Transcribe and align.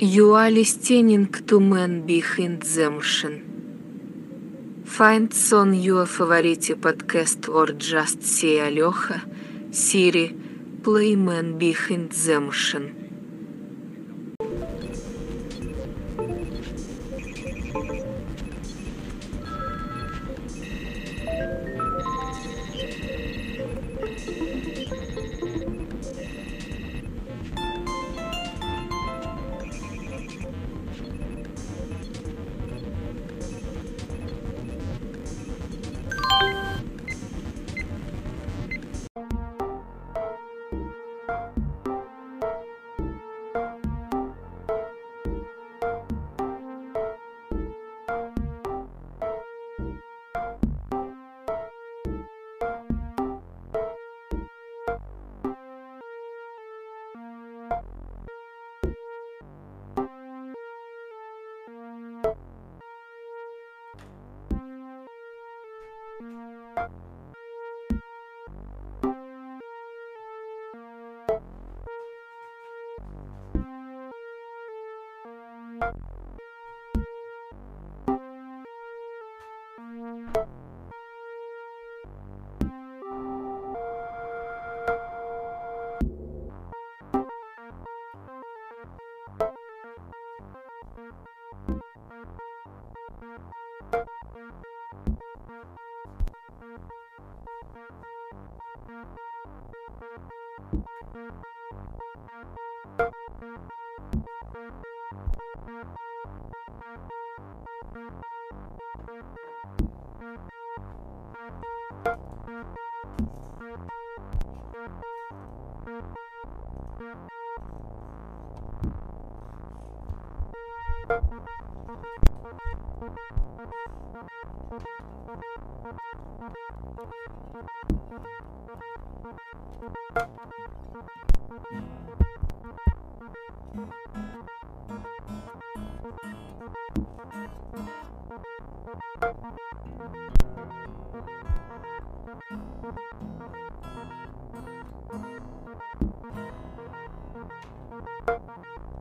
You 0.00 0.34
are 0.34 0.48
listening 0.48 1.26
to 1.48 1.58
Man 1.58 2.06
Behind 2.06 2.62
the 2.62 2.88
Machine. 2.88 3.42
Find 4.86 5.34
on 5.52 5.74
your 5.74 6.06
favorite 6.06 6.60
podcast 6.80 7.48
or 7.52 7.72
just 7.72 8.22
say 8.22 8.60
Aloha, 8.60 9.18
Siri, 9.72 10.28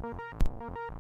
you 0.04 0.47
play 0.70 0.98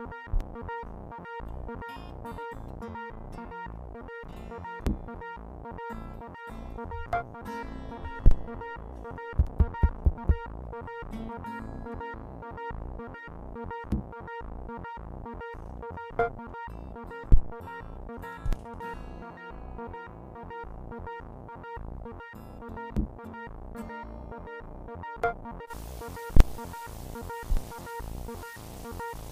Behind 0.00 0.40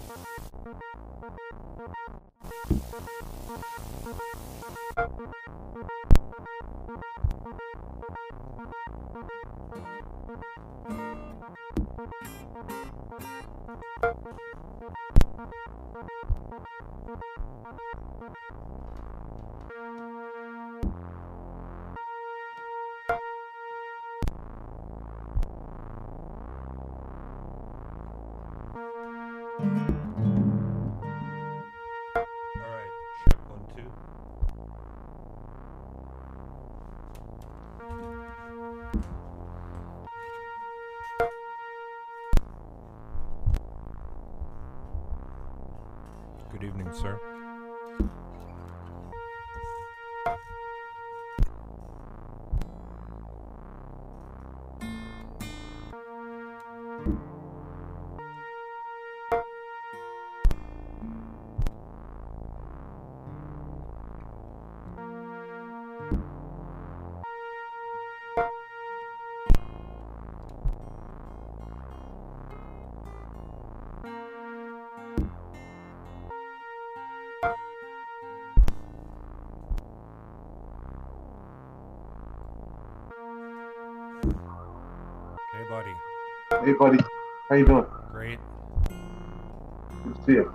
the 0.08 0.47
Machine. 0.68 0.98
All 29.60 29.97
Hey, 86.64 86.72
buddy. 86.72 86.98
How 87.48 87.56
you 87.56 87.66
doing? 87.66 87.86
Great. 88.10 88.40
Good 90.04 90.14
to 90.16 90.22
see 90.26 90.32
you. 90.32 90.52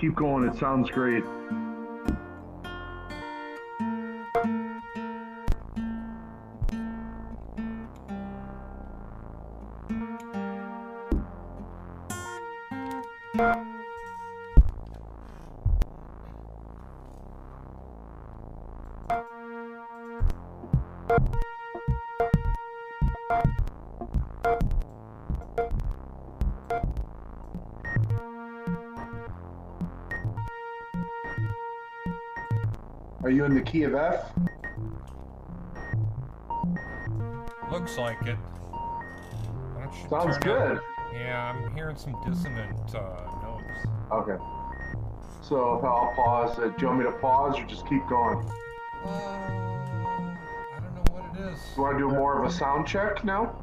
Keep 0.00 0.14
going. 0.14 0.44
It 0.48 0.56
sounds 0.58 0.90
great. 0.90 1.24
Key 33.68 33.82
of 33.82 33.94
F? 33.94 34.32
Looks 37.70 37.98
like 37.98 38.22
it. 38.22 38.36
Why 38.36 39.84
don't 39.84 39.94
you 39.94 40.08
Sounds 40.08 40.38
good. 40.38 40.78
Up? 40.78 40.84
Yeah, 41.12 41.52
I'm 41.52 41.74
hearing 41.74 41.96
some 41.96 42.16
dissonant 42.26 42.94
uh, 42.94 43.00
notes. 43.42 43.86
Okay. 44.10 44.42
So 45.42 45.80
I'll 45.84 46.12
pause 46.16 46.58
it. 46.58 46.78
Do 46.78 46.82
you 46.82 46.86
want 46.88 46.98
me 47.00 47.04
to 47.04 47.12
pause 47.12 47.58
or 47.58 47.64
just 47.64 47.86
keep 47.86 48.06
going? 48.08 48.38
Uh, 49.04 49.08
I 49.08 50.80
don't 50.80 50.94
know 50.94 51.12
what 51.12 51.36
it 51.36 51.52
is. 51.52 51.60
You 51.76 51.82
want 51.82 51.98
to 51.98 52.08
do 52.08 52.08
more 52.08 52.42
of 52.42 52.50
a 52.50 52.52
sound 52.52 52.86
check 52.86 53.22
now? 53.22 53.54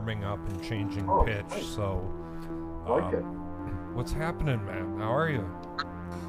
Warming 0.00 0.24
up 0.24 0.38
and 0.48 0.62
changing 0.62 1.06
Oh, 1.08 1.22
pitch. 1.24 1.44
nice. 1.50 1.66
So, 1.66 2.00
I 2.86 2.90
like 2.90 3.14
um, 3.14 3.90
it. 3.92 3.96
what's 3.96 4.12
happening, 4.12 4.64
man? 4.64 4.98
How 4.98 5.14
are 5.14 5.28
you? 5.28 5.46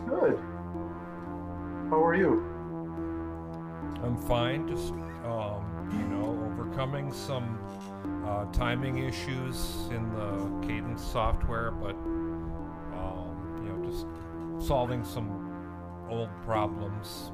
Good. 0.09 0.37
How 1.89 2.03
are 2.03 2.13
you? 2.15 2.43
I'm 4.03 4.17
fine. 4.27 4.67
Just 4.67 4.91
um, 5.25 5.63
you 5.93 6.03
know, 6.09 6.51
overcoming 6.51 7.13
some 7.13 7.57
uh, 8.27 8.43
timing 8.51 8.97
issues 8.97 9.87
in 9.91 10.11
the 10.15 10.67
Cadence 10.67 11.01
software, 11.03 11.71
but 11.71 11.95
um, 11.95 13.61
you 13.63 13.71
know, 13.71 13.89
just 13.89 14.05
solving 14.67 15.05
some 15.05 15.47
old 16.09 16.29
problems. 16.43 17.31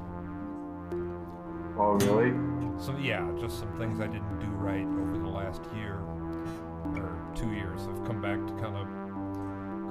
Oh, 1.79 1.98
really? 2.01 2.32
So 2.79 2.96
yeah, 2.98 3.27
just 3.39 3.58
some 3.60 3.75
things 3.79 4.00
I 4.00 4.06
didn't 4.06 4.39
do 4.39 4.48
right 4.48 4.86
over 4.86 5.17
the 5.17 5.29
last 5.29 5.62
year 5.75 6.00
two 7.38 7.53
years 7.53 7.82
have 7.86 8.03
come 8.08 8.20
back 8.20 8.39
to 8.48 8.53
kind 8.53 8.75
of 8.75 8.88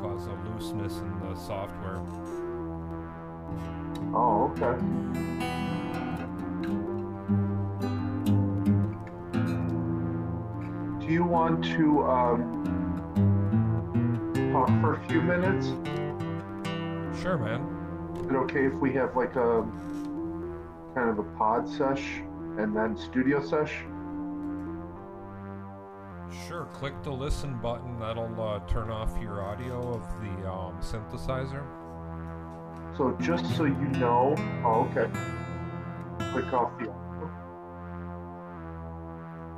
cause 0.03 0.27
a 0.27 0.33
looseness 0.51 0.99
in 0.99 1.21
the 1.21 1.35
software. 1.37 2.01
Oh, 4.13 4.51
okay. 4.51 4.77
Do 11.07 11.13
you 11.13 11.25
want 11.25 11.65
to 11.67 12.03
um, 12.05 12.41
talk 14.53 14.69
for 14.81 14.95
a 14.95 15.09
few 15.09 15.21
minutes? 15.21 15.69
Sure, 17.23 17.39
man. 17.39 17.63
Is 18.17 18.27
it 18.27 18.35
okay 18.35 18.67
if 18.67 18.75
we 18.75 18.93
have 18.95 19.15
like 19.15 19.37
a 19.37 19.65
kind 20.97 21.11
of 21.11 21.21
a 21.21 21.25
pod 21.39 21.69
sesh 21.69 22.23
and 22.59 22.75
then 22.75 22.97
studio 22.97 23.41
sesh? 23.41 23.85
Click 26.79 27.03
the 27.03 27.11
listen 27.11 27.59
button. 27.59 27.99
That'll 27.99 28.41
uh, 28.41 28.61
turn 28.67 28.91
off 28.91 29.17
your 29.21 29.43
audio 29.43 29.95
of 29.95 30.03
the 30.21 30.51
um, 30.51 30.79
synthesizer. 30.81 31.65
So 32.97 33.17
just 33.21 33.57
so 33.57 33.65
you 33.65 33.89
know, 33.99 34.35
oh, 34.65 34.87
okay. 34.91 35.11
Click 36.33 36.53
off 36.53 36.79
the. 36.79 36.85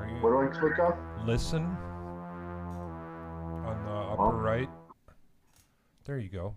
You 0.06 0.14
What 0.22 0.30
do 0.30 0.38
I 0.40 0.46
click 0.60 0.78
off? 0.78 0.94
listen 1.26 1.64
on 3.66 3.84
the 3.84 3.92
upper 3.92 4.22
Oh. 4.22 4.40
right? 4.40 4.68
There 6.04 6.18
you 6.18 6.28
go. 6.28 6.54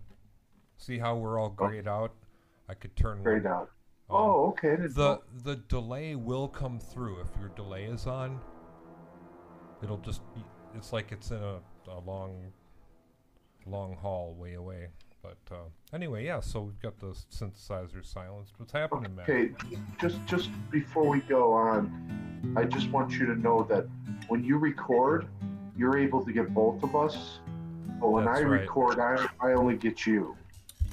See 0.76 0.98
how 0.98 1.16
we're 1.16 1.38
all 1.38 1.50
grayed 1.50 1.86
out? 1.88 2.12
I 2.68 2.74
could 2.74 2.94
turn 2.96 3.22
Grayed 3.22 3.46
out. 3.46 3.62
um, 3.62 4.16
Oh, 4.16 4.46
okay. 4.50 4.76
The 4.76 5.20
the 5.44 5.56
delay 5.56 6.14
will 6.14 6.48
come 6.48 6.78
through 6.78 7.20
if 7.20 7.28
your 7.38 7.48
delay 7.50 7.84
is 7.84 8.06
on. 8.06 8.40
It'll 9.82 9.98
just 9.98 10.22
be, 10.34 10.42
it's 10.76 10.92
like 10.92 11.12
it's 11.12 11.30
in 11.30 11.38
a, 11.38 11.58
a 11.90 11.98
long 12.06 12.52
long 13.66 13.96
haul 13.96 14.34
way 14.38 14.54
away. 14.54 14.88
But 15.22 15.36
uh, 15.54 15.56
anyway, 15.94 16.24
yeah. 16.24 16.40
So 16.40 16.60
we've 16.62 16.80
got 16.80 16.98
the 16.98 17.14
synthesizer 17.32 18.04
silenced. 18.04 18.54
What's 18.58 18.72
happening, 18.72 19.14
man? 19.14 19.24
Okay, 19.28 19.50
just 20.00 20.24
just 20.26 20.50
before 20.70 21.08
we 21.08 21.20
go 21.20 21.52
on, 21.52 22.54
I 22.56 22.64
just 22.64 22.90
want 22.90 23.12
you 23.12 23.26
to 23.26 23.36
know 23.40 23.62
that 23.70 23.86
when 24.28 24.42
you 24.42 24.58
record, 24.58 25.26
you're 25.76 25.96
able 25.96 26.24
to 26.24 26.32
get 26.32 26.52
both 26.52 26.82
of 26.82 26.96
us 26.96 27.38
But 28.00 28.10
when 28.10 28.24
That's 28.24 28.40
I 28.40 28.42
right. 28.42 28.60
record, 28.62 28.98
I, 28.98 29.26
I 29.40 29.52
only 29.52 29.76
get 29.76 30.06
you. 30.06 30.36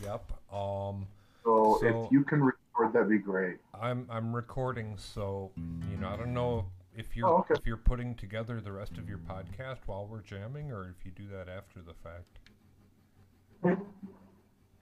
Yep. 0.04 0.32
Um, 0.54 1.08
So, 1.44 1.80
So- 1.82 2.06
if 2.06 2.12
you 2.12 2.24
can 2.24 2.44
record, 2.44 2.94
that'd 2.94 3.10
be 3.10 3.18
great. 3.18 3.58
I'm 3.74 4.06
I'm 4.12 4.36
recording, 4.36 4.96
so 4.98 5.50
you 5.90 5.98
know 5.98 6.10
I 6.10 6.18
don't 6.18 6.34
know 6.34 6.66
if 6.96 7.16
you're 7.16 7.28
Oh, 7.28 7.38
okay. 7.40 7.54
if 7.58 7.66
you're 7.66 7.78
putting 7.78 8.16
together 8.16 8.60
the 8.62 8.72
rest 8.72 8.98
of 8.98 9.08
your 9.08 9.20
podcast 9.20 9.80
while 9.86 10.06
we're 10.08 10.22
jamming, 10.22 10.72
or 10.72 10.90
if 10.98 11.06
you 11.06 11.12
do 11.12 11.28
that 11.30 11.48
after 11.50 11.82
the 11.82 11.94
fact. 11.94 12.40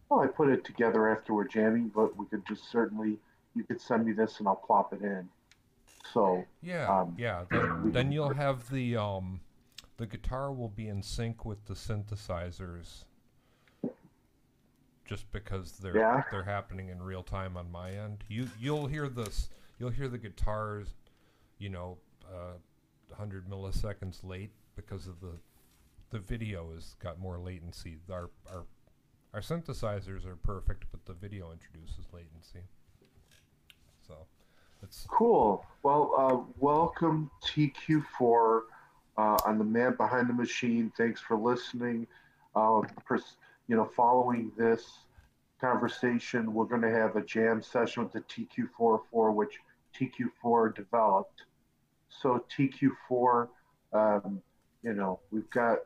Well, 0.10 0.22
I 0.22 0.28
put 0.28 0.50
it 0.50 0.64
together 0.64 1.10
after 1.10 1.34
we're 1.34 1.48
jamming, 1.48 1.90
but 1.94 2.16
we 2.16 2.26
could 2.28 2.46
just 2.48 2.70
certainly, 2.72 3.18
you 3.56 3.64
could 3.64 3.82
send 3.82 4.06
me 4.06 4.14
this 4.14 4.40
and 4.40 4.48
I'll 4.48 4.56
plop 4.56 4.94
it 4.94 5.02
in. 5.02 5.28
So, 6.14 6.46
Yeah, 6.62 6.88
Um, 7.02 7.16
yeah. 7.18 7.44
Then, 7.50 7.92
then 7.92 8.12
you'll 8.14 8.34
have 8.34 8.70
the 8.70 8.96
um, 8.96 9.42
the 9.98 10.06
guitar 10.06 10.54
will 10.54 10.70
be 10.70 10.88
in 10.88 11.02
sync 11.04 11.44
with 11.44 11.66
the 11.66 11.74
synthesizers, 11.74 13.04
just 15.06 15.30
because 15.34 15.74
they're 15.80 15.98
Yeah. 15.98 16.24
they're 16.32 16.44
happening 16.44 16.88
in 16.90 17.02
real 17.02 17.24
time 17.24 17.58
on 17.58 17.70
my 17.72 17.92
end. 17.92 18.24
You 18.30 18.48
you'll 18.60 18.88
hear 18.88 19.10
this. 19.10 19.50
You'll 19.80 19.90
hear 19.90 20.08
the 20.08 20.18
guitars, 20.18 20.96
you 21.60 21.70
know, 21.70 21.98
uh, 22.26 22.54
100 23.10 23.50
milliseconds 23.50 24.24
late 24.24 24.52
because 24.76 25.08
of 25.08 25.20
the 25.20 25.34
the 26.10 26.20
video 26.20 26.72
has 26.74 26.96
got 27.04 27.20
more 27.20 27.38
latency. 27.38 27.98
Our 28.10 28.30
our 28.50 28.66
our 29.34 29.42
synthesizers 29.42 30.26
are 30.26 30.38
perfect, 30.38 30.86
but 30.92 31.06
the 31.06 31.14
video 31.14 31.52
introduces 31.52 32.06
latency. 32.14 32.62
So, 34.08 34.16
it's 34.82 35.06
cool. 35.10 35.66
Well, 35.84 36.14
uh, 36.18 36.54
welcome 36.60 37.30
TQ4 37.46 38.62
uh, 39.18 39.38
on 39.46 39.58
the 39.58 39.66
man 39.66 39.96
behind 39.98 40.30
the 40.30 40.34
machine. 40.34 40.92
Thanks 40.98 41.20
for 41.20 41.38
listening. 41.38 42.08
Uh, 42.56 42.82
pers- 43.06 43.36
you 43.68 43.76
know, 43.76 43.86
following 43.96 44.52
this 44.58 45.00
conversation, 45.60 46.54
we're 46.54 46.66
going 46.66 46.82
to 46.82 46.92
have 46.92 47.18
a 47.18 47.22
jam 47.22 47.62
session 47.62 48.04
with 48.04 48.14
the 48.14 48.22
TQ404, 48.22 49.34
which 49.34 49.60
TQ4 49.94 50.74
developed. 50.76 51.44
So 52.10 52.44
TQ4, 52.58 53.48
um, 53.94 54.42
you 54.84 54.94
know, 54.94 55.20
we've 55.32 55.50
got 55.50 55.80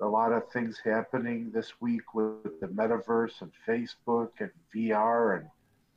a 0.00 0.06
lot 0.06 0.32
of 0.32 0.50
things 0.52 0.80
happening 0.84 1.50
this 1.52 1.80
week 1.80 2.14
with 2.14 2.60
the 2.60 2.66
metaverse 2.66 3.40
and 3.40 3.52
Facebook 3.66 4.30
and 4.40 4.50
VR. 4.74 5.38
And 5.38 5.48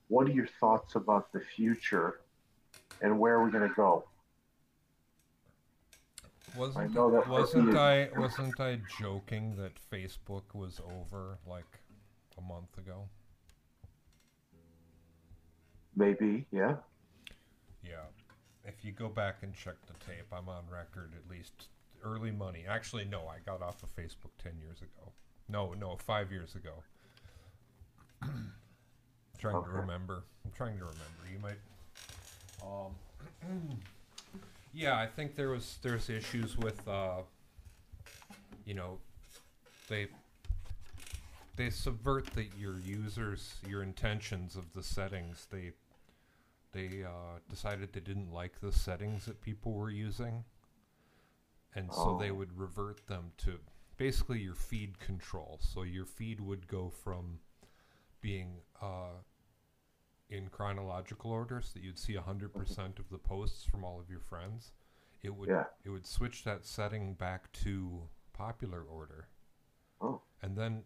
what 0.08 0.28
are 0.28 0.32
your 0.32 0.48
thoughts 0.60 0.96
about 0.96 1.32
the 1.32 1.42
future 1.56 2.22
and 3.02 3.20
where 3.20 3.36
are 3.36 3.44
we 3.44 3.52
going 3.52 3.68
to 3.68 3.76
go? 3.76 4.06
Wasn't 6.56 6.94
that 6.94 7.28
wasn't 7.28 7.76
I 7.76 8.08
wasn't 8.16 8.60
I 8.62 8.80
joking 8.98 9.56
that 9.58 9.74
Facebook 9.92 10.54
was 10.54 10.80
over 10.80 11.38
like 11.46 11.66
a 12.38 12.42
month 12.42 12.78
ago? 12.78 13.10
Maybe, 15.98 16.46
yeah. 16.52 16.76
Yeah. 17.84 18.06
If 18.67 18.84
you 18.84 18.91
go 18.91 19.07
back 19.10 19.38
and 19.43 19.53
check 19.53 19.75
the 19.86 19.93
tape, 20.05 20.25
I'm 20.31 20.50
on 20.50 20.63
record 20.72 21.12
at 21.15 21.29
least 21.29 21.67
early 22.03 22.31
money. 22.31 22.65
Actually, 22.67 23.05
no, 23.05 23.27
I 23.27 23.38
got 23.45 23.62
off 23.62 23.84
of 23.84 23.95
Facebook 23.95 24.31
10 24.43 24.53
years 24.60 24.77
ago. 24.81 25.12
No, 25.50 25.74
no, 25.74 25.95
5 25.98 26.31
years 26.31 26.55
ago. 26.55 26.84
trying 29.38 29.55
Okay. 29.55 29.67
to 29.72 29.77
remember. 29.79 30.24
I'm 30.43 30.51
trying 30.51 30.77
to 30.79 30.86
remember. 30.86 31.01
You 31.31 31.39
might 31.39 31.60
um 32.63 33.79
Yeah, 34.74 34.98
I 35.00 35.07
think 35.07 35.36
there 35.36 35.50
was 35.50 35.77
there's 35.81 36.10
issues 36.10 36.57
with 36.57 36.86
uh 36.88 37.22
you 38.65 38.74
know 38.74 38.98
they 39.88 40.07
they 41.55 41.69
subvert 41.69 42.25
the 42.34 42.48
your 42.57 42.79
users 42.79 43.55
your 43.67 43.84
intentions 43.84 44.55
of 44.55 44.74
the 44.74 44.84
settings. 44.84 45.48
They 45.51 45.72
they 46.75 47.03
uh, 47.03 47.39
decided 47.50 47.94
they 47.94 48.01
didn't 48.01 48.32
like 48.32 48.60
the 48.62 48.72
settings 48.72 49.25
that 49.25 49.41
people 49.41 49.74
were 49.74 49.89
using, 49.91 50.46
and 51.75 51.94
so 51.94 52.13
they 52.13 52.32
Oh. 52.32 52.32
would 52.32 52.58
revert 52.58 53.08
them 53.08 53.32
to 53.38 53.60
basically 53.98 54.39
your 54.41 54.55
feed 54.55 55.00
control. 55.00 55.60
So 55.62 55.84
your 55.84 56.05
feed 56.05 56.39
would 56.41 56.67
go 56.67 56.89
from 56.89 57.39
being 58.22 58.62
uh, 58.82 59.22
in 60.29 60.50
chronological 60.50 61.32
order, 61.32 61.62
so 61.62 61.72
that 61.74 61.84
you'd 61.84 61.98
see 61.98 62.15
hundred 62.15 62.55
percent 62.55 63.00
of 63.00 63.10
the 63.10 63.17
posts 63.17 63.63
from 63.65 63.84
all 63.84 64.00
of 64.00 64.10
your 64.10 64.20
friends. 64.20 64.74
It 65.24 65.36
would 65.36 65.50
Yeah. 65.50 65.65
it 65.84 65.89
would 65.89 66.05
switch 66.05 66.44
that 66.44 66.65
setting 66.65 67.15
back 67.15 67.51
to 67.63 68.10
popular 68.34 68.84
order, 68.84 69.29
Oh, 70.01 70.22
and 70.41 70.58
then 70.58 70.84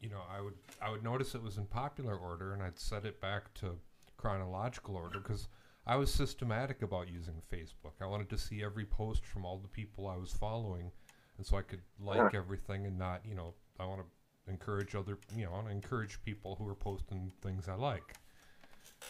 you 0.00 0.08
know 0.10 0.22
I 0.30 0.40
would 0.40 0.54
I 0.80 0.90
would 0.90 1.02
notice 1.02 1.34
it 1.34 1.42
was 1.42 1.58
in 1.58 1.66
popular 1.66 2.16
order, 2.16 2.52
and 2.52 2.62
I'd 2.62 2.78
set 2.78 3.04
it 3.04 3.20
back 3.20 3.54
to 3.54 3.78
chronological 4.22 4.94
order 4.96 5.18
because 5.18 5.48
I 5.84 5.96
was 5.96 6.14
systematic 6.14 6.82
about 6.82 7.10
using 7.10 7.42
Facebook. 7.52 7.94
I 8.00 8.06
wanted 8.06 8.30
to 8.30 8.38
see 8.38 8.62
every 8.62 8.84
post 8.84 9.26
from 9.26 9.44
all 9.44 9.58
the 9.58 9.66
people 9.68 10.06
I 10.06 10.16
was 10.16 10.32
following, 10.32 10.92
and 11.36 11.44
so 11.44 11.56
I 11.56 11.62
could 11.62 11.82
like 12.00 12.34
everything 12.34 12.86
and 12.86 12.96
not, 12.96 13.22
you 13.28 13.34
know, 13.34 13.54
I 13.80 13.86
want 13.86 14.00
to 14.00 14.50
encourage 14.50 14.94
other, 14.94 15.18
you 15.36 15.44
know, 15.44 15.50
I 15.50 15.54
want 15.54 15.66
to 15.66 15.72
encourage 15.72 16.22
people 16.24 16.54
who 16.54 16.68
are 16.68 16.76
posting 16.76 17.32
things 17.42 17.68
I 17.68 17.74
like. 17.74 18.14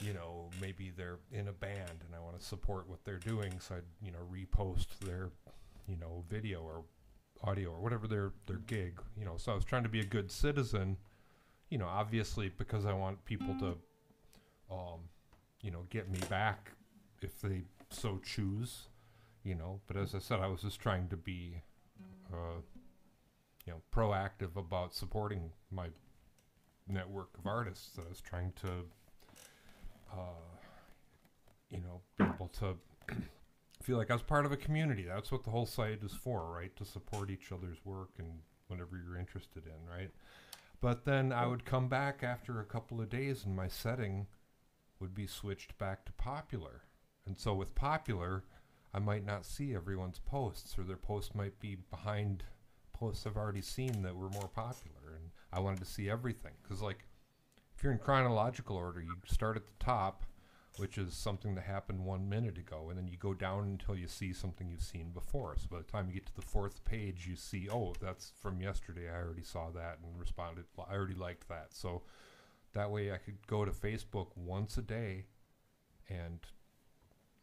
You 0.00 0.14
know, 0.14 0.48
maybe 0.62 0.90
they're 0.96 1.18
in 1.30 1.48
a 1.48 1.52
band 1.52 1.98
and 2.06 2.14
I 2.16 2.20
want 2.20 2.40
to 2.40 2.44
support 2.44 2.88
what 2.88 3.04
they're 3.04 3.18
doing, 3.18 3.60
so 3.60 3.74
I'd, 3.74 3.82
you 4.02 4.10
know, 4.10 4.20
repost 4.32 4.98
their, 5.00 5.28
you 5.86 5.98
know, 5.98 6.24
video 6.30 6.62
or 6.62 6.84
audio 7.44 7.70
or 7.70 7.80
whatever 7.80 8.08
their 8.08 8.32
their 8.46 8.60
gig. 8.66 8.98
You 9.18 9.26
know, 9.26 9.36
so 9.36 9.52
I 9.52 9.54
was 9.54 9.66
trying 9.66 9.82
to 9.82 9.90
be 9.90 10.00
a 10.00 10.06
good 10.06 10.30
citizen. 10.30 10.96
You 11.68 11.76
know, 11.76 11.86
obviously 11.86 12.50
because 12.56 12.86
I 12.86 12.94
want 12.94 13.22
people 13.26 13.54
to 13.60 13.76
um, 14.72 15.00
you 15.60 15.70
know, 15.70 15.86
get 15.90 16.10
me 16.10 16.18
back 16.28 16.72
if 17.20 17.40
they 17.40 17.62
so 17.90 18.18
choose, 18.24 18.88
you 19.44 19.54
know. 19.54 19.80
But 19.86 19.96
as 19.96 20.14
I 20.14 20.18
said, 20.18 20.40
I 20.40 20.46
was 20.46 20.62
just 20.62 20.80
trying 20.80 21.08
to 21.08 21.16
be, 21.16 21.62
uh, 22.32 22.60
you 23.66 23.72
know, 23.72 23.82
proactive 23.94 24.56
about 24.56 24.94
supporting 24.94 25.50
my 25.70 25.88
network 26.88 27.30
of 27.38 27.46
artists. 27.46 27.98
I 27.98 28.08
was 28.08 28.20
trying 28.20 28.52
to, 28.62 28.68
uh, 30.12 30.56
you 31.70 31.80
know, 31.80 32.00
be 32.18 32.24
able 32.24 32.48
to 32.60 32.76
feel 33.82 33.98
like 33.98 34.10
I 34.10 34.14
was 34.14 34.22
part 34.22 34.46
of 34.46 34.52
a 34.52 34.56
community. 34.56 35.04
That's 35.04 35.30
what 35.30 35.44
the 35.44 35.50
whole 35.50 35.66
site 35.66 36.02
is 36.02 36.12
for, 36.12 36.50
right? 36.52 36.74
To 36.76 36.84
support 36.84 37.30
each 37.30 37.52
other's 37.52 37.78
work 37.84 38.10
and 38.18 38.28
whatever 38.68 38.96
you're 38.96 39.18
interested 39.18 39.64
in, 39.66 39.88
right? 39.88 40.10
But 40.80 41.04
then 41.04 41.32
I 41.32 41.46
would 41.46 41.64
come 41.64 41.88
back 41.88 42.24
after 42.24 42.60
a 42.60 42.64
couple 42.64 43.00
of 43.00 43.08
days 43.08 43.44
in 43.46 43.54
my 43.54 43.68
setting 43.68 44.26
would 45.02 45.14
be 45.14 45.26
switched 45.26 45.76
back 45.78 46.06
to 46.06 46.12
popular. 46.12 46.84
And 47.26 47.36
so 47.36 47.54
with 47.54 47.74
popular, 47.74 48.44
I 48.94 49.00
might 49.00 49.26
not 49.26 49.44
see 49.44 49.74
everyone's 49.74 50.20
posts 50.20 50.78
or 50.78 50.84
their 50.84 50.96
posts 50.96 51.34
might 51.34 51.58
be 51.58 51.74
behind 51.90 52.44
posts 52.92 53.26
I've 53.26 53.36
already 53.36 53.62
seen 53.62 54.02
that 54.02 54.14
were 54.14 54.30
more 54.30 54.48
popular 54.48 55.16
and 55.16 55.30
I 55.52 55.58
wanted 55.58 55.80
to 55.80 55.90
see 55.90 56.08
everything 56.08 56.52
cuz 56.62 56.80
like 56.80 57.04
if 57.74 57.82
you're 57.82 57.92
in 57.92 57.98
chronological 57.98 58.76
order, 58.76 59.00
you 59.00 59.16
start 59.26 59.56
at 59.56 59.66
the 59.66 59.84
top, 59.84 60.24
which 60.76 60.98
is 60.98 61.14
something 61.14 61.56
that 61.56 61.64
happened 61.64 62.04
1 62.04 62.28
minute 62.28 62.58
ago 62.58 62.90
and 62.90 62.98
then 62.98 63.08
you 63.08 63.16
go 63.16 63.34
down 63.34 63.64
until 63.64 63.96
you 63.96 64.06
see 64.06 64.32
something 64.32 64.68
you've 64.68 64.82
seen 64.82 65.10
before. 65.10 65.56
So 65.56 65.66
by 65.68 65.78
the 65.78 65.84
time 65.84 66.06
you 66.06 66.14
get 66.14 66.26
to 66.26 66.36
the 66.36 66.42
fourth 66.42 66.84
page, 66.84 67.26
you 67.26 67.34
see, 67.34 67.68
"Oh, 67.68 67.94
that's 67.94 68.30
from 68.30 68.60
yesterday. 68.60 69.10
I 69.10 69.16
already 69.16 69.42
saw 69.42 69.70
that 69.70 69.98
and 69.98 70.20
responded. 70.20 70.66
I 70.78 70.94
already 70.94 71.14
liked 71.14 71.48
that." 71.48 71.74
So 71.74 72.04
that 72.74 72.90
way 72.90 73.12
I 73.12 73.18
could 73.18 73.46
go 73.46 73.64
to 73.64 73.70
Facebook 73.70 74.28
once 74.36 74.78
a 74.78 74.82
day 74.82 75.26
and 76.08 76.40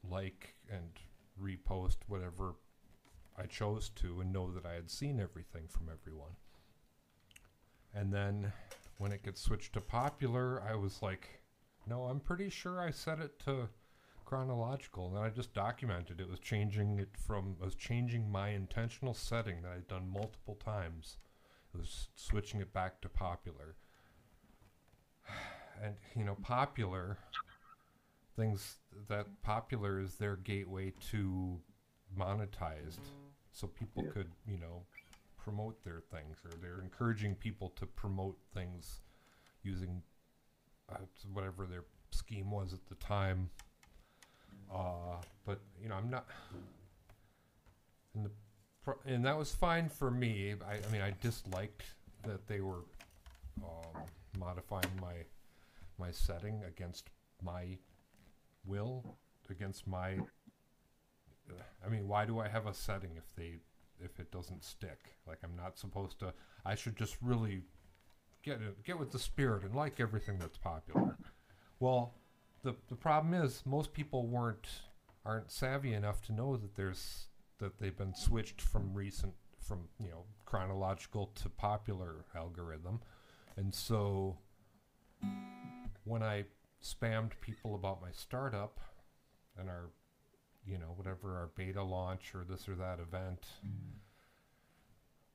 like 0.10 0.56
and 0.72 0.90
repost 1.42 1.98
whatever 2.08 2.56
I 3.38 3.46
chose 3.46 3.90
to 3.96 4.22
and 4.22 4.34
know 4.34 4.52
that 4.52 4.66
I 4.66 4.74
had 4.74 4.90
seen 4.90 5.20
everything 5.20 5.68
from 5.68 5.88
everyone. 5.90 6.36
And 7.94 8.14
then 8.14 8.52
when 8.98 9.12
it 9.12 9.24
gets 9.24 9.42
switched 9.42 9.74
to 9.74 9.82
popular, 9.82 10.62
I 10.62 10.76
was 10.76 11.02
like, 11.02 11.42
no, 11.88 12.04
I'm 12.04 12.20
pretty 12.20 12.50
sure 12.50 12.80
I 12.82 12.92
set 12.92 13.20
it 13.20 13.40
to 13.46 13.70
chronological. 14.26 15.08
And 15.08 15.18
I 15.18 15.30
just 15.30 15.54
documented 15.54 16.20
it 16.20 16.30
was 16.30 16.40
changing 16.40 17.00
it 17.00 17.16
from, 17.18 17.56
I 17.62 17.66
was 17.66 17.76
changing 17.76 18.30
my 18.30 18.50
intentional 18.50 19.14
setting 19.14 19.62
that 19.62 19.72
I'd 19.72 19.88
done 19.88 20.08
multiple 20.08 20.56
times. 20.56 21.18
It 21.74 21.78
was 21.78 22.10
switching 22.16 22.62
it 22.62 22.74
back 22.74 23.02
to 23.02 23.10
popular 23.10 23.76
and 25.84 25.96
you 26.16 26.24
know 26.24 26.36
popular 26.42 27.18
things 28.36 28.78
that 29.08 29.28
popular 29.42 30.00
is 30.00 30.16
their 30.16 30.36
gateway 30.38 30.94
to 31.12 31.60
monetized 32.18 33.00
so 33.52 33.68
people 33.68 34.04
Yeah. 34.04 34.12
could 34.12 34.32
you 34.48 34.58
know 34.58 34.84
promote 35.38 35.84
their 35.84 36.02
things 36.12 36.38
or 36.46 36.52
they're 36.62 36.82
encouraging 36.82 37.36
people 37.36 37.70
to 37.76 37.86
promote 37.86 38.38
things 38.54 39.02
using 39.64 40.02
uh, 40.92 40.98
whatever 41.34 41.66
their 41.66 41.84
scheme 42.12 42.52
was 42.52 42.74
at 42.74 42.86
the 42.88 42.96
time 42.96 43.50
uh, 44.74 45.18
but 45.46 45.60
you 45.82 45.88
know 45.90 45.96
i'm 45.96 46.10
not 46.10 46.26
in 48.16 48.24
the 48.24 48.32
pro- 48.84 49.00
and 49.06 49.26
that 49.26 49.38
was 49.38 49.52
fine 49.54 49.90
for 49.90 50.12
me. 50.12 50.56
I, 50.68 50.76
I 50.76 50.92
mean, 50.92 51.02
I 51.02 51.14
disliked 51.22 51.84
that 52.24 52.48
they 52.48 52.60
were 52.62 52.84
um, 53.64 54.04
modifying 54.38 54.92
my 55.02 55.14
my 55.98 56.12
setting 56.12 56.64
against 56.66 57.10
my 57.42 57.78
will, 58.66 59.18
against 59.50 59.88
my. 59.88 60.18
I 61.86 61.90
mean, 61.90 62.08
why 62.08 62.26
do 62.26 62.40
I 62.40 62.48
have 62.48 62.68
a 62.68 62.74
setting 62.74 63.12
if 63.18 63.36
they 63.36 63.56
if 64.04 64.20
it 64.20 64.32
doesn't 64.32 64.64
stick? 64.64 65.16
Like 65.28 65.40
I'm 65.44 65.56
not 65.56 65.78
supposed 65.78 66.20
to. 66.20 66.34
I 66.66 66.76
should 66.76 66.96
just 66.96 67.18
really 67.22 67.64
get 68.44 68.62
it, 68.62 68.84
get 68.84 69.00
with 69.00 69.12
the 69.12 69.20
spirit 69.20 69.64
and 69.64 69.76
like 69.76 70.00
everything 70.00 70.38
that's 70.40 70.58
popular. 70.58 71.18
Well, 71.80 72.14
the 72.64 72.76
the 72.88 72.96
problem 72.96 73.34
is 73.34 73.64
most 73.66 73.94
people 73.94 74.28
weren't 74.28 74.68
aren't 75.26 75.52
savvy 75.52 75.94
enough 75.94 76.22
to 76.24 76.34
know 76.34 76.56
that 76.58 76.76
there's 76.76 77.28
that 77.60 77.80
they've 77.80 77.98
been 77.98 78.16
switched 78.16 78.62
from 78.62 78.94
recent 78.94 79.34
from 79.60 79.88
you 80.00 80.10
know 80.10 80.24
chronological 80.46 81.28
to 81.36 81.50
popular 81.50 82.26
algorithm, 82.36 83.00
and 83.60 83.76
so 83.76 84.38
when 86.06 86.24
I 86.24 86.46
spammed 86.84 87.32
people 87.42 87.76
about 87.76 88.02
my 88.02 88.12
startup 88.14 88.80
and 89.58 89.70
our 89.70 89.90
you 90.66 90.78
know 90.78 90.94
whatever 90.96 91.36
our 91.36 91.50
beta 91.56 91.84
launch 91.84 92.34
or 92.34 92.46
this 92.50 92.70
or 92.70 92.76
that 92.76 93.00
event, 93.00 93.46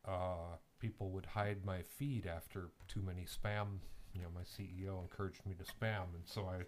uh, 0.06 0.56
people 0.78 1.10
would 1.10 1.26
hide 1.26 1.64
my 1.64 1.82
feed 1.82 2.26
after 2.26 2.70
too 2.88 3.02
many 3.02 3.22
spam. 3.22 3.78
You 4.14 4.22
know, 4.22 4.28
my 4.34 4.42
CEO 4.42 5.02
encouraged 5.02 5.44
me 5.44 5.54
to 5.54 5.64
spam, 5.64 6.14
and 6.14 6.24
so 6.24 6.48
I 6.48 6.62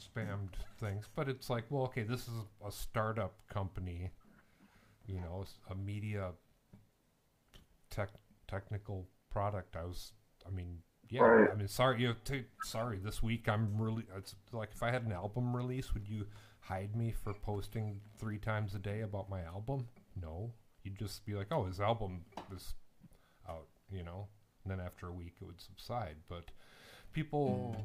spammed 0.00 0.54
things. 0.80 1.06
But 1.14 1.28
it's 1.28 1.50
like, 1.50 1.64
well, 1.70 1.84
okay, 1.84 2.02
this 2.02 2.22
is 2.22 2.34
a 2.64 2.70
startup 2.70 3.34
company. 3.52 4.10
You 5.06 5.20
know, 5.20 5.44
a 5.70 5.74
media 5.74 6.30
tech 7.90 8.10
technical 8.46 9.08
product. 9.30 9.76
I 9.76 9.84
was, 9.84 10.12
I 10.46 10.50
mean, 10.50 10.78
yeah. 11.08 11.22
Right. 11.22 11.50
I 11.50 11.54
mean, 11.54 11.68
sorry, 11.68 12.00
you 12.00 12.08
know, 12.08 12.14
t- 12.24 12.44
sorry. 12.64 12.98
This 12.98 13.22
week 13.22 13.48
I'm 13.48 13.76
really. 13.76 14.04
It's 14.16 14.34
like 14.52 14.70
if 14.74 14.82
I 14.82 14.90
had 14.90 15.04
an 15.04 15.12
album 15.12 15.54
release, 15.54 15.92
would 15.94 16.08
you 16.08 16.26
hide 16.60 16.96
me 16.96 17.12
for 17.12 17.34
posting 17.34 18.00
three 18.18 18.38
times 18.38 18.74
a 18.74 18.78
day 18.78 19.00
about 19.02 19.28
my 19.28 19.42
album? 19.42 19.88
No, 20.20 20.52
you'd 20.82 20.98
just 20.98 21.24
be 21.26 21.34
like, 21.34 21.48
oh, 21.50 21.64
his 21.64 21.80
album 21.80 22.24
is 22.54 22.74
out, 23.48 23.66
you 23.90 24.02
know. 24.02 24.28
And 24.64 24.70
then 24.70 24.84
after 24.84 25.08
a 25.08 25.12
week, 25.12 25.34
it 25.40 25.44
would 25.44 25.60
subside. 25.60 26.16
But 26.28 26.50
people 27.12 27.76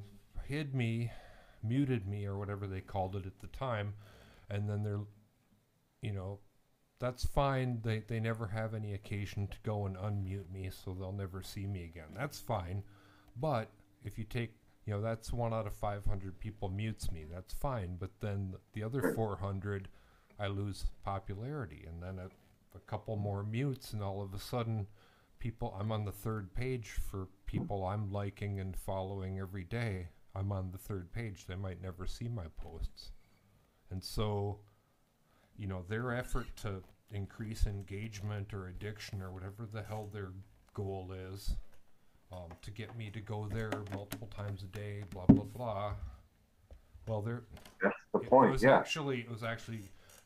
hid 0.45 0.75
me, 0.75 1.11
muted 1.63 2.07
me, 2.07 2.25
or 2.25 2.37
whatever 2.37 2.67
they 2.67 2.81
called 2.81 3.15
it 3.15 3.25
at 3.25 3.39
the 3.39 3.47
time, 3.47 3.93
and 4.49 4.69
then 4.69 4.83
they're, 4.83 5.05
you 6.01 6.13
know, 6.13 6.39
that's 6.99 7.25
fine. 7.25 7.79
They 7.83 7.99
they 8.07 8.19
never 8.19 8.47
have 8.47 8.73
any 8.73 8.93
occasion 8.93 9.47
to 9.47 9.57
go 9.63 9.85
and 9.85 9.95
unmute 9.95 10.51
me, 10.51 10.69
so 10.71 10.93
they'll 10.93 11.11
never 11.11 11.41
see 11.43 11.67
me 11.67 11.83
again. 11.83 12.15
That's 12.15 12.39
fine. 12.39 12.83
But 13.39 13.69
if 14.03 14.17
you 14.17 14.23
take, 14.23 14.53
you 14.85 14.93
know, 14.93 15.01
that's 15.01 15.31
one 15.31 15.53
out 15.53 15.67
of 15.67 15.73
500 15.73 16.39
people 16.39 16.69
mutes 16.69 17.11
me. 17.11 17.25
That's 17.31 17.53
fine. 17.53 17.97
But 17.99 18.11
then 18.19 18.55
the 18.73 18.83
other 18.83 19.13
400, 19.13 19.89
I 20.39 20.47
lose 20.47 20.85
popularity, 21.03 21.85
and 21.87 22.01
then 22.01 22.19
a, 22.19 22.29
a 22.75 22.79
couple 22.81 23.15
more 23.15 23.43
mutes, 23.43 23.93
and 23.93 24.01
all 24.01 24.21
of 24.21 24.33
a 24.33 24.39
sudden, 24.39 24.87
people. 25.39 25.75
I'm 25.79 25.91
on 25.91 26.05
the 26.05 26.11
third 26.11 26.53
page 26.55 26.99
for 27.11 27.27
people 27.45 27.85
I'm 27.85 28.11
liking 28.11 28.59
and 28.59 28.75
following 28.75 29.39
every 29.39 29.63
day. 29.63 30.09
I'm 30.35 30.51
on 30.51 30.71
the 30.71 30.77
third 30.77 31.11
page. 31.11 31.45
They 31.45 31.55
might 31.55 31.81
never 31.81 32.07
see 32.07 32.27
my 32.27 32.45
posts, 32.57 33.11
and 33.91 34.03
so, 34.03 34.59
you 35.57 35.67
know, 35.67 35.83
their 35.87 36.13
effort 36.13 36.47
to 36.57 36.81
increase 37.11 37.65
engagement 37.65 38.53
or 38.53 38.67
addiction 38.67 39.21
or 39.21 39.31
whatever 39.31 39.65
the 39.71 39.81
hell 39.81 40.09
their 40.11 40.31
goal 40.73 41.11
is 41.31 41.55
um, 42.31 42.49
to 42.61 42.71
get 42.71 42.95
me 42.97 43.09
to 43.09 43.21
go 43.21 43.47
there 43.51 43.71
multiple 43.93 44.27
times 44.35 44.63
a 44.63 44.67
day, 44.67 45.03
blah 45.11 45.25
blah 45.25 45.43
blah. 45.45 45.93
Well, 47.07 47.21
there 47.21 47.43
That's 47.81 47.95
the 48.13 48.19
it, 48.19 48.29
point. 48.29 48.51
was 48.51 48.63
Yeah. 48.63 48.77
actually 48.77 49.21
it 49.21 49.29
was 49.29 49.43
actually 49.43 49.81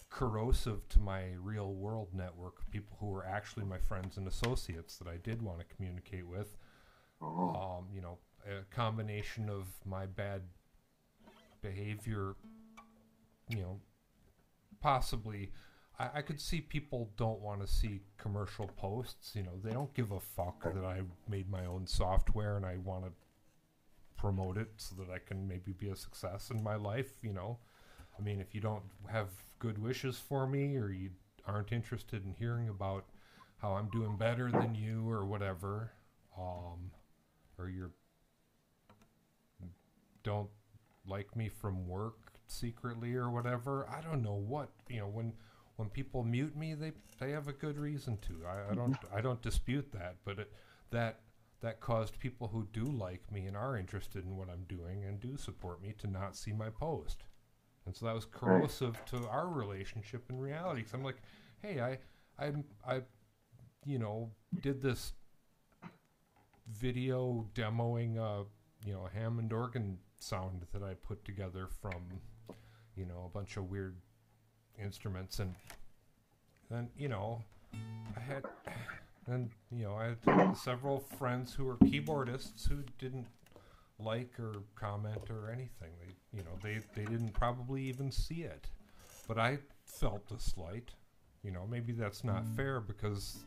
corrosive 0.09 0.87
to 0.89 0.99
my 0.99 1.27
real 1.41 1.73
world 1.73 2.09
network, 2.13 2.69
people 2.71 2.97
who 2.99 3.07
were 3.07 3.25
actually 3.25 3.65
my 3.65 3.77
friends 3.77 4.17
and 4.17 4.27
associates 4.27 4.97
that 4.97 5.07
I 5.07 5.17
did 5.17 5.41
want 5.41 5.59
to 5.59 5.75
communicate 5.75 6.27
with. 6.27 6.57
Oh, 7.21 7.49
Um, 7.55 7.85
you 7.93 8.01
know, 8.01 8.17
a 8.45 8.63
combination 8.75 9.49
of 9.49 9.67
my 9.85 10.05
bad 10.07 10.41
behavior, 11.61 12.35
you 13.49 13.61
know, 13.61 13.79
possibly. 14.81 15.51
I, 15.99 16.09
I 16.15 16.21
could 16.21 16.39
see 16.39 16.61
people 16.61 17.09
don't 17.17 17.41
want 17.41 17.61
to 17.61 17.67
see 17.67 18.01
commercial 18.17 18.67
posts. 18.67 19.35
You 19.35 19.43
know, 19.43 19.59
they 19.63 19.71
don't 19.71 19.93
give 19.93 20.11
a 20.11 20.19
fuck 20.19 20.63
that 20.63 20.83
I 20.83 21.01
made 21.29 21.49
my 21.49 21.65
own 21.65 21.87
software 21.87 22.57
and 22.57 22.65
I 22.65 22.77
want 22.77 23.05
to 23.05 23.11
promote 24.17 24.57
it 24.57 24.69
so 24.77 24.95
that 24.99 25.09
I 25.09 25.17
can 25.19 25.47
maybe 25.47 25.71
be 25.71 25.89
a 25.89 25.95
success 25.95 26.51
in 26.51 26.63
my 26.63 26.75
life. 26.75 27.11
You 27.21 27.33
know, 27.33 27.57
I 28.17 28.21
mean, 28.21 28.39
if 28.39 28.53
you 28.53 28.61
don't 28.61 28.83
have 29.11 29.27
good 29.59 29.77
wishes 29.77 30.17
for 30.17 30.47
me 30.47 30.77
or 30.77 30.89
you 30.89 31.09
aren't 31.45 31.71
interested 31.71 32.25
in 32.25 32.33
hearing 32.33 32.69
about 32.69 33.05
how 33.61 33.73
I'm 33.73 33.89
doing 33.89 34.17
better 34.17 34.49
than 34.51 34.75
you 34.75 35.09
or 35.09 35.25
whatever, 35.25 35.91
um, 36.37 36.91
or 37.57 37.69
you're 37.69 37.91
don't 40.23 40.49
like 41.07 41.35
me 41.35 41.49
from 41.49 41.87
work 41.87 42.20
secretly 42.51 43.15
or 43.15 43.29
whatever. 43.29 43.87
I 43.89 44.01
don't 44.01 44.21
know 44.21 44.35
what 44.35 44.69
you 44.89 44.99
know 44.99 45.07
when 45.07 45.33
when 45.77 45.89
people 45.89 46.23
mute 46.23 46.55
me, 46.55 46.73
they 46.73 46.91
they 47.19 47.31
have 47.31 47.47
a 47.47 47.53
good 47.53 47.77
reason 47.77 48.17
to. 48.27 48.45
I, 48.47 48.71
I 48.71 48.75
don't 48.75 48.93
mm-hmm. 48.93 49.17
I 49.17 49.21
don't 49.21 49.41
dispute 49.41 49.91
that, 49.93 50.17
but 50.25 50.39
it, 50.39 50.51
that 50.91 51.19
that 51.61 51.79
caused 51.79 52.19
people 52.19 52.47
who 52.47 52.67
do 52.73 52.85
like 52.85 53.31
me 53.31 53.45
and 53.45 53.55
are 53.55 53.77
interested 53.77 54.25
in 54.25 54.35
what 54.35 54.49
I'm 54.49 54.65
doing 54.67 55.05
and 55.05 55.19
do 55.19 55.37
support 55.37 55.81
me 55.81 55.93
to 55.99 56.07
not 56.07 56.35
see 56.35 56.51
my 56.51 56.69
post. 56.69 57.23
And 57.85 57.95
so 57.95 58.05
that 58.05 58.15
was 58.15 58.25
corrosive 58.25 59.03
to 59.05 59.27
our 59.27 59.47
relationship 59.47 60.23
in 60.29 60.39
reality. 60.39 60.83
Cause 60.83 60.93
I'm 60.93 61.03
like, 61.03 61.21
hey, 61.61 61.79
I, 61.79 61.97
I, 62.43 62.51
I, 62.87 63.01
you 63.85 63.99
know, 63.99 64.31
did 64.61 64.81
this 64.81 65.13
video 66.67 67.47
demoing, 67.53 68.17
a 68.17 68.45
you 68.85 68.93
know, 68.93 69.05
a 69.05 69.17
Hammond 69.17 69.53
organ 69.53 69.99
sound 70.19 70.65
that 70.73 70.83
I 70.83 70.93
put 70.93 71.23
together 71.25 71.67
from, 71.81 72.19
you 72.95 73.05
know, 73.05 73.23
a 73.25 73.29
bunch 73.29 73.57
of 73.57 73.69
weird 73.69 73.95
instruments, 74.81 75.39
and 75.39 75.53
then 76.69 76.89
you 76.97 77.09
know, 77.09 77.41
I 78.15 78.19
had, 78.19 78.43
and 79.27 79.49
you 79.71 79.83
know, 79.83 79.95
I 79.95 80.15
had 80.31 80.57
several 80.57 80.99
friends 80.99 81.53
who 81.53 81.65
were 81.65 81.77
keyboardists 81.77 82.67
who 82.67 82.83
didn't 82.99 83.27
like 83.99 84.39
or 84.39 84.55
comment 84.75 85.29
or 85.29 85.49
anything. 85.51 85.91
They, 85.99 86.37
you 86.37 86.43
know, 86.43 86.57
they 86.61 86.79
they 86.95 87.09
didn't 87.09 87.33
probably 87.33 87.83
even 87.83 88.11
see 88.11 88.41
it, 88.43 88.67
but 89.27 89.37
I 89.37 89.59
felt 89.85 90.27
the 90.27 90.39
slight. 90.39 90.91
You 91.43 91.51
know, 91.51 91.65
maybe 91.69 91.91
that's 91.91 92.23
not 92.23 92.45
mm. 92.45 92.55
fair 92.55 92.79
because, 92.79 93.37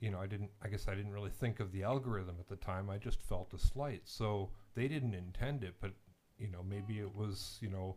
you 0.00 0.10
know, 0.10 0.20
I 0.20 0.26
didn't. 0.26 0.50
I 0.62 0.68
guess 0.68 0.88
I 0.88 0.94
didn't 0.94 1.12
really 1.12 1.30
think 1.30 1.60
of 1.60 1.72
the 1.72 1.82
algorithm 1.82 2.36
at 2.38 2.48
the 2.48 2.56
time. 2.56 2.88
I 2.88 2.98
just 2.98 3.20
felt 3.22 3.52
a 3.54 3.58
slight. 3.58 4.02
So 4.04 4.50
they 4.74 4.88
didn't 4.88 5.14
intend 5.14 5.64
it, 5.64 5.74
but 5.80 5.92
you 6.38 6.48
know, 6.48 6.64
maybe 6.66 6.98
it 6.98 7.14
was. 7.14 7.58
You 7.60 7.68
know, 7.68 7.96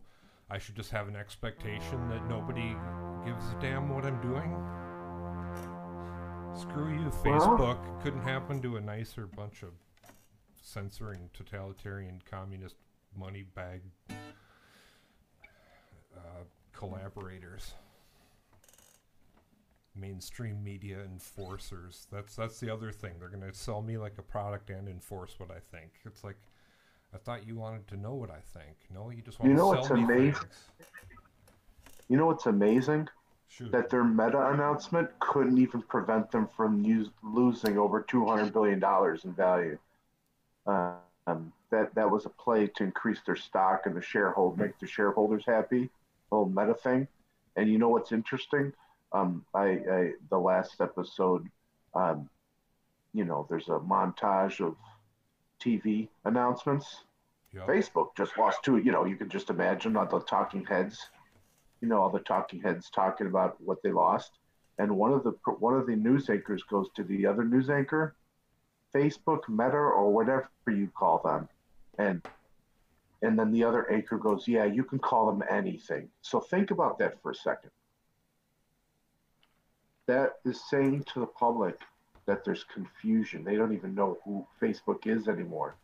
I 0.50 0.58
should 0.58 0.76
just 0.76 0.90
have 0.90 1.08
an 1.08 1.16
expectation 1.16 2.08
that 2.10 2.28
nobody 2.28 2.76
gives 3.24 3.44
a 3.50 3.56
damn 3.60 3.88
what 3.88 4.04
I'm 4.04 4.20
doing. 4.20 4.52
Screw 6.56 6.92
you, 6.92 7.10
Well- 7.10 7.22
Facebook. 7.24 8.02
Couldn't 8.02 8.22
happen 8.22 8.60
to 8.62 8.76
a 8.76 8.80
nicer 8.80 9.26
bunch 9.26 9.62
of 9.62 9.70
censoring 10.60 11.30
totalitarian 11.32 12.20
communist 12.30 12.76
money 13.16 13.42
bag 13.54 13.82
uh, 16.16 16.44
collaborators. 16.72 17.74
Mainstream 19.96 20.62
media 20.64 20.98
enforcers. 21.04 22.06
That's 22.10 22.34
that's 22.34 22.58
the 22.58 22.68
other 22.72 22.90
thing. 22.90 23.12
They're 23.18 23.28
going 23.28 23.48
to 23.48 23.56
sell 23.56 23.80
me 23.80 23.96
like 23.96 24.18
a 24.18 24.22
product 24.22 24.70
and 24.70 24.88
enforce 24.88 25.38
what 25.38 25.50
i 25.52 25.60
think. 25.76 25.92
It's 26.04 26.24
like 26.24 26.36
i 27.14 27.18
thought 27.18 27.46
you 27.46 27.56
wanted 27.56 27.86
to 27.88 27.96
know 27.96 28.14
what 28.14 28.30
i 28.30 28.40
think 28.54 28.76
no 28.92 29.10
you 29.10 29.22
just 29.22 29.38
want 29.38 29.50
You 29.50 29.56
know 29.56 29.72
to 29.72 29.76
what's 29.76 29.88
sell 29.88 29.96
me 29.96 30.04
amazing? 30.04 30.32
things 30.34 30.68
You 32.08 32.16
know 32.18 32.26
what's 32.26 32.46
amazing? 32.46 33.08
shoot 33.48 33.70
That 33.72 33.88
their 33.90 34.04
meta 34.04 34.50
announcement 34.52 35.08
couldn't 35.20 35.58
even 35.58 35.82
prevent 35.82 36.30
them 36.30 36.48
from 36.56 36.84
use, 36.84 37.08
losing 37.22 37.78
over 37.78 38.02
$200 38.02 38.52
billion 38.52 38.82
in 39.24 39.32
value. 39.34 39.78
Um, 40.66 41.52
that, 41.70 41.94
that 41.94 42.10
was 42.10 42.26
a 42.26 42.30
play 42.30 42.66
to 42.76 42.84
increase 42.84 43.20
their 43.26 43.36
stock 43.36 43.86
and 43.86 43.96
the 43.96 44.02
shareholder, 44.02 44.62
make 44.64 44.78
the 44.78 44.86
shareholders 44.86 45.44
happy, 45.46 45.90
whole 46.30 46.46
meta 46.46 46.74
thing. 46.74 47.08
And 47.56 47.70
you 47.70 47.78
know 47.78 47.88
what's 47.88 48.12
interesting? 48.12 48.72
Um, 49.12 49.44
I, 49.54 49.66
I 49.66 50.12
the 50.30 50.38
last 50.38 50.80
episode, 50.80 51.48
um, 51.94 52.28
you 53.12 53.24
know, 53.24 53.46
there's 53.48 53.68
a 53.68 53.78
montage 53.78 54.60
of 54.60 54.76
TV 55.60 56.08
announcements. 56.24 57.04
Yep. 57.54 57.66
Facebook 57.68 58.16
just 58.16 58.36
lost 58.38 58.62
two. 58.64 58.78
You 58.78 58.92
know, 58.92 59.04
you 59.04 59.16
can 59.16 59.28
just 59.28 59.50
imagine 59.50 59.96
all 59.96 60.06
the 60.06 60.20
talking 60.20 60.64
heads. 60.64 61.10
You 61.80 61.88
know, 61.88 62.00
all 62.00 62.10
the 62.10 62.20
talking 62.20 62.60
heads 62.60 62.90
talking 62.90 63.26
about 63.26 63.60
what 63.60 63.82
they 63.82 63.90
lost. 63.92 64.38
and 64.78 64.96
one 64.96 65.12
of 65.12 65.22
the 65.22 65.32
one 65.60 65.74
of 65.74 65.86
the 65.86 65.96
news 65.96 66.28
anchors 66.30 66.62
goes 66.64 66.88
to 66.96 67.04
the 67.04 67.26
other 67.26 67.44
news 67.44 67.70
anchor, 67.70 68.16
Facebook, 68.94 69.48
Meta, 69.48 69.76
or 69.76 70.12
whatever 70.12 70.48
you 70.66 70.88
call 70.96 71.18
them, 71.18 71.48
and 71.98 72.26
and 73.22 73.38
then 73.38 73.52
the 73.52 73.64
other 73.64 73.90
anchor 73.90 74.18
goes, 74.18 74.48
"Yeah, 74.48 74.64
you 74.64 74.84
can 74.84 74.98
call 74.98 75.26
them 75.26 75.42
anything." 75.48 76.10
So 76.22 76.40
think 76.40 76.70
about 76.70 76.98
that 76.98 77.20
for 77.22 77.30
a 77.30 77.34
second. 77.34 77.70
That 80.06 80.34
is 80.44 80.62
saying 80.68 81.04
to 81.14 81.20
the 81.20 81.26
public 81.26 81.78
that 82.26 82.44
there's 82.44 82.64
confusion. 82.72 83.44
They 83.44 83.56
don't 83.56 83.74
even 83.74 83.94
know 83.94 84.18
who 84.24 84.46
Facebook 84.60 85.06
is 85.06 85.28
anymore. 85.28 85.76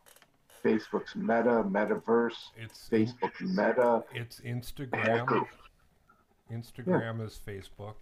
Facebook's 0.65 1.17
Meta, 1.17 1.65
Metaverse, 1.67 2.51
It's 2.57 2.89
Facebook 2.91 3.41
Meta. 3.41 4.05
It's 4.15 4.41
Instagram. 4.41 5.47
Instagram 6.53 7.25
is 7.25 7.39
Facebook. 7.47 7.95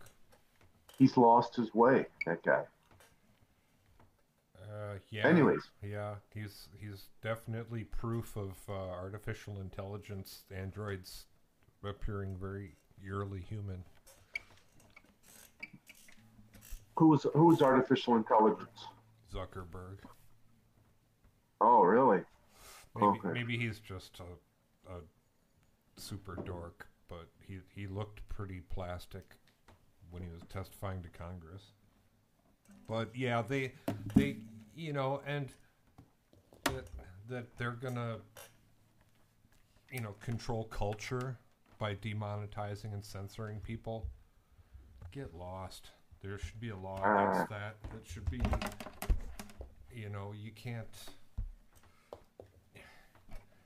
He's 0.96 1.16
lost 1.16 1.54
his 1.56 1.72
way, 1.74 2.06
that 2.26 2.42
guy. 2.42 2.64
Uh, 4.60 4.94
yeah. 5.10 5.26
Anyways. 5.26 5.70
Yeah, 5.82 6.14
he's 6.34 6.68
he's 6.78 7.08
definitely 7.22 7.84
proof 7.84 8.36
of 8.36 8.52
uh, 8.68 8.72
artificial 8.72 9.60
intelligence. 9.60 10.42
Androids 10.54 11.26
appearing 11.84 12.36
very 12.36 12.74
eerily 13.04 13.40
human. 13.40 13.84
Who 16.98 17.06
was 17.06 17.24
who 17.32 17.46
was 17.46 17.62
artificial 17.62 18.16
intelligence? 18.16 18.88
Zuckerberg. 19.32 19.98
Oh, 21.60 21.82
really? 21.82 22.22
Maybe 22.96 23.06
Okay. 23.06 23.32
maybe 23.32 23.56
he's 23.56 23.78
just 23.78 24.18
a, 24.18 24.92
a 24.92 25.00
super 25.96 26.34
dork, 26.44 26.88
but 27.08 27.28
he 27.46 27.58
he 27.72 27.86
looked 27.86 28.28
pretty 28.28 28.62
plastic 28.68 29.36
when 30.10 30.24
he 30.24 30.28
was 30.28 30.42
testifying 30.52 31.00
to 31.04 31.08
Congress. 31.08 31.62
But 32.88 33.14
yeah, 33.14 33.42
they 33.42 33.74
they 34.16 34.38
you 34.74 34.92
know 34.92 35.22
and 35.24 35.48
that 36.64 36.86
that 37.28 37.56
they're 37.58 37.78
gonna 37.80 38.16
you 39.92 40.00
know 40.00 40.16
control 40.20 40.64
culture 40.64 41.38
by 41.78 41.94
demonetizing 41.94 42.92
and 42.92 43.04
censoring 43.04 43.60
people. 43.60 44.08
Get 45.12 45.32
lost. 45.32 45.90
There 46.22 46.38
should 46.38 46.60
be 46.60 46.70
a 46.70 46.76
law 46.76 47.00
ah. 47.02 47.30
against 47.30 47.50
that. 47.50 47.76
It 47.94 48.06
should 48.06 48.30
be 48.30 48.40
you 49.92 50.08
know, 50.08 50.32
you 50.32 50.52
can't 50.52 50.86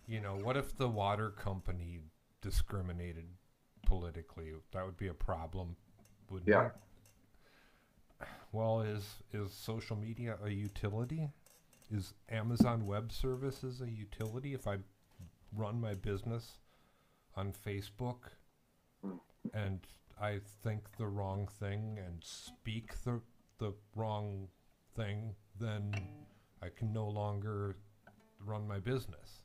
you 0.06 0.20
know, 0.20 0.36
what 0.42 0.56
if 0.56 0.76
the 0.76 0.88
water 0.88 1.30
company 1.30 2.00
discriminated 2.40 3.26
politically? 3.86 4.52
That 4.72 4.84
would 4.84 4.96
be 4.96 5.08
a 5.08 5.14
problem, 5.14 5.76
wouldn't 6.28 6.48
Yeah. 6.48 6.66
it? 6.66 8.28
Well, 8.52 8.82
is 8.82 9.22
is 9.32 9.52
social 9.52 9.96
media 9.96 10.38
a 10.42 10.50
utility? 10.50 11.30
Is 11.90 12.14
Amazon 12.28 12.86
Web 12.86 13.10
Services 13.12 13.80
a 13.80 13.90
utility? 13.90 14.54
If 14.54 14.66
I 14.66 14.78
run 15.54 15.80
my 15.80 15.94
business 15.94 16.58
on 17.34 17.52
Facebook 17.52 18.32
hmm. 19.02 19.16
and 19.54 19.86
I 20.22 20.38
think 20.62 20.84
the 20.96 21.06
wrong 21.08 21.48
thing 21.58 21.98
and 21.98 22.22
speak 22.22 23.02
the 23.02 23.20
the 23.58 23.74
wrong 23.96 24.48
thing, 24.94 25.34
then 25.60 25.92
I 26.62 26.68
can 26.68 26.92
no 26.92 27.08
longer 27.08 27.76
run 28.44 28.66
my 28.66 28.78
business. 28.78 29.42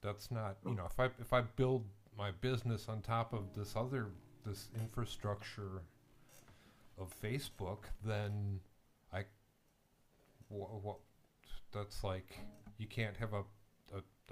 That's 0.00 0.30
not, 0.30 0.58
you 0.64 0.74
know, 0.74 0.86
if 0.86 1.00
I 1.00 1.06
if 1.20 1.32
I 1.32 1.40
build 1.40 1.84
my 2.16 2.30
business 2.30 2.88
on 2.88 3.02
top 3.02 3.32
of 3.32 3.52
this 3.56 3.74
other 3.74 4.06
this 4.46 4.68
infrastructure 4.78 5.82
of 6.98 7.12
Facebook, 7.20 7.84
then 8.04 8.60
I 9.12 9.24
what, 10.48 10.82
what 10.82 10.98
that's 11.72 12.04
like 12.04 12.38
you 12.78 12.86
can't 12.86 13.16
have 13.16 13.32
a, 13.32 13.42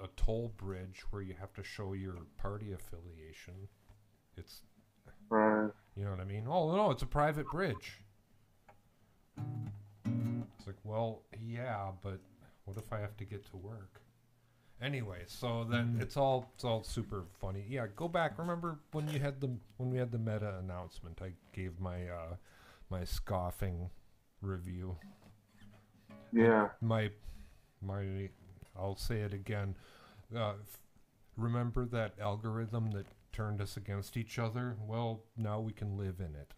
a 0.01 0.07
toll 0.15 0.53
bridge 0.57 1.03
where 1.11 1.21
you 1.21 1.35
have 1.39 1.53
to 1.53 1.63
show 1.63 1.93
your 1.93 2.15
party 2.37 2.71
affiliation. 2.73 3.67
It's 4.37 4.61
Right. 5.29 5.71
you 5.95 6.03
know 6.03 6.11
what 6.11 6.19
I 6.19 6.25
mean? 6.25 6.45
Oh 6.47 6.75
no, 6.75 6.91
it's 6.91 7.03
a 7.03 7.07
private 7.07 7.47
bridge. 7.47 7.99
It's 10.05 10.67
like, 10.67 10.77
well, 10.83 11.23
yeah, 11.39 11.91
but 12.01 12.19
what 12.65 12.77
if 12.77 12.91
I 12.93 12.99
have 12.99 13.17
to 13.17 13.25
get 13.25 13.45
to 13.51 13.57
work? 13.57 14.01
Anyway, 14.81 15.23
so 15.27 15.63
then 15.63 15.97
it's 16.01 16.17
all 16.17 16.51
it's 16.55 16.63
all 16.63 16.83
super 16.83 17.23
funny. 17.39 17.65
Yeah, 17.69 17.87
go 17.95 18.07
back. 18.07 18.37
Remember 18.37 18.79
when 18.91 19.07
you 19.07 19.19
had 19.19 19.39
the 19.39 19.49
when 19.77 19.89
we 19.89 19.97
had 19.97 20.11
the 20.11 20.17
meta 20.17 20.57
announcement? 20.59 21.21
I 21.21 21.33
gave 21.53 21.79
my 21.79 22.07
uh 22.09 22.35
my 22.89 23.03
scoffing 23.05 23.89
review. 24.41 24.97
Yeah. 26.33 26.69
My 26.81 27.11
my 27.81 28.29
I'll 28.77 28.95
say 28.95 29.21
it 29.21 29.33
again. 29.33 29.75
Uh, 30.35 30.53
remember 31.37 31.85
that 31.85 32.13
algorithm 32.19 32.91
that 32.91 33.05
turned 33.31 33.61
us 33.61 33.77
against 33.77 34.17
each 34.17 34.39
other? 34.39 34.75
Well, 34.85 35.21
now 35.37 35.59
we 35.59 35.71
can 35.73 35.97
live 35.97 36.19
in 36.19 36.35
it. 36.35 36.53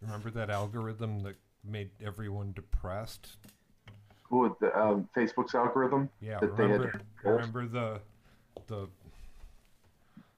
Remember 0.00 0.30
that 0.30 0.50
algorithm 0.50 1.20
that 1.20 1.36
made 1.64 1.90
everyone 2.04 2.52
depressed? 2.52 3.36
Who 4.24 4.56
the 4.60 4.76
um, 4.78 5.08
Facebook's 5.16 5.54
algorithm? 5.54 6.10
Yeah, 6.20 6.38
That 6.40 6.56
they 6.56 6.68
had 6.68 6.80
remember 6.80 7.00
remember 7.24 7.66
the 7.66 8.00
the 8.66 8.88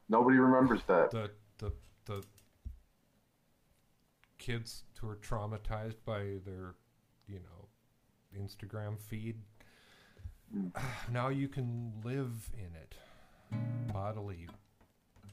Nobody 0.09 0.39
remembers 0.39 0.81
that. 0.87 1.11
the 1.11 1.31
the 1.59 1.73
the 2.07 2.23
kids 4.39 4.85
who 5.01 5.09
are 5.09 5.17
traumatized 5.17 5.97
by 6.05 6.39
their 6.47 6.75
you 7.29 7.41
know 7.41 8.43
Instagram 8.43 8.99
feed. 8.99 9.37
Now 11.13 11.29
you 11.29 11.49
can 11.49 11.93
live 12.05 12.51
in 12.55 12.75
it, 12.75 12.95
bodily 13.93 14.49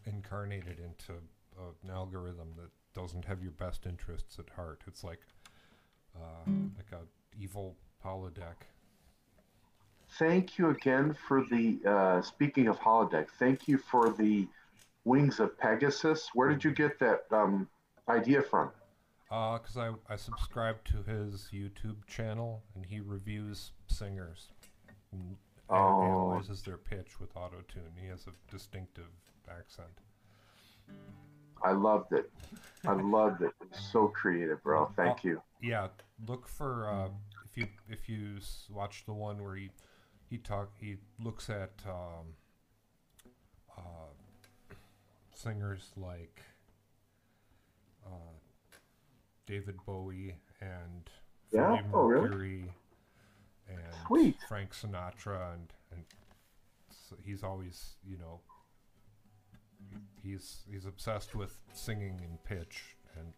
incarnated 0.06 0.80
into 0.80 1.20
uh, 1.58 1.72
an 1.84 1.90
algorithm 1.90 2.54
that 2.58 2.70
doesn't 2.94 3.26
have 3.26 3.42
your 3.42 3.52
best 3.52 3.86
interests 3.86 4.40
at 4.40 4.50
heart. 4.56 4.82
It's 4.88 5.04
like 5.04 5.22
uh, 6.16 6.50
like 6.78 6.92
a 6.92 7.04
evil 7.42 7.76
holodeck. 8.04 8.68
Thank 10.18 10.58
you 10.58 10.70
again 10.70 11.16
for 11.28 11.46
the. 11.50 11.80
Uh, 11.86 12.22
speaking 12.22 12.68
of 12.68 12.78
holodeck, 12.80 13.28
thank 13.40 13.68
you 13.68 13.78
for 13.78 14.10
the 14.12 14.48
wings 15.04 15.40
of 15.40 15.58
Pegasus. 15.58 16.30
Where 16.34 16.50
did 16.50 16.64
you 16.64 16.72
get 16.72 17.00
that 17.00 17.26
um, 17.32 17.68
idea 18.10 18.42
from? 18.42 18.72
Uh, 19.32 19.58
cause 19.58 19.76
I 19.78 19.92
I 20.08 20.16
subscribe 20.18 20.84
to 20.86 21.02
his 21.04 21.50
YouTube 21.52 22.06
channel 22.08 22.64
and 22.76 22.86
he 22.86 23.00
reviews 23.00 23.72
singers 23.88 24.50
and 25.12 25.22
an- 25.22 25.38
Oh. 25.68 26.04
analyzes 26.04 26.62
their 26.62 26.78
pitch 26.78 27.20
with 27.20 27.36
auto 27.36 27.62
tune. 27.68 27.92
He 28.00 28.06
has 28.08 28.28
a 28.28 28.32
distinctive 28.52 29.10
accent. 29.50 30.00
I 31.64 31.72
loved 31.72 32.14
it. 32.14 32.32
I 32.86 32.94
loved 32.94 33.42
it. 33.42 33.52
It's 33.62 33.80
so 33.92 34.08
creative, 34.10 34.62
bro. 34.62 34.92
Thank 34.96 35.24
you. 35.24 35.42
Yeah, 35.64 35.88
look 36.28 36.48
for 36.48 36.88
uh, 36.88 37.10
if 37.46 37.58
you 37.58 37.68
if 37.90 38.08
you 38.08 38.38
watch 38.70 39.06
the 39.06 39.14
one 39.14 39.42
where 39.44 39.56
he 39.56 39.72
he 40.30 40.38
talk 40.38 40.70
he 40.80 40.98
looks 41.20 41.50
at 41.50 41.72
um, 41.88 42.36
uh, 43.76 44.12
singers 45.34 45.90
like 45.98 46.44
uh, 48.06 48.10
David 49.46 49.78
Bowie 49.86 50.36
and 50.62 51.10
Yeah? 51.52 51.68
Freddie 51.76 51.88
Oh, 51.94 52.06
really? 52.06 52.30
Mercury 52.30 52.74
and 53.70 53.96
Sweet. 54.08 54.38
Frank 54.48 54.72
Sinatra 54.74 55.54
and 55.54 55.74
and 55.92 56.04
s 56.90 57.14
he's 57.24 57.44
always 57.44 57.96
you 58.04 58.18
know 58.18 58.42
he's 60.22 60.64
he's 60.70 60.86
obsessed 60.86 61.36
with 61.36 61.58
singing 61.74 62.20
in 62.24 62.38
pitch 62.44 62.96
and 63.18 63.34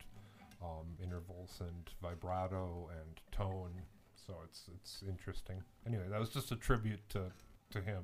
um, 0.62 0.88
intervals 1.04 1.62
and 1.62 1.89
vibrato 2.02 2.89
and 3.00 3.22
tone. 3.32 3.82
So 4.15 4.34
it's 4.43 4.70
it's 4.76 5.04
interesting. 5.08 5.62
Anyway, 5.86 6.06
that 6.10 6.20
was 6.20 6.30
just 6.30 6.52
a 6.52 6.56
tribute 6.56 7.08
to 7.10 7.32
to 7.72 7.82
him. 7.82 8.04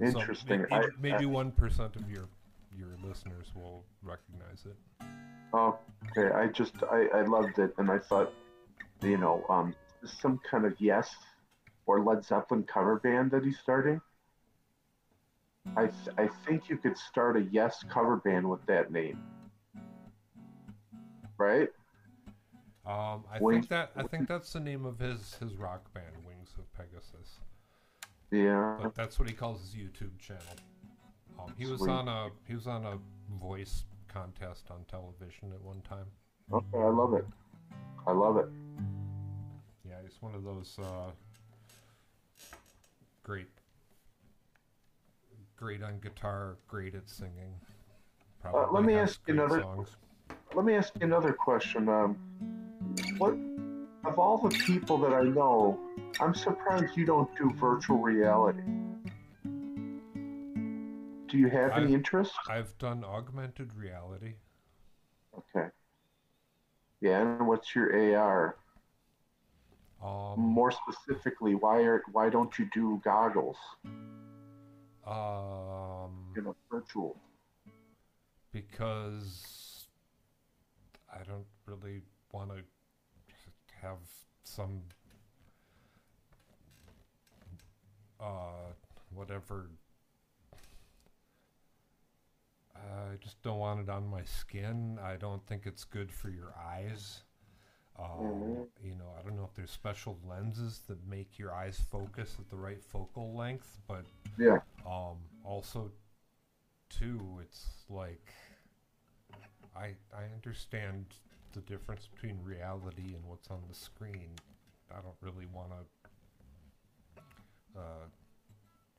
Interesting. 0.00 0.66
maybe 0.70 0.86
maybe 1.00 1.26
one 1.26 1.52
percent 1.52 1.96
of 1.96 2.10
your 2.10 2.28
your 2.76 2.96
listeners 3.02 3.52
will 3.54 3.84
recognize 4.02 4.64
it. 4.66 4.76
Okay. 5.52 6.30
I 6.34 6.46
just 6.48 6.74
I, 6.90 7.06
I 7.14 7.22
loved 7.22 7.58
it, 7.58 7.74
and 7.78 7.90
I 7.90 7.98
thought, 7.98 8.32
you 9.02 9.18
know, 9.18 9.44
um, 9.48 9.74
some 10.04 10.38
kind 10.48 10.64
of 10.64 10.74
Yes 10.78 11.10
or 11.86 12.02
Led 12.04 12.24
Zeppelin 12.24 12.62
cover 12.64 13.00
band 13.00 13.30
that 13.32 13.44
he's 13.44 13.58
starting. 13.58 14.00
I 15.76 15.86
th- 15.86 16.16
I 16.16 16.28
think 16.46 16.68
you 16.68 16.76
could 16.78 16.96
start 16.96 17.36
a 17.36 17.42
Yes 17.50 17.84
cover 17.88 18.16
band 18.16 18.48
with 18.48 18.64
that 18.66 18.90
name, 18.92 19.20
right? 21.38 21.68
Um, 22.86 23.24
I 23.30 23.38
Wings- 23.40 23.66
think 23.66 23.68
that 23.70 23.92
I 23.96 24.02
think 24.04 24.26
that's 24.28 24.52
the 24.52 24.60
name 24.60 24.84
of 24.86 24.98
his 24.98 25.34
his 25.34 25.56
rock 25.56 25.92
band, 25.92 26.24
Wings 26.26 26.54
of 26.58 26.72
Pegasus. 26.72 27.40
Yeah. 28.30 28.78
But 28.80 28.94
that's 28.94 29.18
what 29.18 29.28
he 29.28 29.34
calls 29.34 29.60
his 29.60 29.74
YouTube 29.74 30.18
channel. 30.18 30.42
Um, 31.44 31.54
he 31.56 31.66
was 31.66 31.80
Sweet. 31.80 31.90
on 31.90 32.08
a 32.08 32.28
he 32.46 32.54
was 32.54 32.66
on 32.66 32.84
a 32.84 32.98
voice 33.40 33.84
contest 34.08 34.70
on 34.70 34.84
television 34.90 35.52
at 35.52 35.60
one 35.62 35.80
time. 35.82 36.06
Okay, 36.52 36.78
I 36.78 36.88
love 36.88 37.14
it. 37.14 37.24
I 38.06 38.12
love 38.12 38.36
it. 38.36 38.46
Yeah, 39.88 39.96
he's 40.02 40.20
one 40.20 40.34
of 40.34 40.42
those 40.44 40.78
uh, 40.82 41.10
great, 43.22 43.48
great 45.56 45.82
on 45.82 45.98
guitar, 46.00 46.56
great 46.66 46.94
at 46.94 47.08
singing. 47.08 47.54
Uh, 48.44 48.66
let 48.72 48.84
me 48.84 48.94
ask 48.94 49.20
you 49.26 49.34
another- 49.34 49.60
songs. 49.60 49.96
Let 50.54 50.64
me 50.64 50.74
ask 50.74 50.92
you 50.98 51.06
another 51.06 51.32
question. 51.32 51.88
Um, 51.88 52.16
what 53.18 53.34
of 54.04 54.18
all 54.18 54.38
the 54.38 54.48
people 54.48 54.98
that 54.98 55.12
I 55.12 55.22
know, 55.22 55.78
I'm 56.18 56.34
surprised 56.34 56.96
you 56.96 57.04
don't 57.04 57.30
do 57.36 57.52
virtual 57.60 57.98
reality. 57.98 58.62
Do 61.30 61.38
you 61.38 61.48
have 61.48 61.72
any 61.72 61.94
interest? 61.94 62.32
I've 62.48 62.76
done 62.78 63.04
augmented 63.04 63.74
reality. 63.74 64.34
Okay. 65.38 65.68
Yeah, 67.00 67.20
and 67.22 67.46
what's 67.46 67.74
your 67.74 68.16
AR? 68.16 68.56
Um, 70.02 70.40
More 70.40 70.70
specifically, 70.72 71.54
why 71.54 71.82
are 71.82 72.02
why 72.12 72.30
don't 72.30 72.58
you 72.58 72.68
do 72.72 73.00
goggles? 73.04 73.56
um, 75.06 76.32
You 76.36 76.42
know, 76.42 76.56
virtual. 76.70 77.16
because 78.52 79.86
I 81.12 81.22
don't 81.22 81.46
really 81.66 82.02
want 82.32 82.50
to 82.50 82.62
have 83.80 83.98
some 84.42 84.82
uh 88.18 88.72
whatever 89.14 89.70
I 92.80 93.16
just 93.20 93.42
don't 93.42 93.58
want 93.58 93.80
it 93.80 93.88
on 93.88 94.08
my 94.08 94.24
skin. 94.24 94.98
I 95.02 95.16
don't 95.16 95.46
think 95.46 95.66
it's 95.66 95.84
good 95.84 96.10
for 96.12 96.30
your 96.30 96.54
eyes. 96.58 97.22
Um, 97.98 98.08
Mhm. 98.24 98.68
You 98.82 98.94
know, 98.96 99.12
I 99.18 99.22
don't 99.22 99.36
know 99.36 99.44
if 99.44 99.54
there's 99.54 99.70
special 99.70 100.18
lenses 100.26 100.80
that 100.88 101.06
make 101.06 101.38
your 101.38 101.52
eyes 101.54 101.80
focus 101.90 102.36
at 102.38 102.48
the 102.48 102.56
right 102.56 102.82
focal 102.82 103.34
length, 103.34 103.78
but 103.86 104.06
Yeah. 104.38 104.60
um, 104.86 105.18
also, 105.44 105.92
too, 106.88 107.40
it's 107.42 107.84
like 107.88 108.32
I 109.76 109.96
I 110.14 110.24
understand 110.34 111.06
the 111.52 111.60
difference 111.62 112.06
between 112.06 112.42
reality 112.42 113.14
and 113.14 113.24
what's 113.26 113.50
on 113.50 113.62
the 113.68 113.74
screen. 113.74 114.36
I 114.90 115.00
don't 115.00 115.16
really 115.20 115.46
want 115.46 115.70
to 115.72 115.84
uh, 117.78 118.06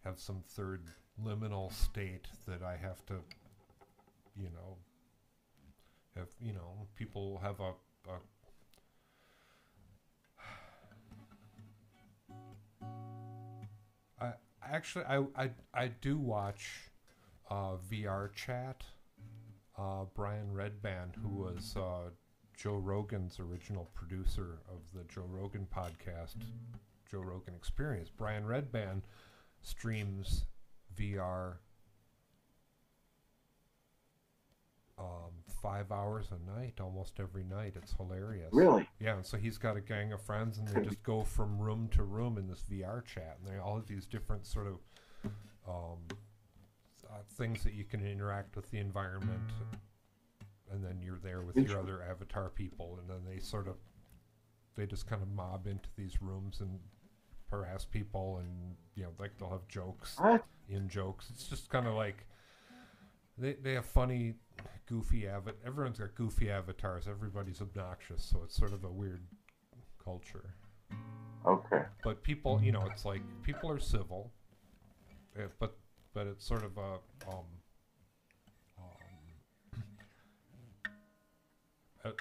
have 0.04 0.20
some 0.20 0.41
third 0.48 0.82
liminal 1.24 1.72
state 1.72 2.28
that 2.48 2.62
I 2.63 2.78
have 2.78 3.06
to, 3.08 3.24
you 4.36 4.50
know, 4.50 4.78
have 6.15 6.30
you 6.39 6.54
know 6.54 6.88
people 6.96 7.39
have 7.44 7.60
a, 7.60 7.74
a 8.10 8.17
I 14.20 14.34
actually 14.63 15.06
I 15.06 15.24
I, 15.36 15.50
I 15.74 15.88
do 15.88 16.17
watch 16.17 16.91
uh, 17.50 17.76
VR 17.91 18.34
chat. 18.34 18.84
Uh, 19.78 20.04
Brian 20.13 20.54
Redban, 20.54 21.15
who 21.24 21.30
was 21.30 21.76
uh, 21.76 22.10
Joe 22.56 22.76
Rogan's 22.76 23.39
original 23.39 23.89
producer 23.96 24.60
of 24.70 24.80
the 24.94 25.04
Joe 25.12 25.26
Rogan 25.28 25.65
podcast, 25.76 26.36
Joe 27.10 27.22
Rogan 27.22 27.56
Experience. 27.56 28.10
Brian 28.15 28.44
Redban 28.44 29.02
streams 29.62 30.46
VR 30.96 31.56
um, 35.01 35.31
five 35.61 35.91
hours 35.91 36.27
a 36.31 36.59
night, 36.59 36.79
almost 36.79 37.19
every 37.19 37.43
night. 37.43 37.73
It's 37.75 37.93
hilarious. 37.93 38.53
Really? 38.53 38.87
Yeah, 38.99 39.15
and 39.15 39.25
so 39.25 39.37
he's 39.37 39.57
got 39.57 39.75
a 39.75 39.81
gang 39.81 40.13
of 40.13 40.21
friends, 40.21 40.59
and 40.59 40.67
they 40.67 40.81
just 40.81 41.01
go 41.03 41.23
from 41.23 41.57
room 41.57 41.89
to 41.93 42.03
room 42.03 42.37
in 42.37 42.47
this 42.47 42.63
VR 42.71 43.03
chat, 43.03 43.37
and 43.43 43.51
they 43.51 43.59
all 43.59 43.75
have 43.75 43.87
these 43.87 44.05
different 44.05 44.45
sort 44.45 44.67
of 44.67 45.31
um, 45.67 45.97
uh, 47.09 47.17
things 47.37 47.63
that 47.63 47.73
you 47.73 47.83
can 47.83 48.05
interact 48.05 48.55
with 48.55 48.69
the 48.69 48.77
environment, 48.77 49.41
and 50.71 50.83
then 50.83 51.01
you're 51.01 51.19
there 51.23 51.41
with 51.41 51.57
your 51.57 51.79
other 51.79 52.03
avatar 52.03 52.49
people, 52.49 52.99
and 52.99 53.09
then 53.09 53.19
they 53.27 53.39
sort 53.39 53.67
of 53.67 53.75
they 54.75 54.85
just 54.85 55.07
kind 55.07 55.21
of 55.21 55.27
mob 55.29 55.67
into 55.67 55.89
these 55.97 56.21
rooms 56.21 56.61
and 56.61 56.79
harass 57.49 57.85
people, 57.85 58.37
and 58.39 58.75
you 58.95 59.03
know, 59.03 59.09
like 59.19 59.31
they'll 59.37 59.49
have 59.49 59.67
jokes 59.67 60.17
in 60.69 60.87
jokes. 60.87 61.29
It's 61.31 61.47
just 61.47 61.69
kind 61.69 61.87
of 61.87 61.95
like 61.95 62.25
they 63.41 63.54
they 63.54 63.73
have 63.73 63.86
funny, 63.86 64.36
goofy 64.88 65.23
avat. 65.23 65.54
Everyone's 65.65 65.99
got 65.99 66.15
goofy 66.15 66.49
avatars. 66.49 67.08
Everybody's 67.08 67.62
obnoxious, 67.62 68.23
so 68.23 68.41
it's 68.43 68.56
sort 68.56 68.71
of 68.71 68.84
a 68.84 68.89
weird 68.89 69.23
culture. 70.04 70.54
Okay. 71.45 71.82
But 72.04 72.21
people, 72.23 72.62
you 72.63 72.71
know, 72.71 72.86
it's 72.91 73.04
like 73.04 73.21
people 73.41 73.71
are 73.71 73.80
civil, 73.80 74.32
eh, 75.38 75.47
but 75.60 75.75
but 76.13 76.27
it's 76.27 76.45
sort 76.45 76.63
of 76.63 76.77
a 76.77 76.99
um, 77.27 77.45
um 78.77 79.84
uh, 82.06 82.10
uh, 82.10 82.12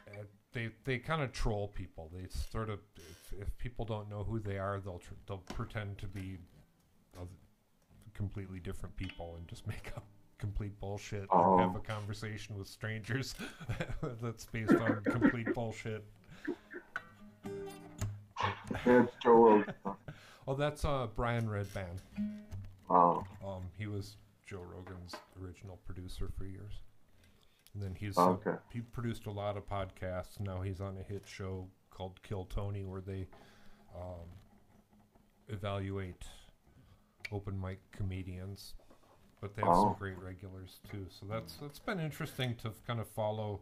they 0.52 0.70
they 0.84 0.98
kind 0.98 1.22
of 1.22 1.32
troll 1.32 1.68
people. 1.68 2.10
They 2.14 2.26
sort 2.50 2.70
of 2.70 2.80
if, 2.96 3.40
if 3.42 3.58
people 3.58 3.84
don't 3.84 4.08
know 4.08 4.24
who 4.24 4.40
they 4.40 4.58
are, 4.58 4.80
they'll 4.80 4.98
tr- 4.98 5.14
they'll 5.26 5.38
pretend 5.38 5.98
to 5.98 6.06
be 6.06 6.38
completely 8.14 8.60
different 8.60 8.94
people 8.96 9.36
and 9.38 9.48
just 9.48 9.66
make 9.74 9.92
up 9.96 10.04
complete 10.40 10.78
bullshit 10.80 11.26
Oh. 11.30 11.52
and 11.58 11.60
have 11.60 11.76
a 11.76 11.80
conversation 11.80 12.56
with 12.58 12.66
strangers 12.66 13.34
that's 14.22 14.46
based 14.46 14.72
on 14.72 15.02
complete 15.04 15.52
bullshit. 15.54 16.04
That's 18.84 19.12
Joe 19.22 19.32
Rogan. 19.32 19.74
Oh, 20.48 20.54
that's 20.54 20.84
uh 20.84 21.06
Brian 21.14 21.46
Redban. 21.46 21.98
Oh, 22.88 23.22
Um, 23.46 23.64
he 23.78 23.86
was 23.86 24.16
Joe 24.46 24.62
Rogan's 24.74 25.14
original 25.40 25.78
producer 25.86 26.28
for 26.36 26.44
years, 26.44 26.72
and 27.74 27.82
then 27.82 27.94
he's 27.94 28.18
uh, 28.18 28.30
okay. 28.30 28.54
he 28.72 28.80
produced 28.80 29.26
a 29.26 29.30
lot 29.30 29.56
of 29.56 29.66
podcasts. 29.68 30.40
Now 30.40 30.60
he's 30.62 30.80
on 30.80 30.96
a 30.98 31.02
hit 31.02 31.22
show 31.26 31.68
called 31.90 32.20
Kill 32.22 32.46
Tony, 32.46 32.84
where 32.84 33.00
they 33.00 33.26
um, 33.94 34.26
evaluate 35.48 36.24
open 37.30 37.60
mic 37.60 37.78
comedians, 37.92 38.74
but 39.40 39.54
they 39.56 39.62
have 39.62 39.74
some 39.74 39.86
Oh. 39.88 39.96
great 39.98 40.18
regulars 40.18 40.80
too. 40.90 41.06
So 41.08 41.26
that's 41.28 41.54
that's 41.56 41.78
been 41.78 42.00
interesting 42.00 42.54
to 42.56 42.72
kind 42.86 43.00
of 43.00 43.08
follow 43.08 43.60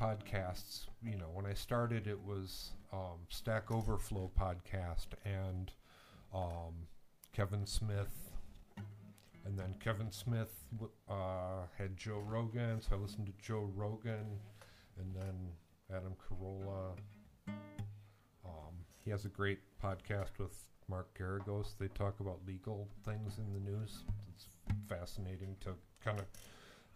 podcasts. 0.00 0.86
You 1.02 1.16
know, 1.16 1.30
when 1.32 1.46
I 1.46 1.54
started, 1.54 2.06
it 2.06 2.20
was 2.24 2.70
um, 2.92 3.18
Stack 3.28 3.70
Overflow 3.70 4.30
podcast 4.38 5.08
and 5.24 5.72
um, 6.34 6.74
Kevin 7.32 7.66
Smith. 7.66 8.30
And 9.44 9.56
then 9.56 9.74
Kevin 9.78 10.10
Smith 10.10 10.64
uh, 11.08 11.66
had 11.78 11.96
Joe 11.96 12.18
Rogan, 12.26 12.80
so 12.80 12.96
I 12.96 12.98
listened 12.98 13.26
to 13.26 13.32
Joe 13.40 13.70
Rogan, 13.76 14.40
and 14.98 15.14
then 15.14 15.34
Adam 15.94 16.14
Carolla. 16.18 16.96
Um, 18.44 18.74
he 19.04 19.10
has 19.12 19.24
a 19.24 19.28
great 19.28 19.60
podcast 19.80 20.38
with 20.38 20.50
Mark 20.88 21.16
Geragos. 21.16 21.76
They 21.78 21.86
talk 21.88 22.18
about 22.18 22.40
legal 22.44 22.88
things 23.04 23.38
in 23.38 23.52
the 23.52 23.60
news. 23.70 24.02
It's 24.34 24.46
fascinating 24.88 25.56
to 25.60 25.70
kind 26.04 26.18
of 26.18 26.26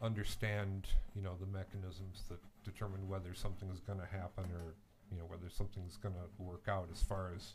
understand, 0.03 0.89
you 1.15 1.23
know, 1.23 1.35
the 1.39 1.47
mechanisms 1.47 2.25
that 2.29 2.39
determine 2.65 3.09
whether 3.09 3.35
something 3.35 3.69
is 3.71 3.81
going 3.81 3.99
to 3.99 4.07
happen 4.07 4.45
or, 4.55 4.75
you 5.11 5.19
know, 5.19 5.25
whether 5.25 5.49
something's 5.51 5.97
going 5.97 6.15
to 6.15 6.43
work 6.43 6.67
out 6.69 6.89
as 6.93 7.03
far 7.03 7.33
as, 7.35 7.53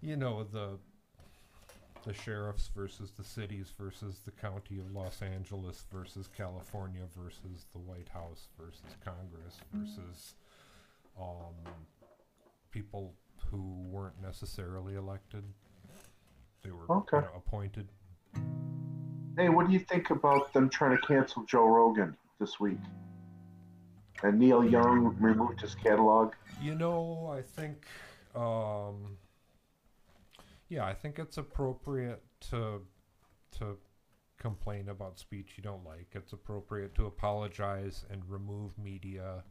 you 0.00 0.16
know, 0.16 0.44
the 0.44 0.78
the 2.04 2.12
sheriffs 2.12 2.70
versus 2.76 3.12
the 3.12 3.24
cities 3.24 3.72
versus 3.78 4.20
the 4.26 4.30
county 4.30 4.78
of 4.78 4.92
Los 4.92 5.22
Angeles 5.22 5.86
versus 5.90 6.28
California 6.36 7.00
versus 7.16 7.64
the 7.72 7.78
White 7.78 8.10
House 8.10 8.48
versus 8.60 8.94
Congress 9.02 9.58
versus 9.72 10.34
um, 11.18 11.54
people 12.70 13.14
who 13.50 13.74
weren't 13.90 14.20
necessarily 14.22 14.96
elected. 14.96 15.44
They 16.62 16.72
were 16.72 16.84
Okay. 16.90 17.16
you 17.16 17.22
know, 17.22 17.28
appointed. 17.36 17.88
Hey, 19.36 19.48
what 19.48 19.66
do 19.66 19.72
you 19.72 19.80
think 19.80 20.10
about 20.10 20.52
them 20.52 20.68
trying 20.68 20.96
to 20.96 21.02
cancel 21.04 21.42
Joe 21.44 21.66
Rogan 21.66 22.16
this 22.38 22.60
week? 22.60 22.78
And 24.22 24.38
Neil 24.38 24.64
Young 24.64 25.16
removed 25.18 25.60
his 25.60 25.74
catalog. 25.74 26.34
You 26.62 26.76
know, 26.76 27.34
I 27.36 27.42
think, 27.42 27.86
um, 28.36 29.16
yeah, 30.68 30.84
I 30.86 30.94
think 30.94 31.18
it's 31.18 31.36
appropriate 31.36 32.22
to 32.50 32.82
to 33.58 33.76
complain 34.38 34.88
about 34.88 35.18
speech 35.18 35.54
you 35.56 35.62
don't 35.62 35.84
like. 35.84 36.08
It's 36.12 36.32
appropriate 36.32 36.94
to 36.94 37.06
apologize 37.06 38.04
and 38.10 38.22
remove 38.28 38.78
media 38.78 39.42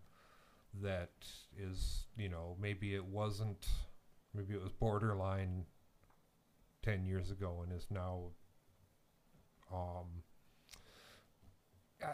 that 0.81 1.11
is, 1.57 2.05
you 2.17 2.29
know, 2.29 2.55
maybe 2.59 2.95
it 2.95 3.05
wasn't, 3.05 3.67
maybe 4.33 4.53
it 4.53 4.61
was 4.61 4.71
borderline 4.71 5.65
ten 6.81 7.05
years 7.05 7.31
ago 7.31 7.63
and 7.63 7.71
is 7.77 7.87
now, 7.91 8.31
um, 9.73 10.23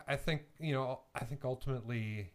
I- 0.07 0.15
think 0.15 0.43
you 0.59 0.73
know. 0.73 1.01
I 1.15 1.23
think 1.25 1.43
ultimately, 1.43 2.31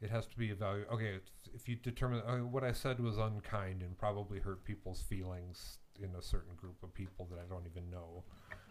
it 0.00 0.10
has 0.10 0.26
to 0.26 0.36
be 0.36 0.50
evaluated. 0.50 0.92
Okay, 0.92 1.18
if 1.54 1.68
you 1.68 1.76
determine 1.76 2.22
uh, 2.26 2.38
what 2.38 2.64
I 2.64 2.72
said 2.72 3.00
was 3.00 3.18
unkind 3.18 3.82
and 3.82 3.96
probably 3.98 4.38
hurt 4.38 4.64
people's 4.64 5.02
feelings 5.02 5.78
in 6.00 6.14
a 6.16 6.22
certain 6.22 6.54
group 6.56 6.82
of 6.82 6.94
people 6.94 7.26
that 7.30 7.38
I 7.38 7.44
don't 7.48 7.66
even 7.66 7.90
know, 7.90 8.24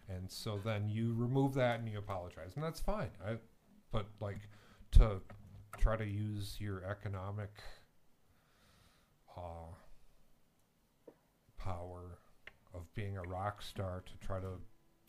and 0.10 0.32
so 0.32 0.60
then 0.64 0.90
you 0.90 1.14
remove 1.14 1.54
that 1.56 1.80
and 1.80 1.90
you 1.90 2.00
apologize, 2.00 2.54
and 2.56 2.64
that's 2.64 2.80
fine. 2.80 3.10
I, 3.26 3.38
but 3.92 4.08
like 4.22 4.40
to 4.94 5.22
try 5.78 5.98
to 5.98 6.06
use 6.06 6.58
your 6.60 6.84
economic 6.86 7.52
uh, 9.38 9.74
power 11.58 12.20
of 12.74 12.94
being 12.96 13.18
a 13.18 13.22
rock 13.24 13.62
star 13.62 14.04
to 14.06 14.26
try 14.26 14.40
to 14.40 14.60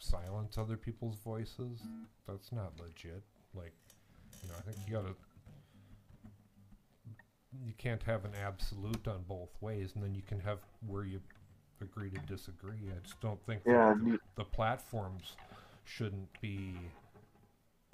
silence 0.02 0.58
other 0.58 0.76
people's 0.76 1.18
voices. 1.24 1.80
That's 2.26 2.52
not 2.52 2.72
legit. 2.80 3.22
Like 3.54 3.72
you 4.42 4.48
know 4.48 4.54
i 4.58 4.62
think 4.62 4.76
you 4.86 4.94
gotta 4.94 5.14
you 7.64 7.72
can't 7.76 8.02
have 8.02 8.24
an 8.24 8.32
absolute 8.42 9.06
on 9.06 9.22
both 9.28 9.50
ways 9.60 9.92
and 9.94 10.02
then 10.02 10.14
you 10.14 10.22
can 10.22 10.40
have 10.40 10.58
where 10.86 11.04
you 11.04 11.20
agree 11.82 12.10
to 12.10 12.18
disagree. 12.20 12.78
I 12.88 12.98
just 13.02 13.20
don't 13.20 13.44
think 13.44 13.64
that 13.64 13.70
Yeah, 13.72 13.94
the, 13.94 14.18
the 14.36 14.44
platforms 14.44 15.36
shouldn't 15.84 16.28
be 16.40 16.74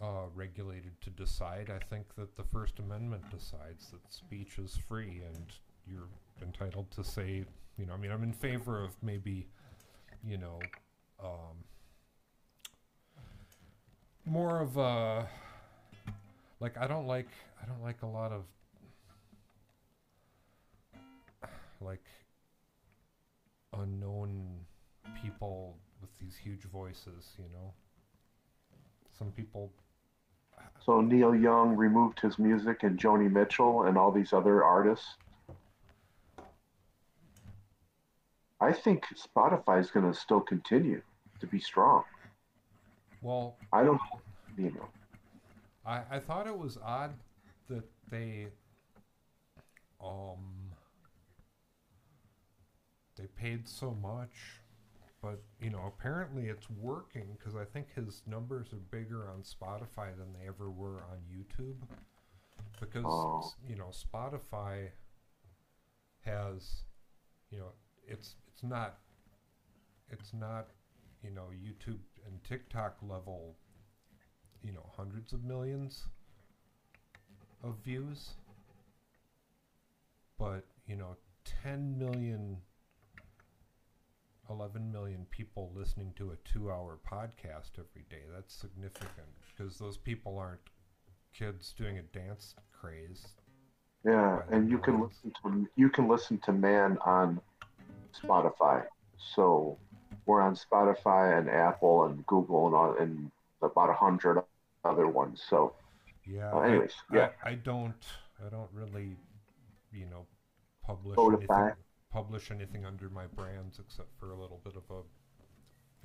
uh, 0.00 0.26
regulated 0.34 0.92
to 1.00 1.10
decide. 1.10 1.70
I 1.74 1.82
think 1.86 2.14
that 2.16 2.36
the 2.36 2.44
first 2.44 2.78
amendment 2.78 3.24
decides 3.30 3.88
that 3.90 4.12
speech 4.12 4.58
is 4.58 4.76
free 4.76 5.22
and 5.26 5.46
you're 5.90 6.08
entitled 6.42 6.90
to 6.92 7.02
say 7.02 7.44
you 7.78 7.86
know 7.86 7.94
i 7.94 7.96
mean 7.96 8.12
i'm 8.12 8.22
in 8.22 8.32
favor 8.32 8.84
of 8.84 8.90
maybe 9.02 9.48
you 10.22 10.36
know 10.36 10.60
um, 11.20 11.56
more 14.28 14.60
of 14.60 14.76
a 14.76 15.26
like 16.60 16.76
I 16.76 16.86
don't 16.86 17.06
like 17.06 17.28
I 17.62 17.66
don't 17.66 17.82
like 17.82 18.02
a 18.02 18.06
lot 18.06 18.32
of 18.32 18.44
like 21.80 22.04
unknown 23.72 24.44
people 25.22 25.76
with 26.00 26.10
these 26.20 26.36
huge 26.36 26.62
voices, 26.64 27.32
you 27.38 27.44
know. 27.52 27.72
Some 29.18 29.32
people 29.32 29.72
So 30.84 31.00
Neil 31.00 31.34
Young 31.34 31.76
removed 31.76 32.20
his 32.20 32.38
music, 32.38 32.82
and 32.82 32.98
Joni 32.98 33.30
Mitchell 33.30 33.84
and 33.84 33.96
all 33.96 34.12
these 34.12 34.32
other 34.32 34.62
artists. 34.62 35.16
I 38.60 38.72
think 38.72 39.04
Spotify 39.14 39.80
is 39.80 39.90
going 39.90 40.10
to 40.10 40.18
still 40.18 40.40
continue 40.40 41.02
to 41.40 41.46
be 41.46 41.60
strong. 41.60 42.04
Well, 43.22 43.56
I 43.72 43.82
don't, 43.84 44.00
you 44.56 44.70
know. 44.70 44.88
I, 45.86 46.02
I 46.10 46.18
thought 46.18 46.46
it 46.46 46.56
was 46.56 46.78
odd 46.84 47.14
that 47.68 47.84
they 48.10 48.48
um 50.02 50.72
they 53.16 53.26
paid 53.36 53.68
so 53.68 53.90
much 54.00 54.60
but 55.20 55.42
you 55.60 55.70
know 55.70 55.82
apparently 55.86 56.44
it's 56.46 56.70
working 56.70 57.36
because 57.36 57.56
i 57.56 57.64
think 57.64 57.88
his 57.94 58.22
numbers 58.26 58.68
are 58.72 58.76
bigger 58.96 59.28
on 59.28 59.42
spotify 59.42 60.16
than 60.16 60.32
they 60.38 60.46
ever 60.46 60.70
were 60.70 61.02
on 61.10 61.18
youtube 61.30 61.74
because 62.80 63.04
Oh. 63.04 63.52
you 63.68 63.74
know 63.76 63.90
spotify 63.90 64.88
has 66.24 66.84
you 67.50 67.58
know 67.58 67.72
it's 68.06 68.36
it's 68.52 68.62
not 68.62 68.98
it's 70.10 70.32
not 70.32 70.68
you 71.24 71.30
know 71.30 71.48
youtube 71.52 71.98
and 72.26 72.42
tiktok 72.44 72.96
level 73.02 73.56
you 74.62 74.72
know 74.72 74.86
hundreds 74.96 75.32
of 75.32 75.44
millions 75.44 76.04
of 77.62 77.76
views. 77.84 78.30
But 80.38 80.64
you 80.86 80.96
know 80.96 81.16
10 81.62 81.98
million 81.98 82.58
11 84.50 84.90
million 84.90 85.26
people 85.30 85.70
listening 85.74 86.12
to 86.16 86.30
a 86.30 86.36
2 86.52 86.70
hour 86.70 86.98
podcast 87.10 87.72
every 87.74 88.04
day 88.08 88.22
that's 88.32 88.54
significant 88.54 89.28
because 89.56 89.78
those 89.78 89.98
people 89.98 90.38
aren't 90.38 90.60
kids 91.34 91.74
doing 91.76 91.98
a 91.98 92.02
dance 92.02 92.54
craze. 92.72 93.26
Yeah, 94.04 94.40
and 94.50 94.70
you 94.70 94.78
can 94.78 95.00
listen 95.00 95.32
to 95.42 95.66
you 95.76 95.90
can 95.90 96.08
listen 96.08 96.38
to 96.44 96.52
Man 96.52 96.98
on 97.04 97.40
Spotify. 98.22 98.84
So 99.34 99.76
we're 100.26 100.40
on 100.40 100.56
Spotify 100.56 101.38
and 101.38 101.48
Apple 101.48 102.04
and 102.04 102.26
Google 102.26 102.66
and 102.66 102.74
all, 102.74 102.96
and 102.98 103.30
about 103.62 103.90
a 103.90 103.94
hundred 103.94 104.42
other 104.84 105.06
ones. 105.08 105.42
So, 105.48 105.74
yeah 106.26 106.50
uh, 106.52 106.58
I- 106.58 106.68
anyways, 106.68 106.94
I, 107.10 107.16
yeah, 107.16 107.28
I 107.44 107.54
don't 107.54 108.04
I 108.44 108.50
don't 108.50 108.70
really 108.72 109.16
you 109.92 110.06
know 110.06 110.26
publish 110.84 111.16
Spotify. 111.16 111.58
anything 111.58 111.76
publish 112.12 112.50
anything 112.50 112.84
under 112.86 113.08
my 113.10 113.26
brands 113.26 113.78
except 113.78 114.08
for 114.18 114.30
a 114.30 114.36
little 114.36 114.60
bit 114.64 114.74
of 114.76 114.84
a 114.90 115.02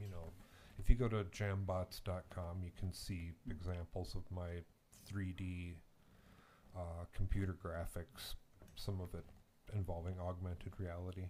you 0.01 0.09
know 0.09 0.31
if 0.79 0.89
you 0.89 0.95
go 0.95 1.07
to 1.07 1.23
jambots.com 1.25 2.61
you 2.63 2.71
can 2.77 2.91
see 2.91 3.31
examples 3.49 4.15
of 4.15 4.23
my 4.35 4.61
3D 5.09 5.75
uh, 6.75 7.05
computer 7.15 7.55
graphics 7.63 8.35
some 8.75 8.99
of 8.99 9.13
it 9.13 9.23
involving 9.73 10.15
augmented 10.19 10.73
reality 10.77 11.27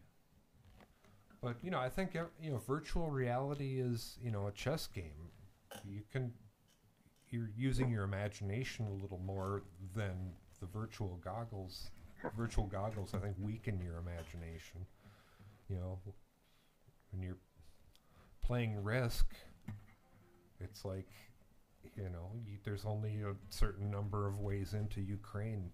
but 1.44 1.58
you 1.62 1.70
know 1.70 1.80
I 1.80 1.90
think 1.90 2.16
you 2.42 2.52
know 2.52 2.58
virtual 2.58 3.12
reality 3.12 3.80
is 3.80 4.18
you 4.24 4.32
know 4.32 4.48
a 4.48 4.52
chess 4.52 4.88
game 4.88 5.30
you 5.86 6.02
can 6.12 6.32
you're 7.34 7.50
using 7.58 7.90
your 7.90 8.04
imagination 8.04 8.86
a 8.86 9.02
little 9.02 9.20
more 9.26 9.64
than 9.96 10.34
the 10.60 10.68
virtual 10.68 11.20
goggles. 11.24 11.90
Virtual 12.38 12.68
goggles, 12.68 13.14
I 13.14 13.18
think, 13.18 13.36
weaken 13.42 13.82
your 13.84 13.98
imagination. 13.98 14.86
You 15.68 15.78
know, 15.78 16.00
when 17.12 17.24
you're 17.24 17.40
playing 18.46 18.82
Risk, 18.82 19.26
it's 20.62 20.86
like, 20.86 21.10
you 21.98 22.04
know, 22.04 22.32
you, 22.46 22.58
there's 22.64 22.86
only 22.86 23.22
a 23.24 23.34
certain 23.50 23.90
number 23.90 24.28
of 24.28 24.40
ways 24.40 24.74
into 24.74 25.02
Ukraine, 25.02 25.72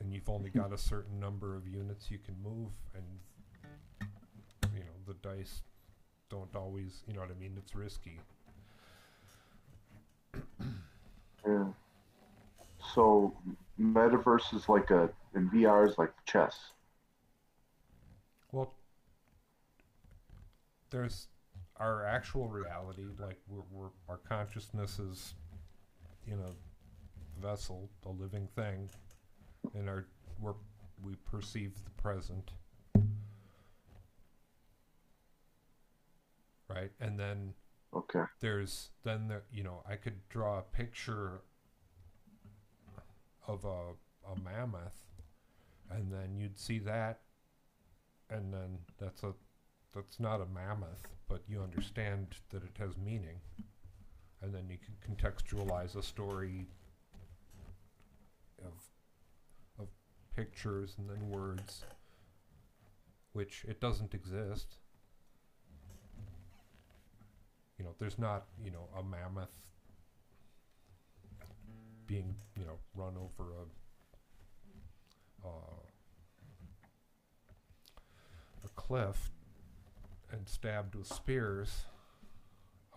and 0.00 0.12
you've 0.12 0.28
only 0.28 0.50
got 0.50 0.72
a 0.72 0.78
certain 0.78 1.20
number 1.20 1.56
of 1.56 1.66
units 1.68 2.10
you 2.10 2.18
can 2.18 2.34
move, 2.42 2.72
and 2.94 3.04
the 5.08 5.14
dice 5.14 5.62
don't 6.30 6.54
always, 6.54 7.02
you 7.08 7.14
know 7.14 7.20
what 7.20 7.30
I 7.30 7.40
mean? 7.40 7.54
It's 7.56 7.74
risky. 7.74 8.20
yeah. 11.46 11.64
So 12.94 13.34
metaverse 13.80 14.54
is 14.54 14.68
like 14.68 14.90
a 14.90 15.08
and 15.34 15.50
VR 15.50 15.88
is 15.88 15.96
like 15.98 16.12
chess. 16.26 16.56
Well, 18.52 18.74
there's 20.90 21.28
our 21.76 22.04
actual 22.04 22.48
reality, 22.48 23.04
like 23.18 23.38
we're, 23.48 23.62
we're 23.70 23.90
our 24.08 24.18
consciousness 24.18 24.98
is 24.98 25.34
in 26.26 26.38
a 26.40 27.40
vessel, 27.40 27.88
a 28.04 28.10
living 28.10 28.48
thing, 28.54 28.90
and 29.74 29.88
our 29.88 30.06
we're, 30.40 30.54
we 31.02 31.14
perceive 31.24 31.72
the 31.84 32.02
present, 32.02 32.50
right? 36.68 36.90
And 37.00 37.18
then 37.18 37.54
Okay. 37.92 38.24
there's 38.40 38.90
then 39.04 39.28
the 39.28 39.42
you 39.52 39.62
know 39.64 39.82
I 39.88 39.96
could 39.96 40.28
draw 40.28 40.58
a 40.58 40.62
picture 40.62 41.40
of 43.46 43.64
a 43.64 43.92
a 44.30 44.36
mammoth, 44.44 45.04
and 45.90 46.12
then 46.12 46.36
you'd 46.36 46.58
see 46.58 46.78
that, 46.80 47.20
and 48.30 48.52
then 48.52 48.78
that's 48.98 49.22
a 49.22 49.32
that's 49.94 50.20
not 50.20 50.40
a 50.40 50.46
mammoth, 50.46 51.06
but 51.28 51.42
you 51.48 51.60
understand 51.62 52.28
that 52.50 52.62
it 52.62 52.76
has 52.78 52.96
meaning, 52.98 53.40
and 54.42 54.54
then 54.54 54.68
you 54.68 54.78
can 54.78 55.16
contextualize 55.16 55.96
a 55.96 56.02
story 56.02 56.66
of 58.64 58.72
of 59.80 59.88
pictures 60.36 60.94
and 60.98 61.08
then 61.08 61.30
words, 61.30 61.84
which 63.32 63.64
it 63.68 63.80
doesn't 63.80 64.14
exist 64.14 64.76
you 67.78 67.84
know, 67.84 67.94
there's 67.98 68.18
not, 68.18 68.46
you 68.62 68.70
know, 68.70 68.88
a 68.98 69.02
mammoth 69.02 69.54
being, 72.06 72.34
you 72.58 72.64
know, 72.64 72.78
run 72.94 73.14
over 73.16 73.52
a 73.52 75.46
uh, 75.46 75.82
a 78.64 78.68
cliff 78.70 79.30
and 80.32 80.48
stabbed 80.48 80.94
with 80.94 81.06
spears. 81.06 81.86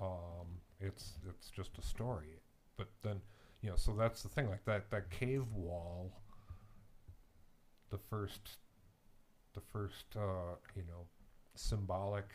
Um, 0.01 0.47
it's 0.79 1.13
it's 1.29 1.49
just 1.49 1.77
a 1.77 1.81
story, 1.81 2.39
but 2.77 2.87
then, 3.03 3.21
you 3.61 3.69
know, 3.69 3.75
so 3.75 3.93
that's 3.93 4.23
the 4.23 4.29
thing. 4.29 4.49
Like 4.49 4.65
that 4.65 4.89
that 4.89 5.11
cave 5.11 5.45
wall. 5.53 6.11
The 7.91 7.99
first, 8.09 8.57
the 9.53 9.59
first, 9.59 10.05
uh, 10.15 10.55
you 10.77 10.83
know, 10.83 11.05
symbolic 11.55 12.29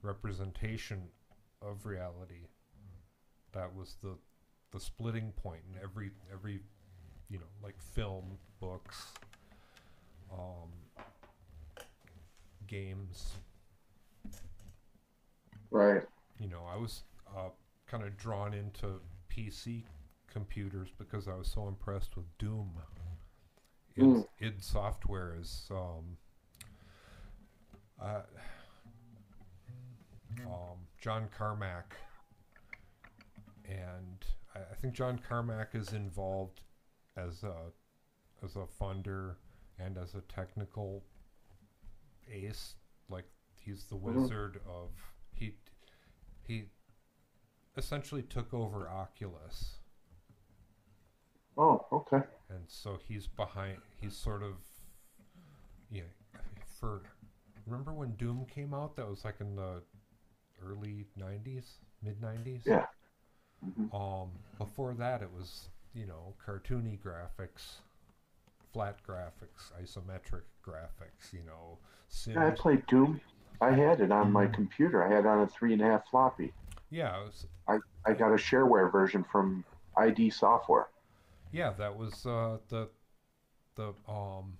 representation 0.00 1.08
of 1.66 1.86
reality. 1.86 2.46
That 3.52 3.74
was 3.74 3.96
the 4.02 4.16
the 4.72 4.80
splitting 4.80 5.32
point 5.32 5.60
in 5.70 5.78
every 5.82 6.10
every 6.32 6.60
you 7.28 7.38
know 7.38 7.44
like 7.62 7.80
film, 7.94 8.38
books, 8.60 9.12
um, 10.32 10.70
games. 12.66 13.36
Right. 15.70 16.02
You 16.38 16.48
know, 16.48 16.62
I 16.70 16.76
was 16.76 17.02
uh, 17.36 17.48
kind 17.86 18.04
of 18.04 18.16
drawn 18.16 18.52
into 18.54 19.00
PC 19.30 19.84
computers 20.30 20.88
because 20.98 21.28
I 21.28 21.34
was 21.34 21.48
so 21.48 21.68
impressed 21.68 22.16
with 22.16 22.26
Doom. 22.38 22.70
id, 23.96 24.02
Mm. 24.04 24.26
id 24.40 24.62
Software 24.62 25.36
is 25.38 25.68
um, 25.70 26.16
uh, 28.00 28.22
um, 30.46 30.78
John 31.02 31.28
Carmack, 31.36 31.96
and 33.68 34.24
I, 34.54 34.60
I 34.60 34.74
think 34.80 34.94
John 34.94 35.18
Carmack 35.28 35.74
is 35.74 35.92
involved 35.92 36.60
as 37.16 37.42
a 37.42 37.72
as 38.44 38.54
a 38.54 38.66
funder 38.80 39.34
and 39.80 39.98
as 39.98 40.14
a 40.14 40.20
technical 40.22 41.02
ace. 42.32 42.76
Like 43.08 43.24
he's 43.60 43.82
the 43.84 43.96
Mhm. 43.96 44.14
wizard 44.22 44.60
of 44.64 44.90
he 45.34 45.56
he 46.46 46.66
essentially 47.76 48.22
took 48.22 48.54
over 48.54 48.88
Oculus 48.88 49.78
Oh, 51.58 51.84
okay. 51.90 52.22
and 52.48 52.64
so 52.68 52.96
he's 53.08 53.26
behind 53.26 53.78
he's 54.00 54.16
sort 54.16 54.42
of 54.44 54.54
yeah 55.90 56.02
for 56.64 57.02
remember 57.66 57.92
when 57.92 58.14
doom 58.16 58.46
came 58.46 58.72
out 58.72 58.94
that 58.96 59.08
was 59.08 59.24
like 59.24 59.40
in 59.40 59.56
the 59.56 59.82
early 60.66 61.06
90s 61.16 61.78
mid 62.02 62.20
90s 62.20 62.62
Yeah. 62.66 62.86
hmm 63.62 63.86
um 63.92 64.30
before 64.58 64.94
that 64.94 65.22
it 65.22 65.30
was 65.32 65.68
you 65.94 66.06
know 66.06 66.34
cartoony 66.46 66.98
graphics 66.98 67.80
flat 68.72 68.96
graphics 69.06 69.70
isometric 69.82 70.42
graphics 70.66 71.32
you 71.32 71.42
know 71.44 71.78
sims 72.08 72.36
Yeah, 72.36 72.46
I 72.46 72.50
played 72.50 72.86
Doom. 72.86 73.20
I 73.60 73.70
had 73.72 74.00
it 74.00 74.10
on 74.10 74.32
my 74.32 74.46
computer. 74.46 75.04
I 75.04 75.08
had 75.14 75.20
it 75.20 75.26
on 75.26 75.40
a 75.40 75.46
three 75.46 75.72
and 75.72 75.82
a 75.82 75.84
half 75.84 76.08
floppy. 76.08 76.52
yeah 76.90 77.18
was, 77.22 77.46
I 78.06 78.12
got 78.14 78.32
a 78.32 78.36
shareware 78.36 78.90
version 78.90 79.24
from 79.24 79.64
ID 79.96 80.30
Software. 80.30 80.88
yeah 81.52 81.70
that 81.78 81.96
was 81.96 82.26
uh 82.26 82.58
the 82.68 82.88
the 83.76 83.94
um 84.08 84.58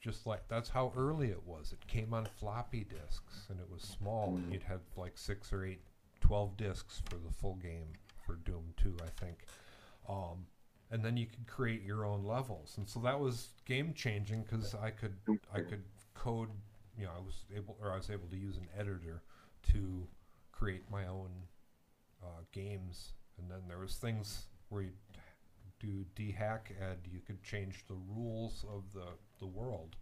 just 0.00 0.26
like 0.26 0.46
that's 0.48 0.68
how 0.70 0.92
early 0.96 1.28
it 1.30 1.46
was. 1.46 1.72
It 1.72 1.86
came 1.86 2.14
on 2.14 2.24
floppy 2.24 2.84
disks 2.84 3.46
and 3.50 3.60
it 3.60 3.70
was 3.70 3.82
small. 3.82 4.36
And 4.36 4.46
Mm. 4.48 4.52
you'd 4.52 4.62
have 4.64 4.80
like 4.96 5.18
six 5.18 5.52
or 5.52 5.64
eight 5.64 5.82
12 6.20 6.56
disks 6.56 7.02
for 7.08 7.16
the 7.16 7.30
full 7.30 7.56
game 7.56 7.92
for 8.26 8.34
doom 8.36 8.72
2 8.76 8.96
i 9.02 9.08
think. 9.24 9.44
Um 10.08 10.46
and 10.92 11.04
then 11.04 11.16
you 11.16 11.26
could 11.26 11.46
create 11.46 11.82
your 11.82 12.04
own 12.04 12.24
levels. 12.24 12.74
And 12.78 12.88
so 12.88 12.98
that 13.00 13.18
was 13.20 13.50
game 13.64 13.92
changing 13.94 14.42
because 14.42 14.74
i 14.74 14.90
could 14.90 15.16
i 15.52 15.60
could 15.60 15.84
code 16.14 16.48
you 16.98 17.04
know 17.04 17.12
i 17.16 17.20
was 17.20 17.44
able 17.54 17.76
or 17.80 17.92
i 17.92 17.96
was 17.96 18.10
able 18.10 18.28
to 18.28 18.36
use 18.36 18.56
an 18.56 18.68
editor 18.78 19.22
to 19.72 20.06
create 20.52 20.82
my 20.90 21.06
own 21.06 21.30
uh, 22.22 22.42
games. 22.52 23.12
And 23.38 23.50
then 23.50 23.60
there 23.68 23.78
was 23.78 23.94
things 23.96 24.46
where 24.68 24.82
you 24.82 24.90
do 25.80 26.04
dehack 26.16 26.70
and 26.80 26.98
you 27.10 27.20
could 27.26 27.42
change 27.42 27.84
the 27.88 27.96
rules 28.14 28.64
of 28.72 28.84
the 28.94 29.06
the 29.38 29.46
world 29.46 29.96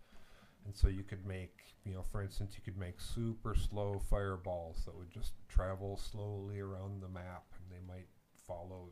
and 0.64 0.74
so 0.76 0.88
you 0.88 1.02
could 1.02 1.24
make 1.26 1.60
you 1.84 1.94
know 1.94 2.02
for 2.02 2.22
instance 2.22 2.54
you 2.56 2.62
could 2.64 2.78
make 2.78 3.00
super 3.00 3.54
slow 3.54 4.00
fireballs 4.10 4.84
that 4.84 4.96
would 4.96 5.10
just 5.10 5.32
travel 5.48 5.96
slowly 5.96 6.60
around 6.60 7.00
the 7.02 7.08
map 7.08 7.44
and 7.56 7.70
they 7.70 7.80
might 7.92 8.08
follow 8.46 8.90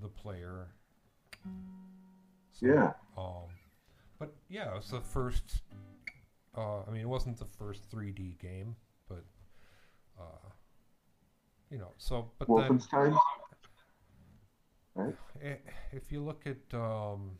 the 0.00 0.08
player 0.08 0.68
So, 2.52 2.66
Yeah. 2.66 2.92
um 3.16 3.48
but 4.18 4.34
yeah 4.48 4.70
it 4.72 4.76
was 4.76 4.90
the 4.90 5.00
first 5.00 5.62
uh, 6.56 6.82
I 6.86 6.90
mean 6.90 7.00
it 7.02 7.08
wasn't 7.08 7.38
the 7.38 7.46
first 7.46 7.90
3D 7.90 8.38
game 8.38 8.76
but 9.08 9.24
uh, 10.18 10.48
you 11.70 11.78
know 11.78 11.92
so 11.98 12.30
but 12.38 12.48
then 12.48 12.78
Wolfenstein. 12.78 13.16
Right. 14.94 15.14
If 15.92 16.12
you 16.12 16.22
look 16.22 16.46
at 16.46 16.78
um, 16.78 17.38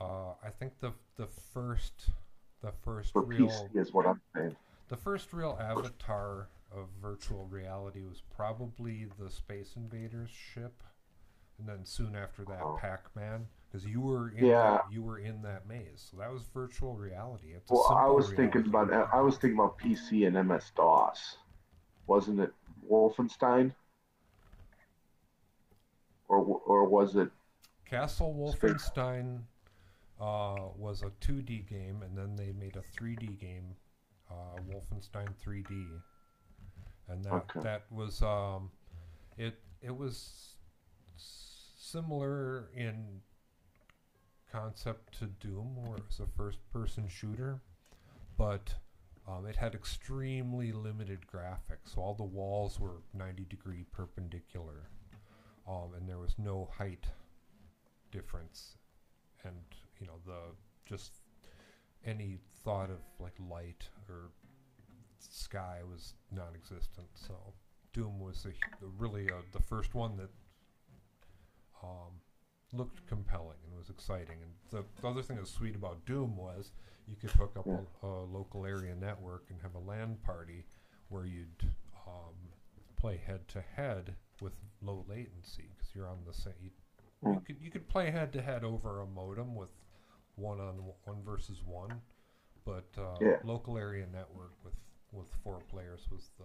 uh, 0.00 0.34
I 0.44 0.50
think 0.58 0.78
the 0.80 0.92
the 1.16 1.26
first 1.26 2.10
the 2.62 2.72
first 2.84 3.12
For 3.12 3.22
real 3.22 3.48
PC 3.48 3.76
is 3.80 3.92
what 3.92 4.06
I'm 4.06 4.20
saying. 4.34 4.56
the 4.88 4.96
first 4.96 5.32
real 5.32 5.58
avatar 5.60 6.48
of 6.72 6.88
virtual 7.00 7.46
reality 7.46 8.02
was 8.02 8.22
probably 8.36 9.06
the 9.18 9.30
Space 9.30 9.74
Invaders 9.76 10.30
ship, 10.30 10.82
and 11.58 11.68
then 11.68 11.84
soon 11.84 12.14
after 12.14 12.44
that 12.44 12.62
Oh. 12.62 12.76
Pac-Man, 12.80 13.46
because 13.66 13.86
you 13.86 14.00
were 14.00 14.28
in 14.30 14.44
Yeah. 14.46 14.72
that, 14.76 14.92
you 14.92 15.02
were 15.02 15.18
in 15.18 15.42
that 15.42 15.66
maze, 15.66 16.06
so 16.10 16.18
that 16.18 16.30
was 16.30 16.42
virtual 16.44 16.96
reality. 16.96 17.52
It's 17.54 17.70
Well, 17.70 17.86
I 17.90 18.08
was 18.08 18.30
thinking 18.32 18.66
about 18.66 18.92
I 18.92 19.20
was 19.20 19.38
thinking 19.38 19.58
about 19.58 19.78
PC 19.78 20.26
and 20.26 20.36
MS 20.36 20.70
DOS. 20.76 21.38
Wasn't 22.06 22.40
it 22.40 22.52
Wolfenstein? 22.88 23.74
Or 26.30 26.38
or 26.64 26.88
was 26.88 27.14
it? 27.16 27.30
Castle 27.84 28.34
Wolfenstein 28.34 29.42
uh, 30.20 30.68
was 30.76 31.02
a 31.02 31.10
2D 31.20 31.68
game, 31.68 32.02
and 32.02 32.16
then 32.16 32.36
they 32.36 32.52
made 32.52 32.76
a 32.76 32.82
3D 32.82 33.38
game, 33.38 33.76
uh, 34.30 34.58
Wolfenstein 34.68 35.34
3D, 35.44 36.02
and 37.08 37.24
that 37.24 37.44
Okay. 37.50 37.60
that 37.62 37.84
was 37.90 38.22
um, 38.22 38.70
it. 39.38 39.58
It 39.82 39.96
was 39.96 40.56
similar 41.16 42.70
in 42.74 43.22
concept 44.52 45.18
to 45.18 45.26
Doom, 45.26 45.76
where 45.86 45.98
it 45.98 46.06
was 46.06 46.20
a 46.20 46.26
first-person 46.36 47.08
shooter, 47.08 47.62
but 48.36 48.74
um, 49.28 49.46
it 49.46 49.56
had 49.56 49.74
extremely 49.74 50.72
limited 50.72 51.20
graphics. 51.32 51.94
So 51.94 52.02
all 52.02 52.14
the 52.14 52.24
walls 52.24 52.80
were 52.80 53.02
90 53.14 53.44
degree 53.44 53.84
perpendicular, 53.92 54.90
um, 55.70 55.94
and 55.96 56.08
there 56.08 56.18
was 56.18 56.34
no 56.38 56.68
height 56.76 57.06
difference. 58.10 58.76
And 59.44 59.56
you 60.00 60.06
know 60.06 60.18
the 60.26 60.40
just 60.84 61.12
any 62.04 62.38
thought 62.64 62.90
of 62.90 62.98
like 63.18 63.34
light 63.48 63.88
or 64.08 64.30
sky 65.18 65.78
was 65.90 66.14
non-existent. 66.32 67.06
So 67.14 67.34
doom 67.92 68.18
was 68.20 68.44
a, 68.46 68.48
hu- 68.80 68.92
really 68.98 69.28
uh, 69.30 69.42
the 69.52 69.60
first 69.60 69.94
one 69.94 70.16
that 70.16 70.30
um, 71.82 72.12
looked 72.72 73.06
compelling 73.06 73.58
and 73.68 73.78
was 73.78 73.90
exciting. 73.90 74.36
And 74.42 74.52
the, 74.70 74.84
the 75.02 75.08
other 75.08 75.22
thing 75.22 75.36
that's 75.36 75.50
sweet 75.50 75.74
about 75.76 76.04
doom 76.06 76.36
was 76.36 76.72
you 77.06 77.16
could 77.16 77.30
hook 77.32 77.54
up 77.58 77.66
Yeah. 77.66 77.78
a, 78.02 78.06
a 78.06 78.24
local 78.24 78.66
area 78.66 78.94
network 78.94 79.44
and 79.50 79.58
have 79.62 79.74
a 79.74 79.78
LAN 79.78 80.16
party 80.24 80.64
where 81.08 81.24
you'd 81.26 81.70
um, 82.06 82.34
play 82.96 83.20
head 83.26 83.46
to 83.48 83.60
head 83.76 84.14
with 84.40 84.52
low 84.82 85.04
latency 85.08 85.70
because 85.76 85.94
you're 85.94 86.08
on 86.08 86.18
the 86.26 86.32
same 86.32 86.54
you, 86.62 86.70
you 87.32 87.40
could 87.46 87.56
you 87.60 87.70
could 87.70 87.88
play 87.88 88.10
head 88.10 88.32
to 88.32 88.42
head 88.42 88.64
over 88.64 89.00
a 89.00 89.06
modem 89.06 89.54
with 89.54 89.70
one 90.36 90.60
on 90.60 90.76
one 91.04 91.22
versus 91.24 91.62
one, 91.66 92.00
but 92.64 92.88
uh, 92.98 93.18
Yeah. 93.20 93.36
local 93.44 93.76
area 93.76 94.06
network 94.12 94.52
with 94.64 94.74
with 95.12 95.26
four 95.42 95.60
players 95.70 96.00
was 96.10 96.30
the 96.38 96.44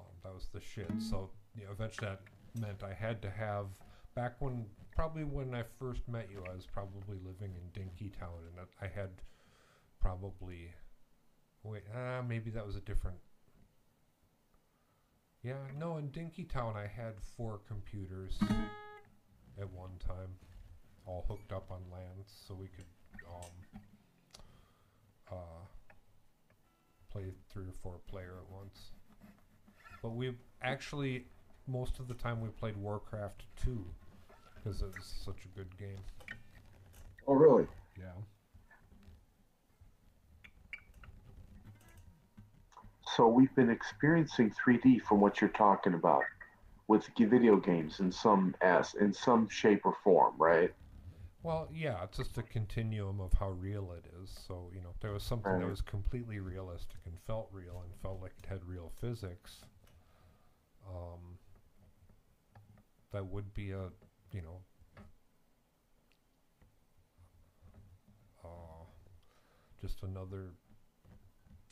um, 0.00 0.06
that 0.22 0.34
was 0.34 0.48
the 0.52 0.60
shit. 0.60 0.90
So 0.98 1.30
you 1.54 1.64
know, 1.64 1.70
eventually 1.72 2.08
that 2.08 2.20
meant 2.60 2.82
I 2.82 2.92
had 2.92 3.22
to 3.22 3.30
have 3.30 3.66
back 4.14 4.40
when 4.40 4.66
probably 4.94 5.24
when 5.24 5.54
I 5.54 5.62
first 5.78 6.08
met 6.08 6.28
you, 6.30 6.42
I 6.50 6.54
was 6.54 6.66
probably 6.66 7.18
living 7.24 7.54
in 7.54 7.70
Dinkytown, 7.80 8.40
and 8.58 8.66
I 8.80 8.86
had 8.86 9.10
probably 10.00 10.72
wait 11.62 11.82
uh, 11.94 12.22
maybe 12.22 12.50
that 12.50 12.66
was 12.66 12.76
a 12.76 12.80
different. 12.80 13.18
Yeah, 15.46 15.54
no, 15.78 15.98
in 15.98 16.08
Dinkytown 16.08 16.74
I 16.74 16.88
had 16.88 17.14
four 17.36 17.60
computers 17.68 18.36
at 19.60 19.72
one 19.72 19.92
time, 20.04 20.34
all 21.06 21.24
hooked 21.28 21.52
up 21.52 21.70
on 21.70 21.82
LAN, 21.92 22.24
so 22.26 22.52
we 22.52 22.66
could 22.66 22.84
um, 23.28 23.80
uh, 25.30 25.64
play 27.12 27.26
three 27.48 27.66
or 27.66 27.74
four 27.80 28.00
player 28.10 28.32
at 28.44 28.52
once. 28.52 28.90
But 30.02 30.16
we 30.16 30.32
actually, 30.62 31.26
most 31.68 32.00
of 32.00 32.08
the 32.08 32.14
time, 32.14 32.40
we 32.40 32.48
played 32.48 32.76
Warcraft 32.76 33.44
2 33.62 33.84
because 34.56 34.82
it 34.82 34.86
was 34.86 35.14
such 35.24 35.44
a 35.44 35.48
good 35.56 35.78
game. 35.78 36.00
Oh, 37.28 37.34
really? 37.34 37.68
Yeah. 37.96 38.10
So 43.16 43.26
we've 43.26 43.54
been 43.54 43.70
experiencing 43.70 44.52
3D 44.62 45.00
from 45.00 45.22
what 45.22 45.40
you're 45.40 45.48
talking 45.48 45.94
about 45.94 46.22
with 46.86 47.08
video 47.18 47.56
games 47.56 48.00
in 48.00 48.12
some 48.12 48.54
as 48.60 48.94
in 49.00 49.14
some 49.14 49.48
shape 49.48 49.86
or 49.86 49.96
form, 50.04 50.34
right? 50.38 50.70
Well, 51.42 51.66
yeah, 51.72 52.02
it's 52.04 52.18
just 52.18 52.36
a 52.36 52.42
continuum 52.42 53.20
of 53.20 53.32
how 53.32 53.50
real 53.50 53.92
it 53.92 54.04
is. 54.22 54.30
So, 54.46 54.70
you 54.74 54.82
know, 54.82 54.90
if 54.94 55.00
there 55.00 55.12
was 55.12 55.22
something 55.22 55.58
that 55.58 55.66
was 55.66 55.80
completely 55.80 56.40
realistic 56.40 56.98
and 57.06 57.14
felt 57.26 57.48
real 57.52 57.82
and 57.82 57.94
felt 58.02 58.20
like 58.20 58.32
it 58.38 58.46
had 58.46 58.60
real 58.68 58.92
physics, 59.00 59.60
um, 60.86 61.38
that 63.12 63.24
would 63.24 63.54
be 63.54 63.70
a 63.70 63.88
you 64.32 64.42
know 64.42 64.60
uh, 68.44 68.84
just 69.80 70.02
another 70.02 70.50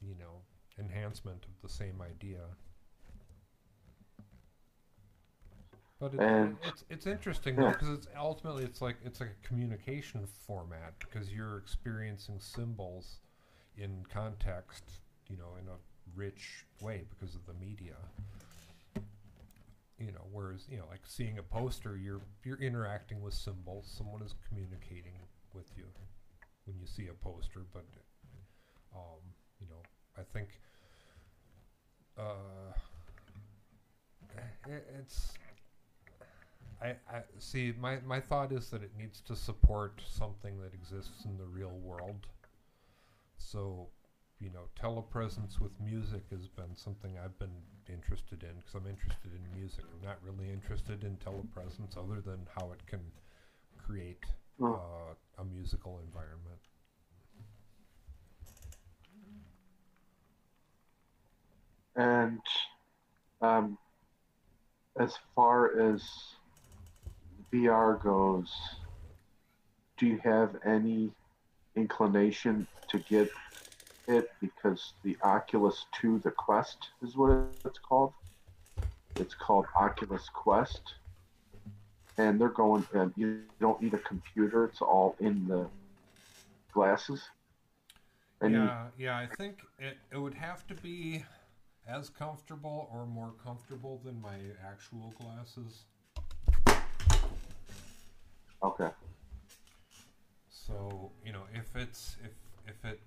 you 0.01 0.14
know 0.18 0.40
enhancement 0.78 1.44
of 1.44 1.60
the 1.62 1.68
same 1.68 2.00
idea. 2.02 2.40
But 5.98 6.14
it, 6.14 6.20
And- 6.20 6.58
it's 6.64 6.84
it's 6.90 7.06
interesting 7.06 7.56
though 7.56 7.66
Yeah. 7.66 7.72
because 7.72 7.88
it's 7.88 8.08
ultimately 8.16 8.64
it's 8.64 8.82
like 8.82 8.96
it's 9.04 9.20
like 9.20 9.30
a 9.42 9.46
communication 9.46 10.26
format 10.26 10.98
because 10.98 11.32
you're 11.32 11.56
experiencing 11.58 12.40
symbols 12.40 13.20
in 13.76 14.04
context, 14.06 15.00
you 15.28 15.36
know, 15.36 15.56
in 15.56 15.68
a 15.68 15.76
rich 16.14 16.66
way 16.80 17.06
because 17.10 17.34
of 17.34 17.46
the 17.46 17.54
media. 17.54 17.96
You 19.98 20.10
know, 20.12 20.26
whereas 20.32 20.66
you 20.68 20.76
know, 20.78 20.86
like 20.90 21.06
seeing 21.06 21.38
a 21.38 21.42
poster, 21.42 21.96
you're 21.96 22.20
you're 22.42 22.60
interacting 22.60 23.22
with 23.22 23.32
symbols. 23.32 23.86
Someone 23.96 24.22
is 24.22 24.34
communicating 24.48 25.14
with 25.54 25.70
you 25.76 25.86
when 26.66 26.76
you 26.78 26.86
see 26.86 27.06
a 27.06 27.14
poster. 27.14 27.60
But 27.72 27.84
um, 28.94 29.20
you 29.60 29.68
know, 29.68 29.80
I 30.18 30.22
think 30.22 30.48
uh, 32.18 32.72
i 34.66 34.70
it's. 35.00 35.32
I, 36.82 36.88
I 37.10 37.22
see. 37.38 37.72
My, 37.78 37.98
my 38.06 38.20
thought 38.20 38.52
is 38.52 38.68
that 38.70 38.82
it 38.82 38.90
needs 38.98 39.20
to 39.22 39.36
support 39.36 40.02
something 40.06 40.60
that 40.60 40.74
exists 40.74 41.24
in 41.24 41.38
the 41.38 41.44
real 41.44 41.70
world. 41.82 42.26
So, 43.38 43.88
you 44.40 44.50
know, 44.50 44.68
telepresence 44.80 45.60
with 45.60 45.72
music 45.80 46.24
has 46.30 46.46
been 46.48 46.74
something 46.74 47.12
I've 47.22 47.38
been 47.38 47.54
interested 47.88 48.42
in 48.42 48.56
because 48.58 48.74
I'm 48.74 48.86
interested 48.88 49.30
in 49.32 49.58
music. 49.60 49.84
I'm 49.94 50.06
not 50.06 50.18
really 50.22 50.52
interested 50.52 51.04
in 51.04 51.16
telepresence 51.16 51.96
other 51.96 52.20
than 52.20 52.40
how 52.58 52.72
it 52.72 52.86
can 52.86 53.00
create 53.78 54.24
Mm. 54.60 54.72
uh, 54.78 55.14
a 55.42 55.44
musical 55.44 55.98
environment. 55.98 56.60
And 61.97 62.40
um, 63.40 63.78
as 64.99 65.16
far 65.34 65.78
as 65.92 66.03
VR 67.53 67.97
goes, 68.03 68.51
do 69.99 70.07
you 70.07 70.18
have 70.24 70.57
any 70.64 71.12
inclination 71.76 72.66
to 72.88 72.99
get 73.01 73.30
it 74.09 74.28
because 74.40 74.95
the 75.05 75.16
Oculus 75.24 75.86
2, 76.01 76.20
the 76.24 76.30
Quest 76.32 76.76
is 77.03 77.16
what 77.16 77.30
it's 77.30 77.47
called? 77.49 77.78
It's 79.18 79.34
called 79.34 79.38
Oculus 79.78 80.28
Quest. 80.34 80.82
And 82.16 82.40
they're 82.40 82.49
going, 82.49 82.86
and 82.92 83.12
you 83.16 83.49
don't 83.61 83.80
need 83.80 83.95
a 83.95 83.99
computer, 83.99 84.64
it's 84.64 84.80
all 84.80 85.16
in 85.20 85.47
the 85.47 85.68
glasses. 86.72 87.22
And 88.40 88.57
you- 88.62 88.62
yeah, 88.62 88.88
yeah. 88.97 89.16
I 89.18 89.26
think 89.26 89.62
it, 89.78 89.99
it 90.12 90.18
would 90.18 90.34
have 90.34 90.66
to 90.68 90.74
be 90.74 91.24
as 91.87 92.09
comfortable 92.09 92.89
or 92.93 93.07
more 93.07 93.32
comfortable 93.45 94.01
than 94.05 94.20
my 94.20 94.37
actual 94.66 95.14
glasses. 95.20 95.85
okay. 98.62 98.89
So 100.49 101.11
you 101.24 101.32
know, 101.32 101.43
if 101.53 101.76
it's 101.76 102.16
if 102.24 102.32
if 102.66 102.85
it. 102.85 103.01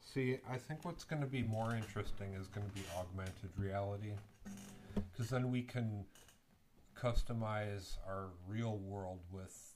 See, 0.00 0.36
I 0.50 0.58
think 0.58 0.84
what's 0.84 1.04
going 1.04 1.22
to 1.22 1.28
be 1.28 1.42
more 1.42 1.74
interesting 1.74 2.34
is 2.34 2.46
going 2.48 2.66
to 2.66 2.72
be 2.74 2.82
augmented 2.98 3.48
reality, 3.56 4.12
because 5.10 5.30
then 5.30 5.50
we 5.50 5.62
can 5.62 6.04
customize 6.94 7.96
our 8.06 8.26
real 8.46 8.76
world 8.76 9.20
with 9.32 9.74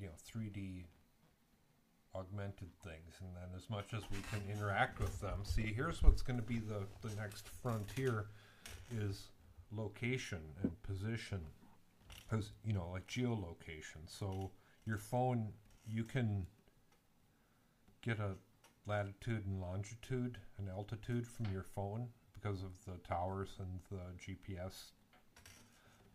you 0.00 0.06
know 0.06 0.12
3D 0.32 0.84
augmented 2.14 2.68
things, 2.82 3.14
and 3.20 3.30
then 3.34 3.48
as 3.56 3.68
much 3.68 3.92
as 3.92 4.02
we 4.10 4.18
can 4.30 4.40
interact 4.50 5.00
with 5.00 5.20
them. 5.20 5.44
See, 5.44 5.72
here's 5.74 6.02
what's 6.02 6.22
going 6.22 6.38
to 6.38 6.46
be 6.46 6.58
the 6.58 6.86
the 7.06 7.14
next 7.16 7.48
frontier 7.62 8.26
is 8.90 9.28
location 9.72 10.40
and 10.62 10.82
position 10.82 11.40
because 12.28 12.52
you 12.64 12.72
know 12.72 12.88
like 12.92 13.06
geolocation 13.06 14.02
so 14.06 14.50
your 14.86 14.98
phone 14.98 15.48
you 15.86 16.04
can 16.04 16.46
get 18.02 18.18
a 18.18 18.32
latitude 18.86 19.44
and 19.46 19.60
longitude 19.60 20.38
and 20.58 20.68
altitude 20.68 21.26
from 21.26 21.46
your 21.52 21.64
phone 21.74 22.06
because 22.34 22.62
of 22.62 22.72
the 22.86 22.98
towers 23.08 23.58
and 23.58 23.80
the 23.90 24.02
gps 24.22 24.90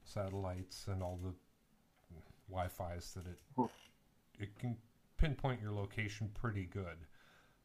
satellites 0.03 0.85
and 0.87 1.01
all 1.03 1.19
the 1.23 1.33
wi-fi's 2.49 3.13
that 3.13 3.25
it 3.25 3.69
it 4.39 4.57
can 4.59 4.77
pinpoint 5.19 5.61
your 5.61 5.71
location 5.71 6.29
pretty 6.33 6.65
good. 6.65 7.05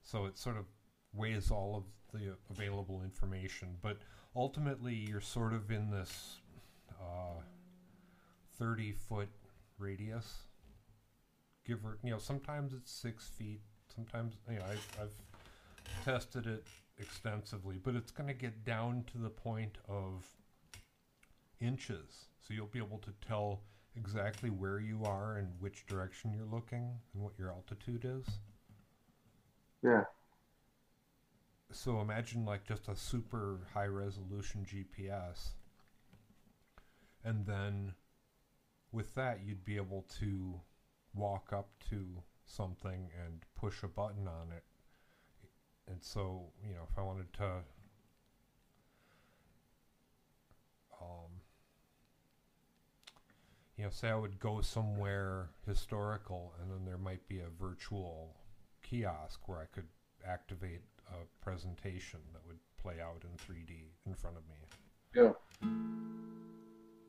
So 0.02 0.26
it 0.26 0.36
sort 0.36 0.56
of 0.56 0.64
weighs 1.12 1.50
all 1.50 1.76
of 1.76 1.84
the 2.12 2.36
available 2.50 3.02
information. 3.02 3.76
But 3.82 3.98
ultimately 4.36 4.94
you're 4.94 5.20
sort 5.20 5.52
of 5.52 5.70
in 5.70 5.90
this 5.90 6.38
uh, 7.00 7.40
30 8.58 8.92
foot 8.92 9.28
radius 9.78 10.44
give 11.66 11.84
or 11.84 11.98
you 12.04 12.10
know 12.10 12.18
sometimes 12.18 12.72
it's 12.72 12.92
six 12.92 13.26
feet 13.26 13.60
sometimes 13.92 14.34
you 14.48 14.56
know 14.56 14.64
I, 14.64 15.02
i've 15.02 16.04
tested 16.04 16.46
it 16.46 16.64
extensively 16.98 17.80
but 17.82 17.96
it's 17.96 18.12
going 18.12 18.28
to 18.28 18.34
get 18.34 18.64
down 18.64 19.04
to 19.12 19.18
the 19.18 19.30
point 19.30 19.78
of 19.88 20.24
inches. 21.64 22.26
So 22.40 22.54
you'll 22.54 22.66
be 22.66 22.78
able 22.78 22.98
to 22.98 23.12
tell 23.26 23.62
exactly 23.96 24.50
where 24.50 24.78
you 24.80 25.04
are 25.04 25.36
and 25.36 25.48
which 25.60 25.86
direction 25.86 26.32
you're 26.32 26.46
looking 26.46 27.00
and 27.12 27.22
what 27.22 27.38
your 27.38 27.50
altitude 27.50 28.04
is 28.04 28.38
Yeah. 29.82 30.04
so 31.72 32.00
imagine 32.00 32.44
like 32.46 32.64
just 32.64 32.88
a 32.88 32.96
super 32.96 33.60
high 33.74 33.86
resolution 33.86 34.64
GPS. 34.64 35.54
And 37.24 37.44
then 37.46 37.94
with 38.92 39.14
that, 39.14 39.40
you'd 39.44 39.64
be 39.64 39.76
able 39.76 40.02
to 40.20 40.60
walk 41.14 41.52
up 41.52 41.70
to 41.90 42.22
something 42.46 43.10
and 43.24 43.44
push 43.56 43.82
a 43.82 43.88
button 43.88 44.28
on 44.28 44.52
it. 44.52 44.64
And 45.88 46.02
so, 46.02 46.52
you 46.66 46.74
know, 46.74 46.86
if 46.90 46.98
I 46.98 47.02
wanted 47.02 47.32
to 47.34 47.62
um, 51.00 51.40
you 53.76 53.84
know, 53.84 53.90
say 53.90 54.08
I 54.08 54.14
would 54.14 54.38
go 54.38 54.60
somewhere 54.60 55.48
historical 55.66 56.52
and 56.60 56.70
then 56.70 56.84
there 56.84 56.98
might 56.98 57.26
be 57.28 57.40
a 57.40 57.48
virtual 57.60 58.36
kiosk 58.82 59.48
where 59.48 59.58
I 59.58 59.66
could 59.74 59.88
activate 60.26 60.82
a 61.10 61.44
presentation 61.44 62.20
that 62.32 62.40
would 62.46 62.58
play 62.80 63.00
out 63.02 63.22
in 63.24 63.30
3D 63.38 63.88
in 64.06 64.14
front 64.14 64.36
of 64.36 64.42
me. 64.48 64.56
Yeah. 65.14 65.32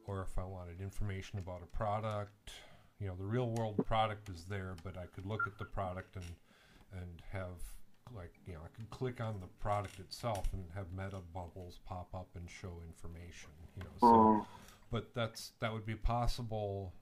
Or 0.07 0.21
if 0.21 0.37
I 0.37 0.43
wanted 0.43 0.81
information 0.81 1.39
about 1.39 1.61
a 1.63 1.77
product, 1.77 2.51
you 2.99 3.07
know, 3.07 3.15
the 3.15 3.25
real 3.25 3.49
world 3.49 3.83
product 3.85 4.29
is 4.29 4.45
there, 4.45 4.75
but 4.83 4.97
I 4.97 5.05
could 5.07 5.25
look 5.25 5.47
at 5.47 5.57
the 5.57 5.65
product 5.65 6.15
and 6.15 6.25
and 6.93 7.21
have 7.31 7.57
like, 8.15 8.33
you 8.47 8.53
know, 8.53 8.59
I 8.63 8.69
could 8.75 8.89
click 8.91 9.19
on 9.19 9.39
the 9.41 9.47
product 9.59 9.99
itself 9.99 10.47
and 10.53 10.63
have 10.75 10.85
meta 10.95 11.21
bubbles 11.33 11.79
pop 11.85 12.07
up 12.13 12.27
and 12.35 12.47
show 12.49 12.71
information, 12.87 13.49
you 13.75 13.83
know. 13.83 13.89
So 13.99 14.07
Um, 14.07 14.45
but 14.91 15.13
that's 15.13 15.51
that 15.59 15.73
would 15.73 15.85
be 15.85 15.95
possible 15.95 16.93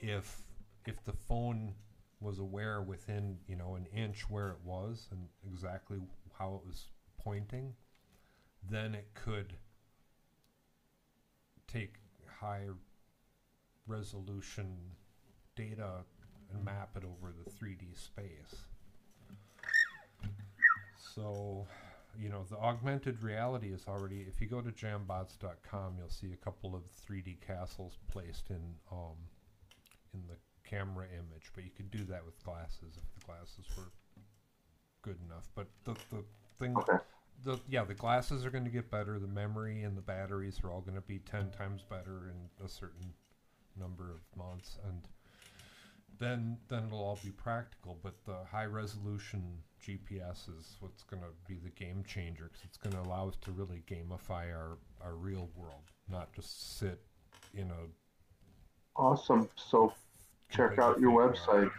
if 0.00 0.42
if 0.86 1.04
the 1.04 1.12
phone 1.12 1.74
was 2.20 2.38
aware 2.38 2.82
within 2.82 3.38
you 3.46 3.56
know 3.56 3.76
an 3.76 3.86
inch 3.94 4.28
where 4.28 4.48
it 4.50 4.58
was 4.64 5.08
and 5.10 5.28
exactly 5.46 5.98
how 6.38 6.54
it 6.54 6.66
was 6.66 6.86
pointing 7.18 7.74
then 8.70 8.94
it 8.94 9.06
could 9.14 9.54
take 11.66 11.94
high 12.40 12.66
resolution 13.86 14.76
data 15.56 16.04
and 16.52 16.64
map 16.64 16.90
it 16.96 17.04
over 17.04 17.32
the 17.32 17.50
3D 17.50 17.96
space. 17.96 18.64
So 21.14 21.66
you 22.16 22.28
know 22.28 22.44
the 22.50 22.56
augmented 22.56 23.22
reality 23.22 23.68
is 23.68 23.84
already 23.88 24.26
if 24.28 24.40
you 24.40 24.46
go 24.46 24.60
to 24.60 24.70
jambots.com 24.70 25.94
you'll 25.98 26.08
see 26.08 26.32
a 26.32 26.44
couple 26.44 26.74
of 26.74 26.82
3d 27.08 27.36
castles 27.46 27.98
placed 28.10 28.50
in 28.50 28.62
um, 28.92 29.16
in 30.14 30.20
the 30.28 30.36
camera 30.68 31.06
image 31.12 31.50
but 31.54 31.64
you 31.64 31.70
could 31.76 31.90
do 31.90 32.04
that 32.04 32.24
with 32.24 32.42
glasses 32.44 32.96
if 32.96 33.14
the 33.14 33.26
glasses 33.26 33.64
were 33.76 33.90
good 35.02 35.16
enough 35.26 35.48
but 35.54 35.66
the, 35.84 35.94
the 36.14 36.22
thing 36.58 36.76
okay. 36.76 36.98
the 37.44 37.58
yeah 37.68 37.84
the 37.84 37.94
glasses 37.94 38.44
are 38.44 38.50
going 38.50 38.64
to 38.64 38.70
get 38.70 38.90
better 38.90 39.18
the 39.18 39.26
memory 39.26 39.82
and 39.82 39.96
the 39.96 40.02
batteries 40.02 40.60
are 40.62 40.70
all 40.70 40.80
going 40.80 40.94
to 40.94 41.00
be 41.02 41.18
10 41.18 41.50
times 41.50 41.82
better 41.88 42.30
in 42.30 42.64
a 42.64 42.68
certain 42.68 43.12
number 43.78 44.10
of 44.10 44.20
months 44.36 44.76
and 44.86 45.08
then 46.18 46.58
then 46.68 46.84
it'll 46.86 47.00
all 47.00 47.18
be 47.22 47.30
practical. 47.30 47.98
But 48.02 48.14
the 48.24 48.44
high 48.50 48.66
resolution 48.66 49.58
GPS 49.86 50.48
is 50.48 50.76
what's 50.80 51.02
going 51.04 51.22
to 51.22 51.28
be 51.46 51.58
the 51.62 51.70
game 51.70 52.04
changer 52.06 52.44
because 52.44 52.64
it's 52.64 52.76
going 52.76 52.92
to 52.94 53.08
allow 53.08 53.28
us 53.28 53.36
to 53.42 53.50
really 53.52 53.82
gamify 53.90 54.52
our 54.54 54.78
our 55.00 55.14
real 55.14 55.48
world, 55.56 55.92
not 56.10 56.32
just 56.34 56.78
sit 56.78 57.00
in 57.54 57.70
a 57.70 59.00
Awesome. 59.00 59.48
So 59.56 59.92
check 60.50 60.78
out 60.78 60.98
your 61.00 61.12
website. 61.12 61.70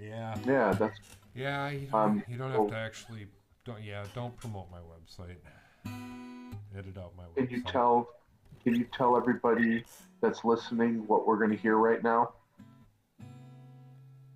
Yeah. 0.00 0.36
Yeah, 0.46 0.72
that's 0.72 0.98
Yeah, 1.34 1.68
you 1.70 1.86
don't, 1.86 1.94
Um, 1.94 2.22
you 2.28 2.36
don't 2.36 2.50
have 2.50 2.68
to 2.68 2.76
actually. 2.76 3.26
Don't 3.64 3.82
yeah. 3.82 4.04
Don't 4.14 4.36
promote 4.36 4.70
my 4.70 4.78
website. 4.78 5.36
Edit 6.76 6.98
out 6.98 7.12
my 7.16 7.24
Can 7.36 7.46
website. 7.46 7.50
you 7.50 7.62
tell 7.64 8.08
can 8.64 8.74
you 8.74 8.84
tell 8.92 9.16
everybody 9.16 9.84
that's 10.20 10.44
listening 10.44 11.06
what 11.06 11.26
we're 11.26 11.38
going 11.38 11.50
to 11.50 11.56
hear 11.56 11.76
right 11.76 12.02
now? 12.02 12.32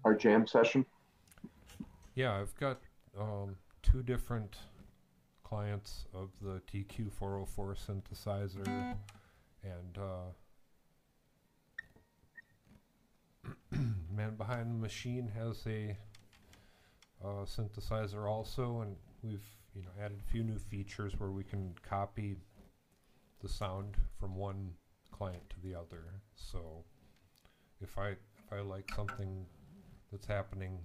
Our 0.05 0.14
jam 0.14 0.47
session? 0.47 0.86
Yeah, 2.14 2.38
I've 2.38 2.55
got 2.57 2.78
um, 3.18 3.56
two 3.82 4.02
different 4.02 4.56
clients 5.42 6.06
of 6.14 6.30
the 6.40 6.60
TQ404 6.72 7.76
synthesizer, 7.76 8.96
and 9.62 9.98
uh, 9.98 10.32
man 14.14 14.34
behind 14.36 14.70
the 14.70 14.78
machine 14.78 15.30
has 15.36 15.64
a 15.66 15.96
uh, 17.24 17.44
synthesizer 17.44 18.28
also, 18.28 18.80
and 18.80 18.96
we've 19.22 19.46
you 19.74 19.82
know 19.82 19.90
added 20.02 20.18
a 20.26 20.30
few 20.30 20.42
new 20.42 20.58
features 20.58 21.14
where 21.18 21.30
we 21.30 21.44
can 21.44 21.74
copy 21.88 22.36
the 23.42 23.48
sound 23.48 23.96
from 24.18 24.36
one 24.36 24.70
client 25.10 25.42
to 25.50 25.56
the 25.62 25.74
other. 25.74 26.04
So 26.34 26.84
if 27.80 27.98
I 27.98 28.08
if 28.08 28.52
I 28.52 28.60
like 28.60 28.90
something 28.94 29.46
that's 30.10 30.26
happening 30.26 30.78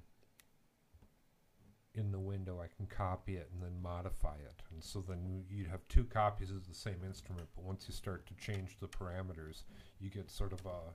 in 1.96 2.12
the 2.12 2.20
window, 2.20 2.62
I 2.62 2.68
can 2.68 2.86
copy 2.86 3.36
it 3.36 3.50
and 3.52 3.62
then 3.62 3.82
modify 3.82 4.36
it. 4.36 4.62
And 4.72 4.84
so 4.84 5.02
then 5.02 5.26
you- 5.26 5.46
you'd 5.50 5.68
have 5.68 5.88
two 5.88 6.06
copies 6.06 6.52
of 6.52 6.68
the 6.68 6.74
same 6.74 7.04
instrument, 7.04 7.50
but 7.56 7.64
once 7.64 7.88
you 7.88 7.94
start 7.94 8.26
to 8.28 8.36
change 8.36 8.78
the 8.78 8.88
parameters, 8.88 9.64
you 10.00 10.10
get 10.10 10.30
sort 10.30 10.54
of 10.54 10.66
a 10.66 10.94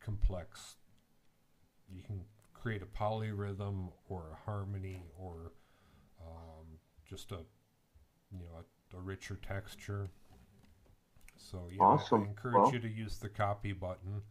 complex. 0.00 0.76
You 1.88 2.02
can 2.02 2.26
create 2.52 2.82
a 2.82 2.86
polyrhythm 2.86 3.92
or 4.08 4.30
a 4.30 4.34
harmony 4.34 5.04
or 5.16 5.52
um, 6.20 6.78
just 7.04 7.32
a 7.32 7.44
you 8.30 8.38
know 8.38 8.64
a, 8.92 8.96
a 8.96 9.00
richer 9.00 9.36
texture. 9.36 10.10
So 11.36 11.68
yeah, 11.70 11.82
I- 11.82 11.86
Awesome. 11.86 12.24
I 12.24 12.26
encourage 12.28 12.54
Well- 12.54 12.72
you 12.72 12.80
to 12.80 12.88
use 12.88 13.18
the 13.18 13.28
copy 13.28 13.72
button. 13.72 14.22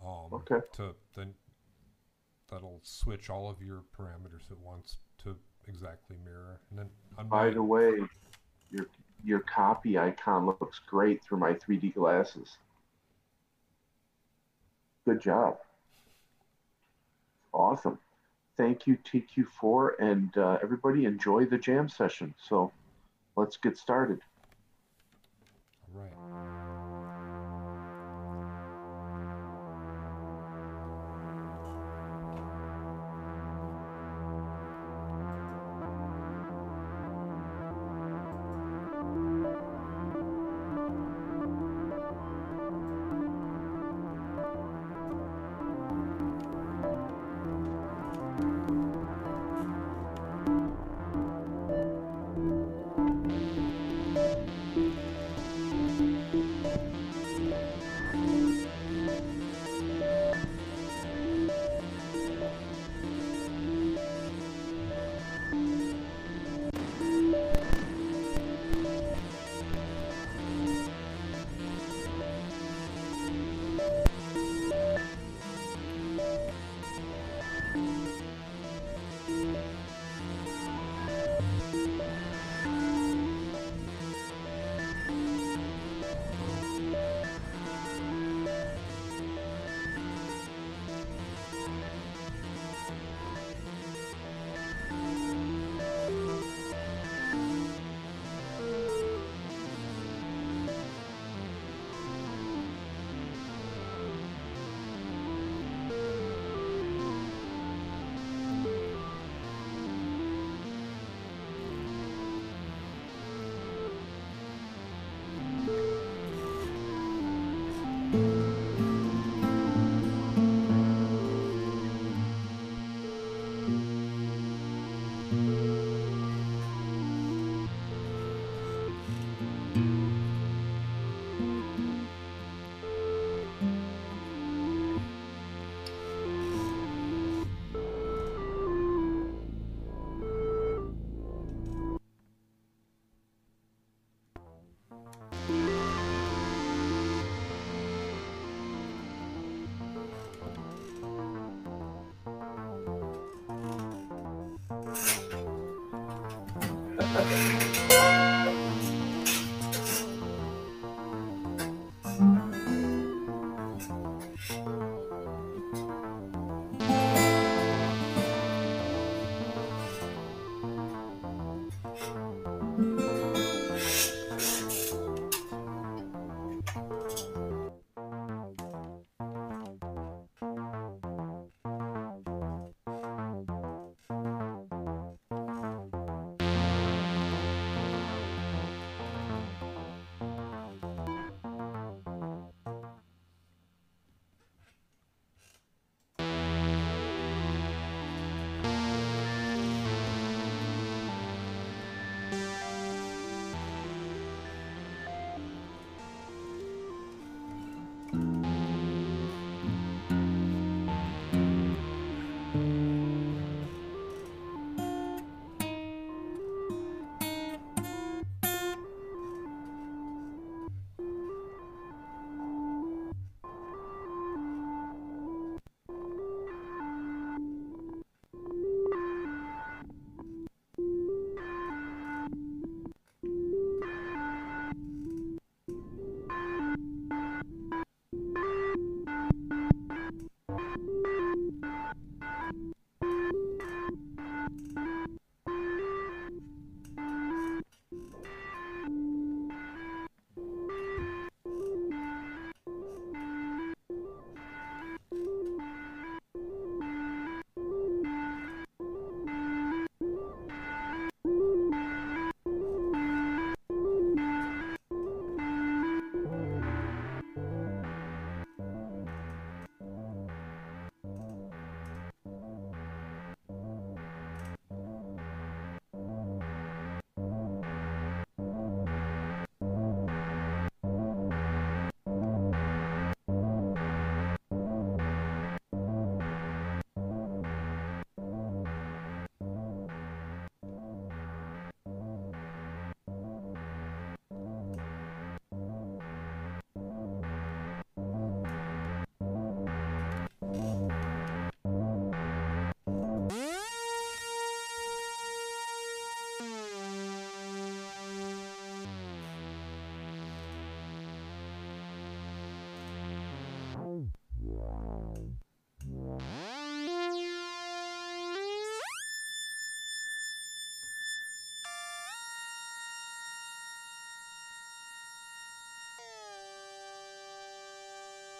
Um, 0.00 0.32
Okay. 0.32 0.60
To 0.74 0.94
then 1.14 1.34
that'll 2.50 2.80
switch 2.82 3.30
all 3.30 3.48
of 3.48 3.62
your 3.62 3.82
parameters 3.98 4.50
at 4.50 4.58
once 4.58 4.96
to 5.22 5.36
exactly 5.66 6.16
mirror. 6.24 6.60
And 6.70 6.78
then 6.78 7.28
By 7.28 7.50
the 7.50 7.62
way, 7.62 7.98
your 8.70 8.86
your 9.24 9.40
copy 9.40 9.98
icon 9.98 10.46
looks 10.46 10.80
great 10.86 11.24
through 11.24 11.38
my 11.38 11.52
3D 11.54 11.94
glasses. 11.94 12.56
Good 15.04 15.20
job. 15.20 15.58
Awesome. 17.52 17.98
Thank 18.56 18.86
you, 18.86 18.98
TQ4, 19.04 19.90
and 20.00 20.36
uh, 20.36 20.58
everybody 20.62 21.04
enjoy 21.04 21.46
the 21.46 21.58
jam 21.58 21.88
session. 21.88 22.34
So 22.48 22.72
let's 23.36 23.56
get 23.56 23.76
started. 23.78 24.20
right. 25.94 26.57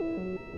Thank 0.00 0.40
you. 0.40 0.49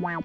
wow 0.00 0.22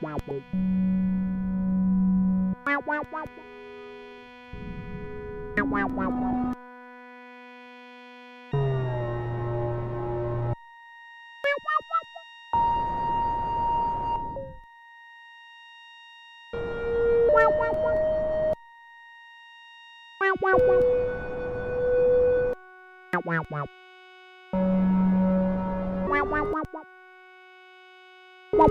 wow 23.50 23.66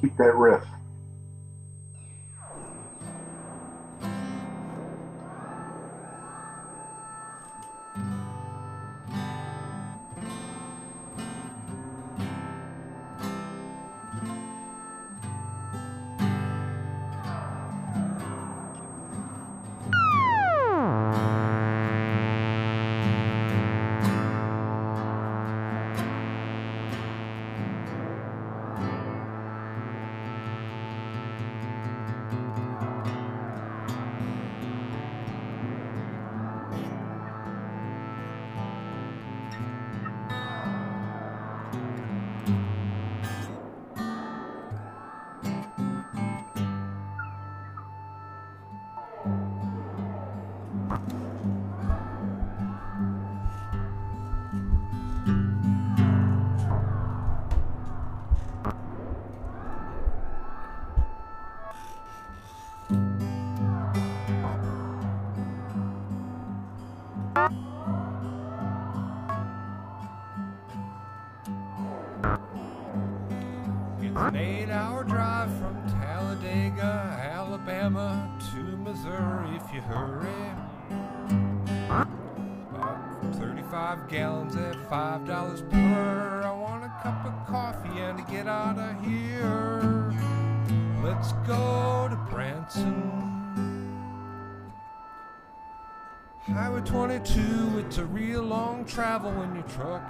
keep 0.00 0.16
that 0.18 0.34
riff. 0.36 0.64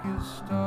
you 0.03 0.19
start. 0.19 0.60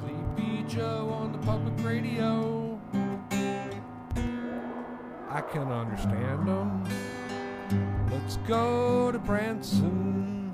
Sleepy 0.00 0.64
Joe 0.68 1.08
on 1.10 1.32
the 1.32 1.38
public 1.38 1.74
radio. 1.84 2.80
I 5.28 5.40
can 5.42 5.70
understand 5.70 6.48
them. 6.48 6.84
Let's 8.10 8.36
go 8.38 9.12
to 9.12 9.18
Branson. 9.18 10.52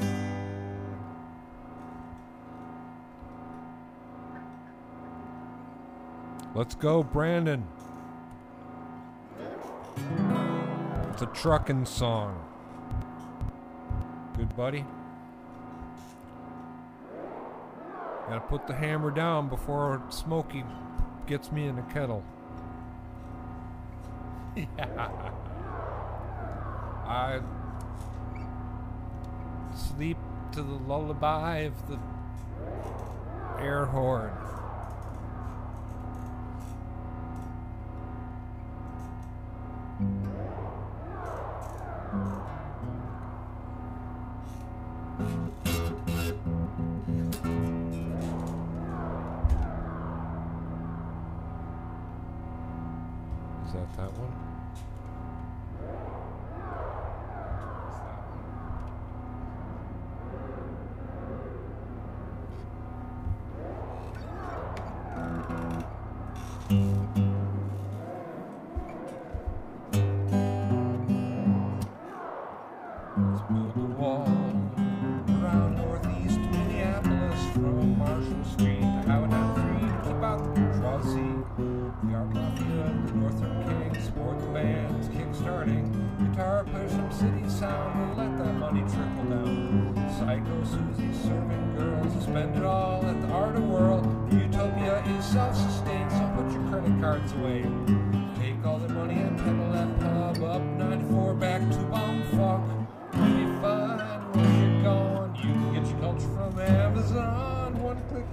Let's 6.55 6.75
go, 6.75 7.03
Brandon. 7.03 7.67
It's 11.13 11.23
a 11.23 11.27
trucking 11.27 11.85
song. 11.85 12.43
Good 14.37 14.55
buddy. 14.57 14.85
Gotta 18.29 18.41
put 18.41 18.67
the 18.67 18.75
hammer 18.75 19.13
down 19.13 19.49
before 19.49 20.03
Smokey 20.11 20.65
gets 21.27 21.53
me 21.53 21.67
in 21.69 21.77
the 21.77 21.83
kettle. 21.83 22.25
yeah. 24.57 24.67
I 27.07 27.41
sleep 29.77 30.19
to 30.53 30.63
the 30.63 30.75
lullaby 30.75 31.59
of 31.59 31.89
the 31.89 31.99
air 33.61 33.85
horn. 33.87 34.33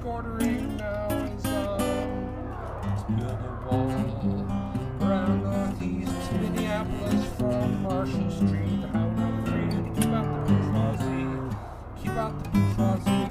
ordering 0.05 0.75
now 0.77 1.07
is 1.09 1.45
um, 1.45 3.15
Billabong, 3.17 4.97
Brown 4.99 5.43
Northeast, 5.43 6.31
Minneapolis 6.33 7.25
from 7.37 7.83
Marshall 7.83 8.29
Street. 8.31 8.83
How 8.91 9.09
not 9.09 9.47
free 9.47 9.69
to 9.69 9.91
keep 9.95 10.09
out 10.11 10.45
the 10.45 10.53
bourgeoisie, 10.53 11.55
keep 12.01 12.11
out 12.11 12.43
the 12.43 12.49
bourgeoisie. 12.49 13.29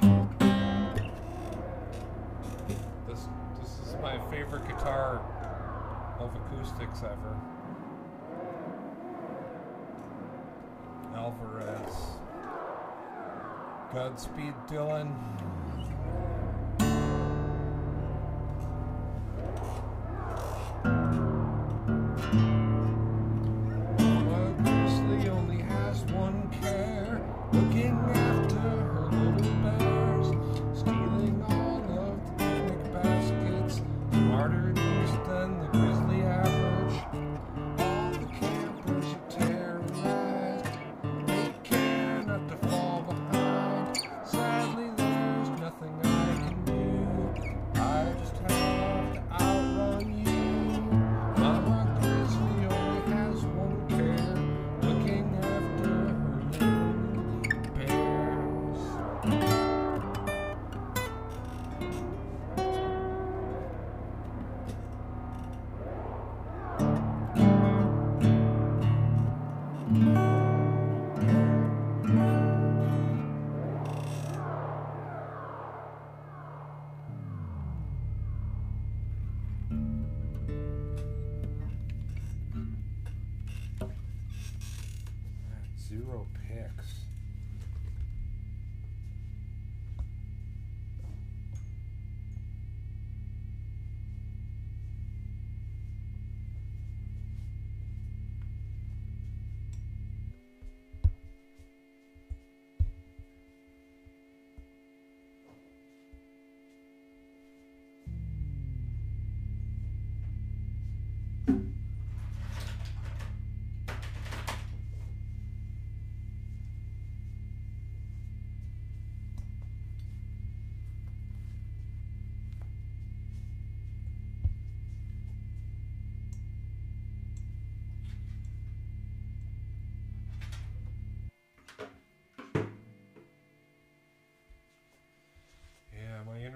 This 3.07 3.27
this 3.59 3.71
is 3.87 3.95
my 4.01 4.17
favorite 4.31 4.67
guitar 4.67 5.21
of 6.19 6.31
acoustics 6.35 7.03
ever. 7.03 7.37
Alvarez. 11.15 11.95
Godspeed, 13.93 14.55
Dylan. 14.67 15.13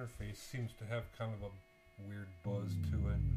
interface 0.08 0.38
seems 0.38 0.72
to 0.74 0.86
have 0.86 1.04
kind 1.18 1.34
of 1.34 1.42
a 1.44 2.08
weird 2.08 2.28
buzz 2.44 2.74
to 2.92 2.98
it. 3.10 3.37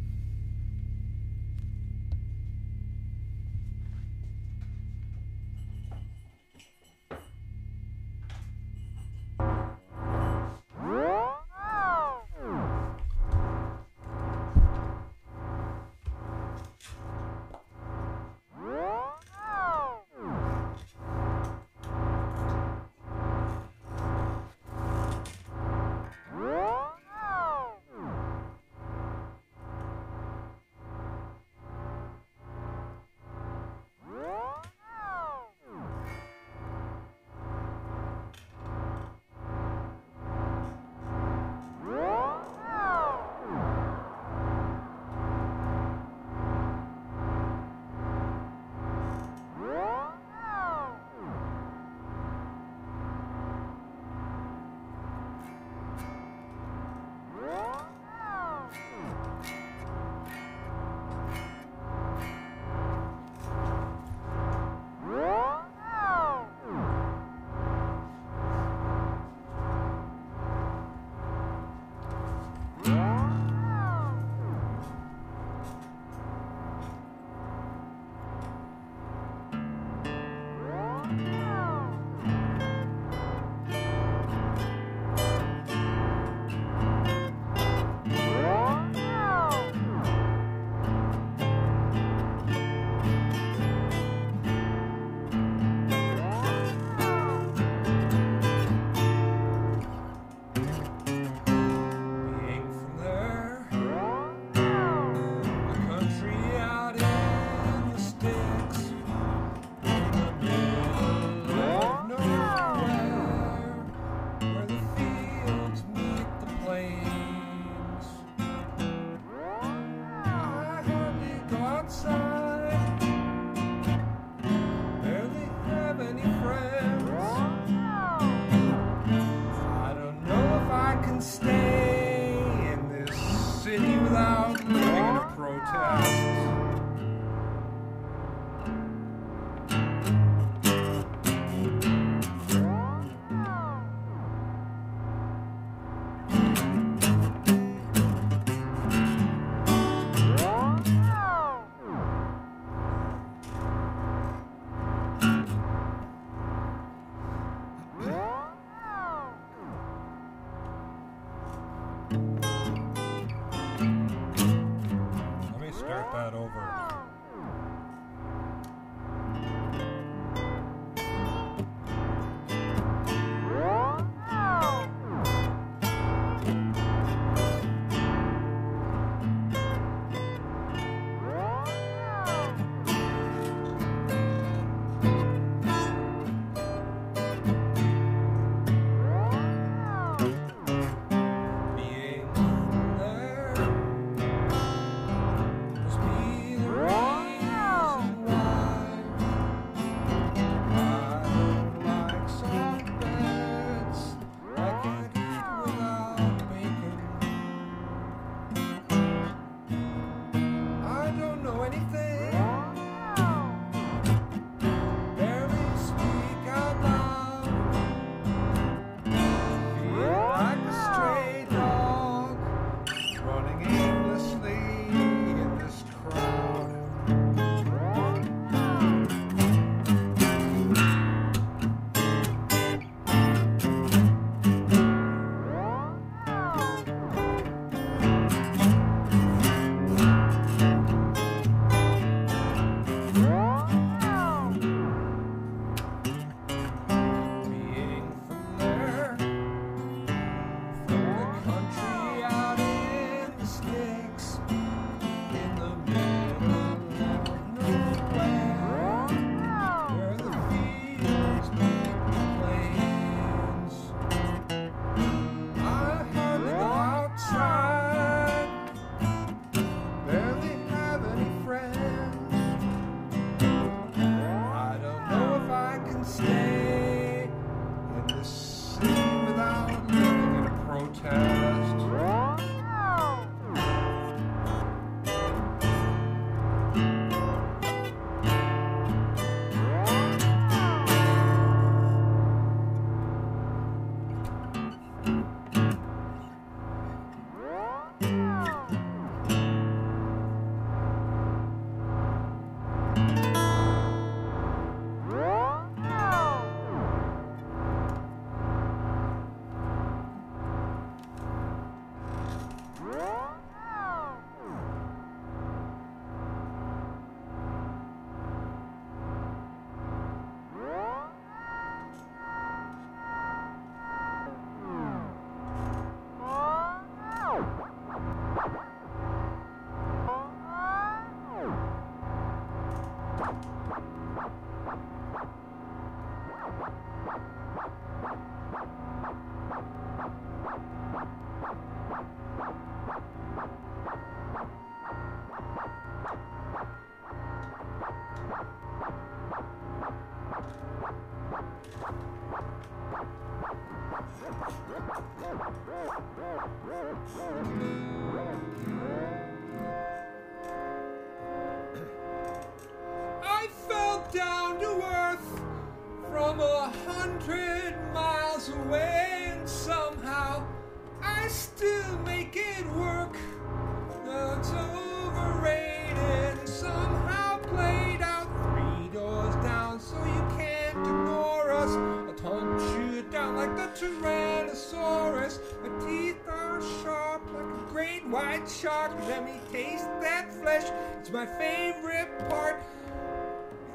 white 388.20 388.48
shark. 388.48 388.92
Let 389.08 389.24
me 389.24 389.40
taste 389.50 389.88
that 390.00 390.32
flesh. 390.32 390.70
It's 390.98 391.10
my 391.10 391.26
favorite 391.26 392.10
part. 392.28 392.62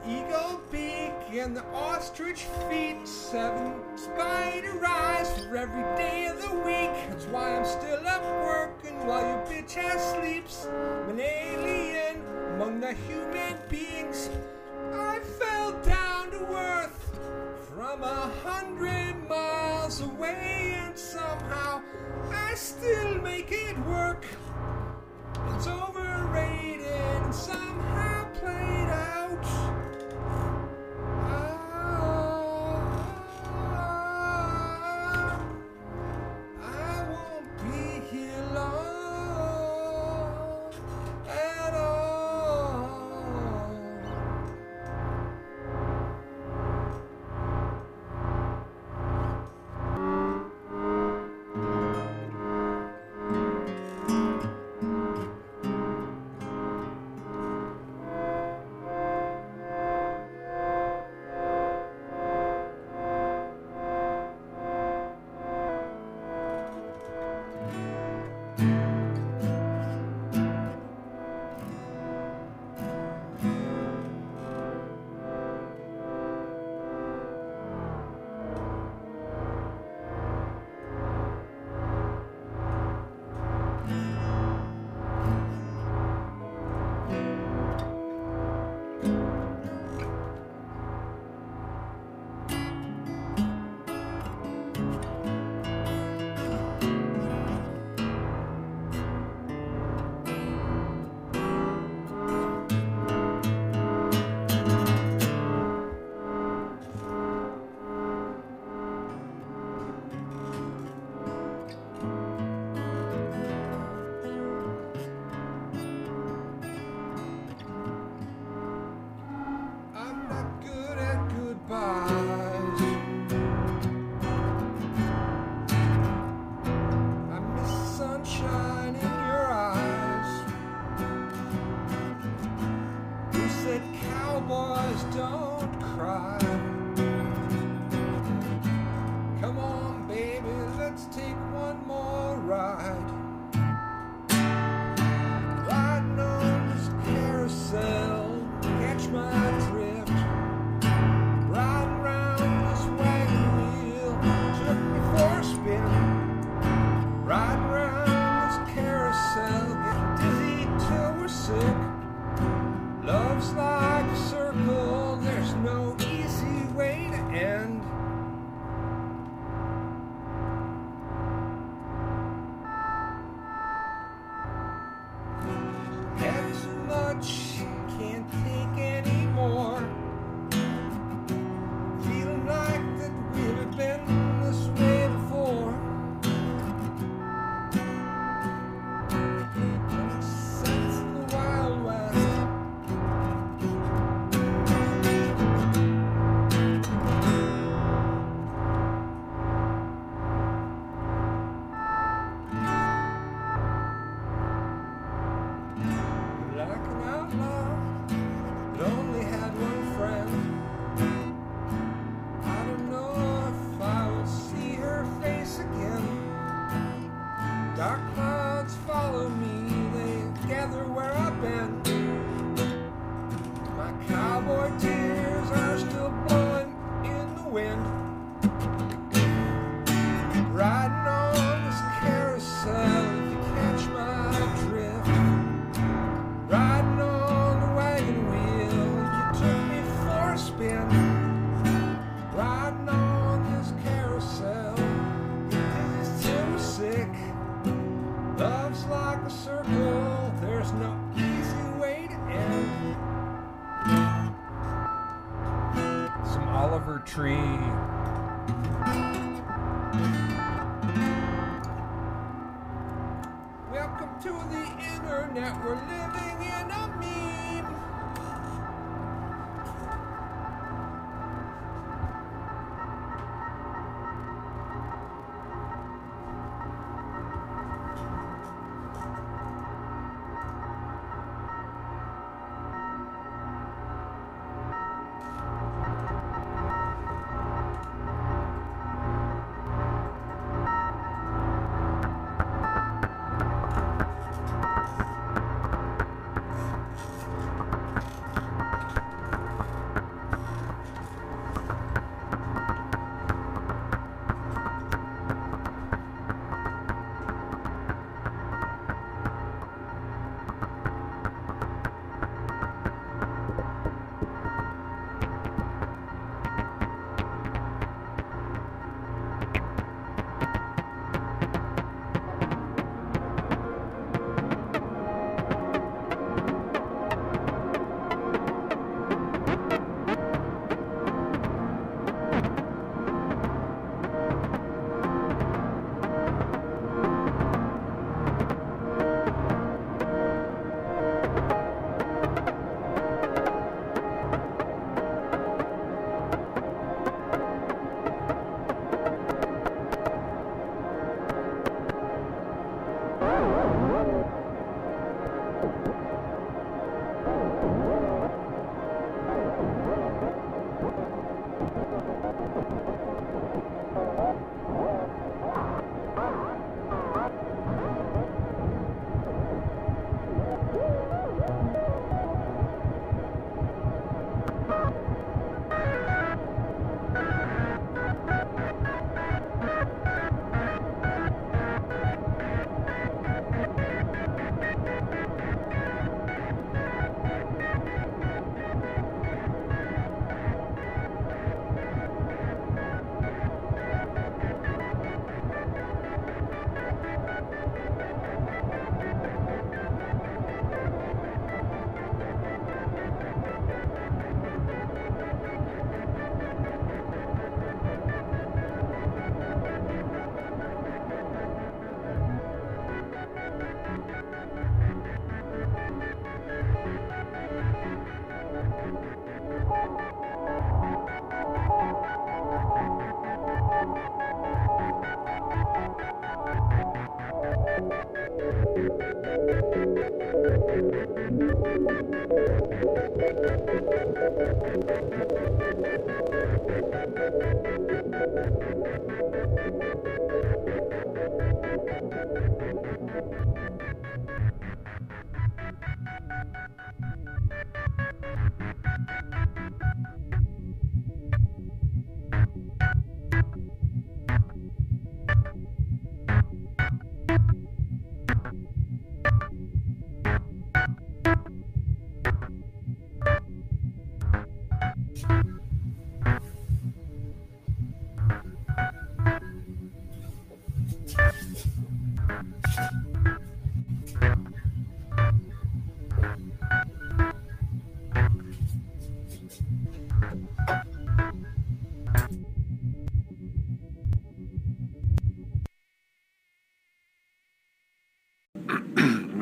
Eagle 0.08 0.62
beak 0.72 1.14
and 1.34 1.58
the 1.58 1.66
ostrich 1.74 2.44
feet, 2.70 3.08
seven 3.08 3.74
spider 3.96 4.80
eyes 4.86 5.32
for 5.40 5.58
every 5.58 5.84
day 5.96 6.28
of 6.28 6.40
the 6.40 6.56
week. 6.60 6.94
That's 7.10 7.26
why 7.26 7.56
I'm 7.56 7.66
still 7.66 8.06
up 8.08 8.24
working 8.46 9.08
while 9.08 9.26
your 9.28 9.44
bitch 9.48 9.78
ass 9.78 10.14
sleeps. 10.14 10.68
I'm 10.68 11.10
an 11.10 11.20
alien 11.20 12.22
among 12.54 12.82
the 12.82 12.94
human. 12.94 13.35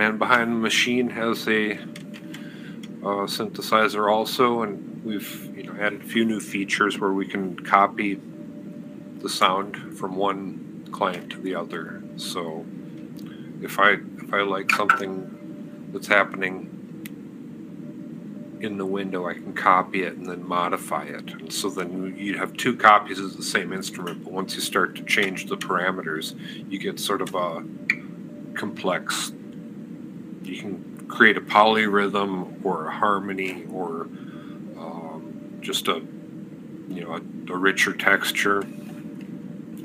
Man 0.04 0.18
behind 0.18 0.52
the 0.52 0.56
machine 0.56 1.10
has 1.10 1.48
a 1.48 1.78
uh, 3.08 3.26
synthesizer 3.36 4.12
also, 4.12 4.62
and 4.62 5.02
we've 5.06 5.56
you 5.56 5.64
know 5.64 5.74
added 5.80 6.02
a 6.02 6.06
few 6.06 6.26
new 6.26 6.42
features 6.42 7.00
where 7.00 7.14
we 7.14 7.26
can 7.26 7.58
copy 7.64 8.20
the 9.20 9.30
sound 9.30 9.98
from 9.98 10.18
one 10.18 10.86
client 10.92 11.30
to 11.30 11.40
the 11.40 11.56
other. 11.56 12.04
So 12.18 12.66
if 13.62 13.80
I 13.80 13.92
if 14.24 14.34
I 14.34 14.42
like 14.42 14.72
something 14.72 15.90
that's 15.94 16.08
happening 16.08 16.56
in 18.60 18.78
the 18.78 18.86
window, 18.86 19.30
I 19.30 19.36
can 19.36 19.54
copy 19.54 20.04
it 20.04 20.18
and 20.18 20.26
then 20.26 20.46
modify 20.46 21.04
it. 21.04 21.32
And 21.32 21.52
so 21.52 21.70
then 21.70 22.14
you 22.18 22.38
have 22.38 22.52
two 22.58 22.76
copies 22.76 23.20
of 23.20 23.38
the 23.38 23.44
same 23.44 23.72
instrument, 23.72 24.26
but 24.26 24.34
once 24.34 24.54
you 24.56 24.62
start 24.62 24.96
to 24.98 25.04
change 25.04 25.46
the 25.46 25.56
parameters, 25.56 26.36
you 26.70 26.78
get 26.78 27.00
sort 27.00 27.22
of 27.22 27.34
a 27.36 27.64
complex 28.54 29.32
you 30.44 30.60
can 30.60 31.06
create 31.08 31.38
a 31.38 31.42
polyrhythm 31.42 32.64
or 32.66 32.88
a 32.88 32.92
harmony 32.92 33.66
or 33.72 34.02
um, 34.78 35.58
just 35.62 35.88
a 35.88 36.02
you 36.90 37.02
know 37.02 37.14
a, 37.14 37.54
a, 37.54 37.58
richer 37.58 37.94
texture. 37.94 38.64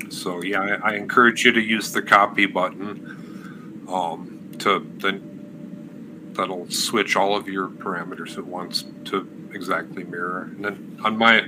So 0.09 0.41
yeah, 0.41 0.79
I, 0.83 0.91
I, 0.91 0.95
encourage 0.95 1.45
you 1.45 1.51
to 1.51 1.61
use 1.61 1.91
the 1.91 2.01
copy 2.01 2.45
button 2.45 3.85
um, 3.87 4.51
to 4.59 4.85
then 4.97 6.31
that'll 6.33 6.69
switch 6.69 7.15
all 7.15 7.35
of 7.35 7.47
your 7.47 7.69
parameters 7.69 8.37
at 8.37 8.45
once 8.45 8.85
to 9.05 9.27
exactly 9.53 10.03
mirror. 10.03 10.43
And 10.43 10.63
then 10.65 10.99
on 11.03 11.17
my 11.17 11.47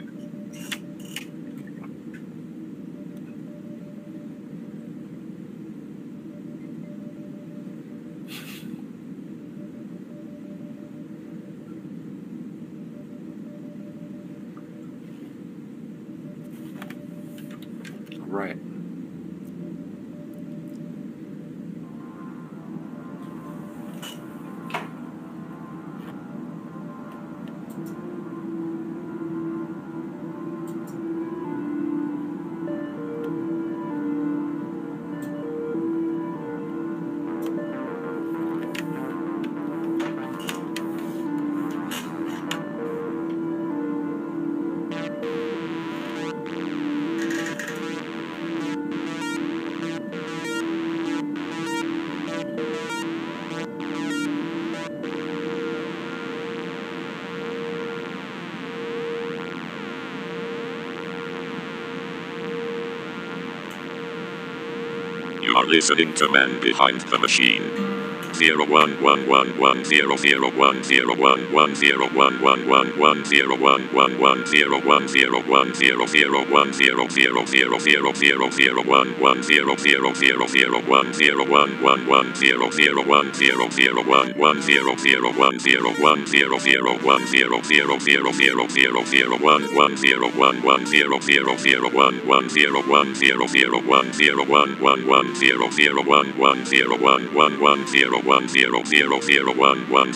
listening 65.72 66.14
to 66.14 66.30
Man 66.30 66.60
Behind 66.60 67.00
the 67.00 67.18
Machine. 67.18 68.01
Zero 68.36 68.66
one 68.66 68.92
one 69.02 69.28
one 69.28 69.50
one 69.60 69.86
zero 69.86 70.16
zero 70.18 70.50
one 70.52 70.84
zero 70.84 71.16
one 71.16 71.52
one 71.54 71.76
zero 71.76 72.08
one 72.10 72.42
one 72.42 72.68
one 72.68 72.90
one 73.00 73.26
zero 73.26 73.56
one 73.58 73.84
one 73.94 74.20
one 74.20 74.46
zero 74.48 74.80
one 74.82 75.08
zero 75.08 75.42
one 75.42 75.74
zero 75.76 76.06
zero 76.08 76.44
one 76.50 76.74
zero 76.74 77.08
zero 77.10 77.46
zero 77.46 77.78
zero 77.80 78.14
zero 78.14 78.50
zero 78.52 78.82
one 78.84 79.10
one 79.20 79.44
zero 79.44 79.76
zero 79.78 80.14
zero 80.14 80.48
zero 80.48 80.82
one 80.88 81.14
zero 81.14 81.46
one 81.46 81.82
one 81.84 82.08
one 82.08 82.36
zero 82.36 82.72
zero 82.72 83.04
one 83.06 83.34
zero 83.34 83.70
zero 83.70 84.04
one 84.04 84.32
one 84.38 84.62
zero 84.62 84.96
zero 84.98 85.32
one 85.34 85.60
zero 85.60 85.92
one 86.02 86.26
zero 86.28 86.58
zero 86.60 86.98
one 87.04 87.28
zero 87.28 87.62
zero 87.62 88.00
zero 88.00 88.32
zero 88.32 88.68
zero 88.70 89.04
zero 89.06 89.38
one 89.38 89.76
one 89.76 89.98
zero 89.98 90.30
one 90.32 90.64
one 90.64 90.86
zero 90.88 91.20
zero 91.20 91.58
zero 91.58 91.90
one 91.90 92.16
one 92.28 92.50
zero 92.50 92.82
one 92.88 93.14
zero 93.16 93.46
zero 93.48 93.80
one 93.82 94.14
zero 94.14 94.44
one 94.46 94.80
one 94.80 95.08
one 95.08 95.36
zero 95.36 95.70
zero 95.72 96.02
one 96.04 96.30
one 96.40 96.66
zero 96.66 96.98
one 96.98 97.34
one 97.36 97.60
one 97.60 97.88
zero 97.88 98.21
one 98.26 98.48
zero 98.48 98.84
zero 98.84 99.20
one 99.56 99.90
one 99.90 100.14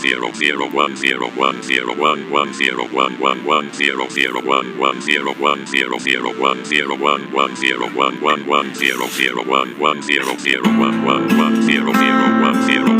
zero 10.02 10.36
zero 10.38 10.74
one 10.74 11.06
one 11.06 11.38
one 11.38 11.62
zero 11.64 11.94
zero 11.94 12.42
one 12.42 12.64
zero 12.64 12.95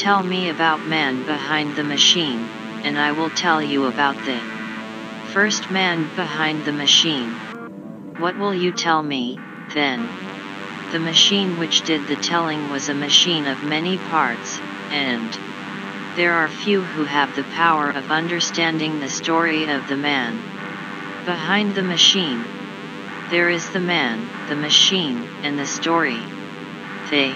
tell 0.00 0.22
me 0.22 0.48
about 0.48 0.86
man 0.86 1.26
behind 1.26 1.76
the 1.76 1.84
machine, 1.84 2.38
and 2.84 2.98
I 2.98 3.12
will 3.12 3.28
tell 3.28 3.62
you 3.62 3.84
about 3.84 4.16
the 4.24 4.40
first 5.34 5.70
man 5.70 6.08
behind 6.16 6.64
the 6.64 6.72
machine. 6.72 7.30
What 8.16 8.38
will 8.38 8.54
you 8.54 8.72
tell 8.72 9.02
me, 9.02 9.38
then? 9.74 10.08
The 10.90 10.98
machine 10.98 11.58
which 11.58 11.82
did 11.82 12.06
the 12.06 12.16
telling 12.16 12.70
was 12.70 12.88
a 12.88 12.94
machine 12.94 13.46
of 13.46 13.62
many 13.62 13.98
parts, 13.98 14.58
and 14.88 15.38
there 16.16 16.32
are 16.32 16.48
few 16.48 16.80
who 16.80 17.04
have 17.04 17.36
the 17.36 17.44
power 17.44 17.90
of 17.90 18.10
understanding 18.10 19.00
the 19.00 19.10
story 19.10 19.70
of 19.70 19.86
the 19.86 19.98
man 19.98 20.38
behind 21.26 21.74
the 21.74 21.82
machine. 21.82 22.42
There 23.28 23.50
is 23.50 23.68
the 23.68 23.80
man, 23.80 24.26
the 24.48 24.56
machine, 24.56 25.28
and 25.42 25.58
the 25.58 25.66
story. 25.66 26.22
They 27.10 27.34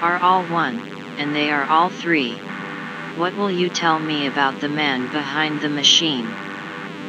are 0.00 0.18
all 0.18 0.44
one, 0.44 0.99
and 1.20 1.36
they 1.36 1.50
are 1.50 1.66
all 1.66 1.90
three. 1.90 2.32
What 3.16 3.36
will 3.36 3.50
you 3.50 3.68
tell 3.68 3.98
me 3.98 4.26
about 4.26 4.58
the 4.60 4.70
man 4.70 5.12
behind 5.12 5.60
the 5.60 5.68
machine? 5.68 6.26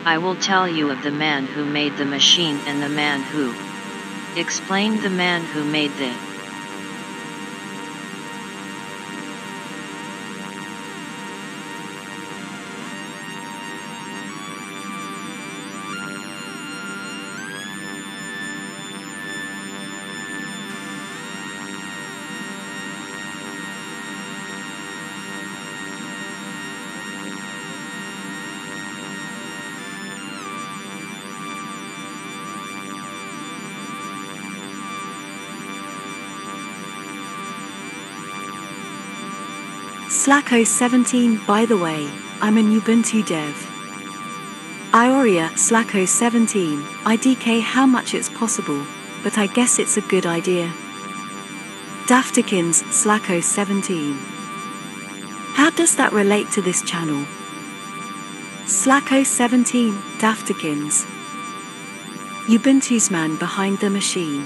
I 0.06 0.18
will 0.18 0.36
tell 0.36 0.68
you 0.68 0.92
of 0.92 1.02
the 1.02 1.12
man 1.12 1.46
who 1.46 1.64
made 1.64 1.96
the 1.96 2.06
machine 2.06 2.60
and 2.68 2.84
the 2.84 2.90
man 2.90 3.24
who 3.24 3.56
explained 4.38 5.02
the 5.02 5.10
man 5.10 5.46
who 5.46 5.64
made 5.64 5.92
the 5.96 6.31
Slacko 40.32 40.66
17 40.66 41.42
By 41.46 41.66
the 41.66 41.76
way, 41.76 42.10
I'm 42.40 42.56
an 42.56 42.72
Ubuntu 42.80 43.28
dev. 43.28 43.54
Ioria 44.94 45.50
Slacko 45.56 46.08
17 46.08 46.82
IDK 47.04 47.60
how 47.60 47.86
much 47.86 48.14
it's 48.14 48.30
possible, 48.30 48.82
but 49.24 49.38
I 49.38 49.48
guess 49.48 49.78
it's 49.78 49.98
a 49.98 50.08
good 50.14 50.26
idea. 50.26 50.72
Daftikins 52.08 52.82
Slacko 52.94 53.44
17 53.44 54.14
How 55.60 55.70
does 55.70 55.98
that 55.98 56.14
relate 56.14 56.50
to 56.52 56.62
this 56.62 56.82
channel? 56.82 57.26
Slacko 58.64 59.26
17 59.26 59.94
Daftikins 60.20 61.06
Ubuntu's 62.48 63.12
man 63.12 63.36
behind 63.36 63.80
the 63.80 63.90
machine. 63.90 64.46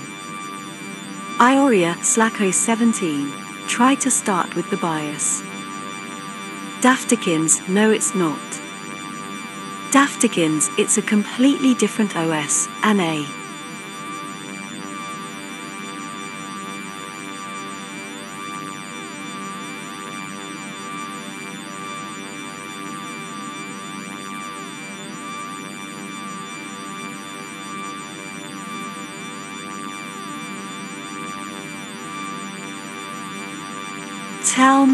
Ioria 1.38 1.94
Slacko 1.98 2.52
17 2.52 3.32
Try 3.68 3.94
to 3.94 4.10
start 4.10 4.56
with 4.56 4.68
the 4.72 4.78
bias. 4.78 5.44
Daftikins, 6.86 7.68
no 7.68 7.90
it's 7.90 8.14
not. 8.14 8.38
Daftikins, 9.90 10.70
it's 10.78 11.00
a 11.00 11.02
completely 11.02 11.74
different 11.74 12.16
OS, 12.16 12.68
and 12.84 13.02
a. 13.02 13.45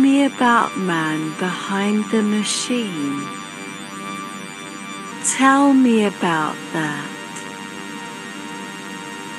me 0.02 0.26
about 0.26 0.76
man 0.78 1.38
behind 1.38 2.10
the 2.10 2.23
machine. 2.23 3.22
Tell 5.38 5.73
me 5.73 6.06
about 6.06 6.56
that. 6.73 7.07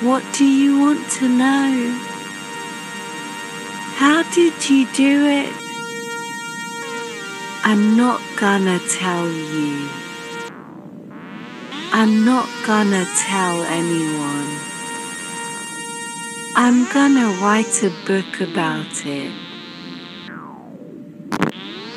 What 0.01 0.23
do 0.33 0.45
you 0.45 0.79
want 0.79 1.09
to 1.17 1.27
know? 1.27 1.99
How 3.99 4.23
did 4.33 4.69
you 4.69 4.87
do 4.93 5.27
it? 5.41 5.53
I'm 7.65 7.97
not 7.97 8.21
gonna 8.37 8.79
tell 8.87 9.27
you. 9.27 9.89
I'm 11.91 12.23
not 12.23 12.47
gonna 12.65 13.05
tell 13.17 13.63
anyone. 13.63 14.51
I'm 16.55 16.79
gonna 16.93 17.29
write 17.41 17.83
a 17.83 17.91
book 18.07 18.39
about 18.39 19.05
it. 19.05 19.42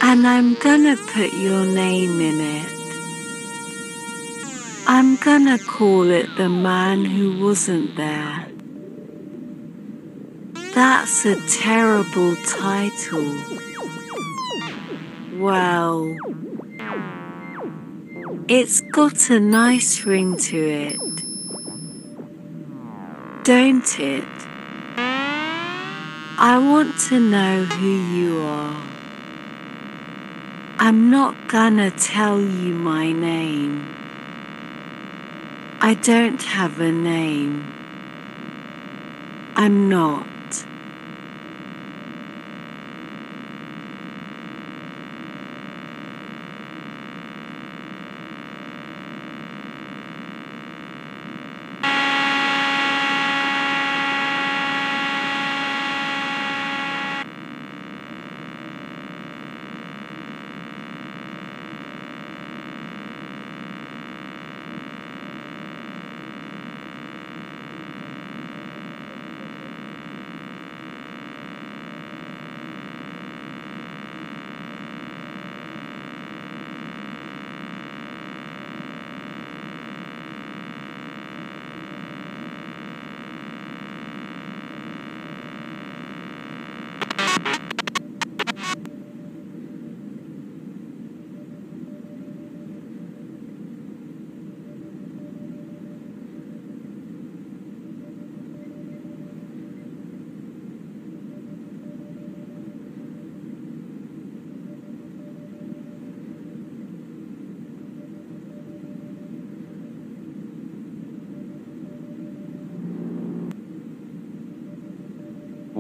And 0.09 0.25
I'm 0.25 0.55
gonna 0.55 0.97
put 0.97 1.33
your 1.33 1.67
name 1.67 2.21
in 2.21 2.41
it. 2.41 2.73
I'm 4.87 5.17
gonna 5.17 5.59
call 5.59 6.09
it 6.11 6.29
The 6.37 6.49
Man 6.49 7.05
Who 7.05 7.45
Wasn't 7.45 7.97
There. 7.97 8.47
That's 10.77 11.27
a 11.27 11.35
terrible 11.49 12.37
title. 12.47 13.35
Well, 15.41 16.17
it's 18.47 18.83
got 18.83 19.29
a 19.31 19.41
nice 19.41 20.05
ring 20.05 20.37
to 20.37 20.57
it. 20.57 21.01
Don't 23.43 23.99
it? 23.99 24.25
I 26.39 26.59
want 26.59 26.97
to 27.09 27.19
know 27.19 27.65
who 27.65 27.89
you 27.89 28.39
are. 28.43 28.96
I'm 30.79 31.09
not 31.09 31.49
gonna 31.49 31.91
tell 31.91 32.39
you 32.39 32.75
my 32.75 33.11
name. 33.11 33.95
I 35.81 35.95
don't 35.95 36.43
have 36.43 36.81
a 36.81 36.93
name. 36.93 37.73
I'm 39.57 39.89
not. 39.89 40.36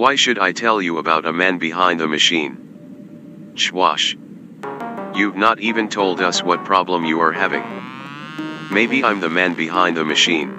Why 0.07 0.15
should 0.15 0.39
I 0.39 0.53
tell 0.53 0.81
you 0.81 0.99
about 0.99 1.27
a 1.27 1.33
man 1.33 1.59
behind 1.59 1.99
the 1.99 2.07
machine? 2.07 3.53
Schwash. 3.57 4.15
You've 5.17 5.35
not 5.35 5.59
even 5.59 5.89
told 5.89 6.21
us 6.21 6.45
what 6.45 6.65
problem 6.65 7.05
you 7.05 7.19
are 7.19 7.33
having. 7.33 7.65
Maybe 8.71 9.03
I'm 9.03 9.19
the 9.19 9.29
man 9.29 9.55
behind 9.55 9.97
the 9.97 10.05
machine. 10.05 10.57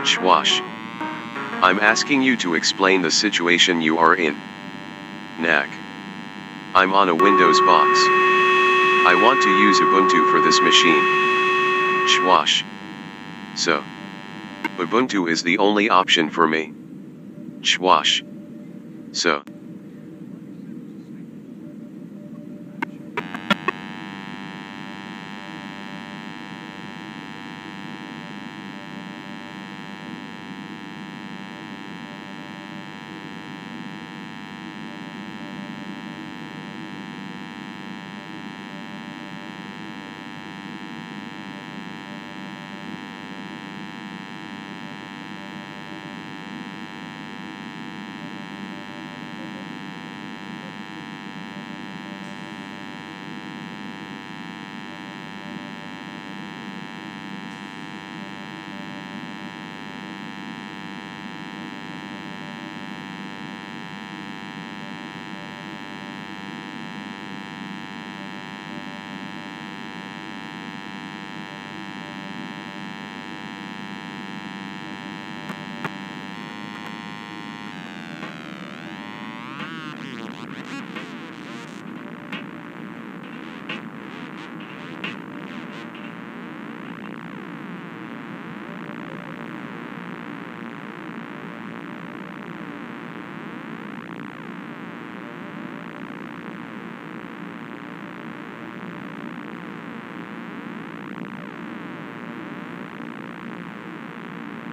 Schwash. 0.00 0.60
I'm 1.62 1.80
asking 1.80 2.20
you 2.20 2.36
to 2.44 2.54
explain 2.54 3.00
the 3.00 3.10
situation 3.10 3.80
you 3.80 3.96
are 3.96 4.14
in. 4.14 4.36
Knack. 5.40 5.70
I'm 6.74 6.92
on 6.92 7.08
a 7.08 7.14
Windows 7.14 7.60
box. 7.60 7.98
I 9.08 9.18
want 9.24 9.42
to 9.42 9.58
use 9.58 9.80
Ubuntu 9.80 10.30
for 10.30 10.42
this 10.42 10.60
machine. 10.60 11.04
Schwash. 12.12 12.62
So. 13.56 13.82
Ubuntu 14.76 15.30
is 15.30 15.42
the 15.42 15.56
only 15.56 15.88
option 15.88 16.28
for 16.28 16.46
me. 16.46 16.74
Schwash. 17.62 18.29
So. 19.20 19.49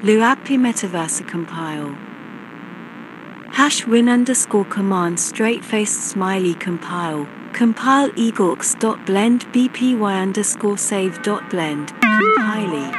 Luapi 0.07 0.55
Metaversa 0.57 1.27
compile. 1.27 1.93
Hash 3.51 3.85
win 3.85 4.07
underscore 4.07 4.63
command 4.63 5.19
straight 5.19 5.65
faced 5.65 5.99
smiley 5.99 6.53
compile. 6.53 7.27
Compile 7.51 8.09
egorks 8.11 8.73
dot 8.79 9.05
blend 9.05 9.45
bpy 9.51 9.99
underscore 10.21 10.77
save 10.77 11.21
dot 11.23 11.49
blend. 11.49 11.89
Compile. 11.99 12.89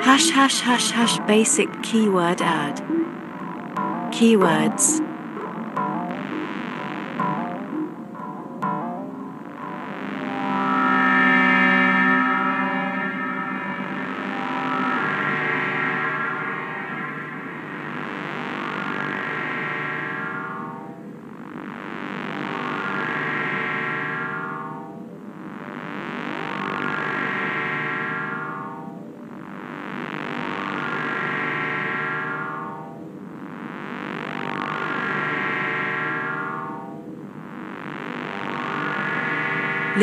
Hash 0.00 0.30
hash 0.30 0.60
hash 0.60 0.90
hash 0.90 1.18
basic 1.26 1.68
keyword 1.82 2.40
add. 2.40 2.80
Keywords. 4.10 5.03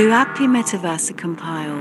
Luapi 0.01 0.47
Metaversa 0.47 1.15
compile. 1.15 1.79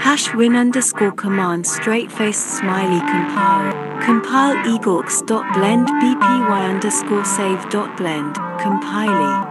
Hash 0.00 0.32
win 0.32 0.56
underscore 0.56 1.12
command 1.12 1.66
straight 1.66 2.10
faced 2.10 2.46
smiley 2.56 2.98
compile. 3.00 3.74
Compile 4.00 4.56
egorks 4.64 5.20
dot 5.26 5.44
blend 5.52 5.86
bpy 5.86 6.70
underscore 6.70 7.26
save 7.26 7.68
dot 7.68 7.94
blend. 7.98 8.36
Compile. 8.58 9.44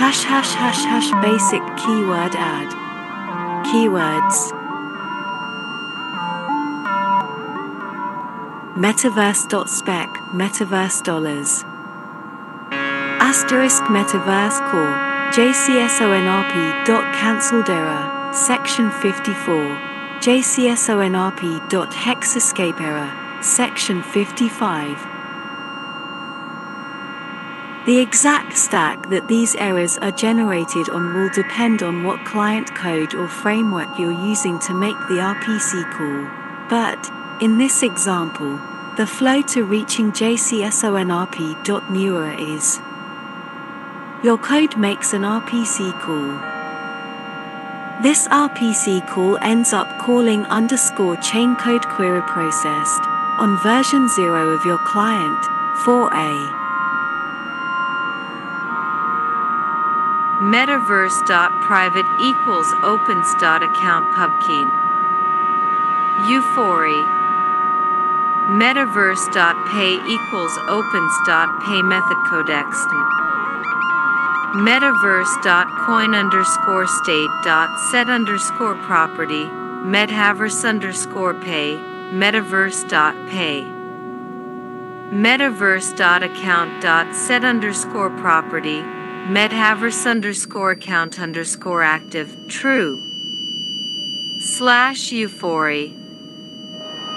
Hash 0.00 0.24
hash 0.24 0.54
hash 0.54 0.82
hash 0.92 1.10
basic 1.22 1.60
keyword 1.76 2.34
add. 2.34 2.72
Keywords. 3.66 4.38
Metaverse.spec, 8.78 10.08
Metaverse 10.32 11.02
dollars. 11.04 11.64
Asterisk 13.20 13.82
Metaverse 13.84 14.70
Core, 14.70 15.05
JCSONRP. 15.32 16.86
error, 17.68 18.32
Section 18.32 18.90
54, 18.90 19.78
JCSONRP. 20.20 21.68
error, 22.80 23.12
Section 23.42 24.02
55. 24.02 24.98
The 27.86 27.98
exact 27.98 28.56
stack 28.56 29.08
that 29.10 29.28
these 29.28 29.54
errors 29.56 29.98
are 29.98 30.10
generated 30.10 30.88
on 30.88 31.12
will 31.14 31.28
depend 31.30 31.82
on 31.82 32.02
what 32.02 32.24
client 32.24 32.74
code 32.74 33.14
or 33.14 33.28
framework 33.28 33.98
you're 33.98 34.10
using 34.10 34.58
to 34.60 34.72
make 34.74 34.96
the 35.08 35.18
RPC 35.18 35.84
call. 35.92 36.26
But, 36.70 37.10
in 37.42 37.58
this 37.58 37.82
example, 37.82 38.58
the 38.96 39.06
flow 39.06 39.42
to 39.42 39.64
reaching 39.64 40.12
JCSONRP.newer 40.12 42.32
is 42.32 42.80
your 44.26 44.38
code 44.38 44.76
makes 44.76 45.12
an 45.12 45.22
RPC 45.22 45.92
call. 46.02 46.34
This 48.02 48.26
RPC 48.26 49.06
call 49.06 49.38
ends 49.40 49.72
up 49.72 49.86
calling 50.00 50.44
underscore 50.46 51.14
chain 51.18 51.54
code 51.54 51.86
query 51.90 52.22
processed 52.22 53.02
on 53.38 53.56
version 53.62 54.08
0 54.08 54.48
of 54.50 54.64
your 54.66 54.78
client, 54.78 55.38
4a. 55.86 56.50
Metaverse.private 60.42 62.08
equals 62.20 62.66
opens.account 62.82 64.06
pubkey. 64.16 64.64
Euphoria. 66.28 67.06
Metaverse.pay 68.58 69.92
equals 70.04 70.58
opens.pay 70.66 71.82
method 71.82 72.16
codex. 72.28 73.15
Metaverse.coin 74.56 76.14
underscore 76.14 76.86
state 76.86 77.28
dot 77.44 77.78
set 77.90 78.08
underscore 78.08 78.74
property. 78.74 79.44
Metaverse 79.44 80.66
underscore 80.66 81.34
pay. 81.34 81.74
Metaverse.pay. 81.74 83.60
Metaverse.account 85.14 86.80
dot 86.80 87.14
set 87.14 87.44
underscore 87.44 88.08
property. 88.08 88.80
Metaverse 89.28 90.06
underscore 90.06 90.70
account 90.70 91.20
underscore 91.20 91.82
active. 91.82 92.34
True. 92.48 93.02
Slash 94.38 95.12
euphoria. 95.12 95.92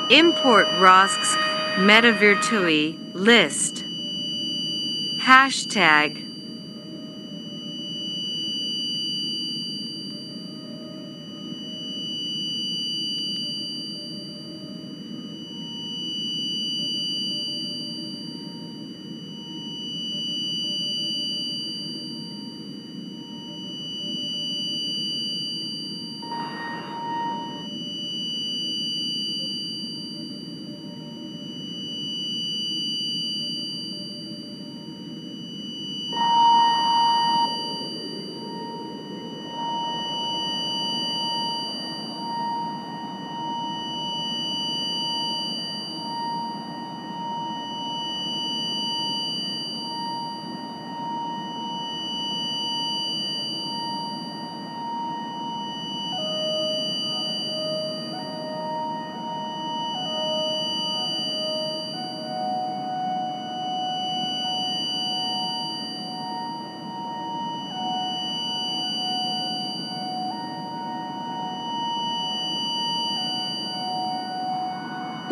Import 0.10 0.68
Rosks 0.82 1.38
MetaVirtui 1.78 3.14
list. 3.14 3.86
Hashtag 5.20 6.29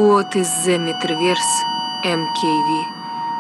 Is 0.08 0.66
the 0.66 0.78
Metaverse, 0.78 1.66
MKV? 2.06 2.86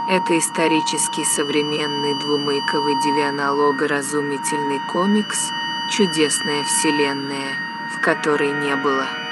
Это 0.09 0.37
исторический 0.37 1.23
современный 1.23 2.13
двумыковый 2.19 2.93
девианалого-разумительный 3.05 4.81
комикс 4.91 5.49
«Чудесная 5.89 6.65
вселенная», 6.65 7.55
в 7.95 8.01
которой 8.01 8.51
не 8.51 8.75
было 8.75 9.26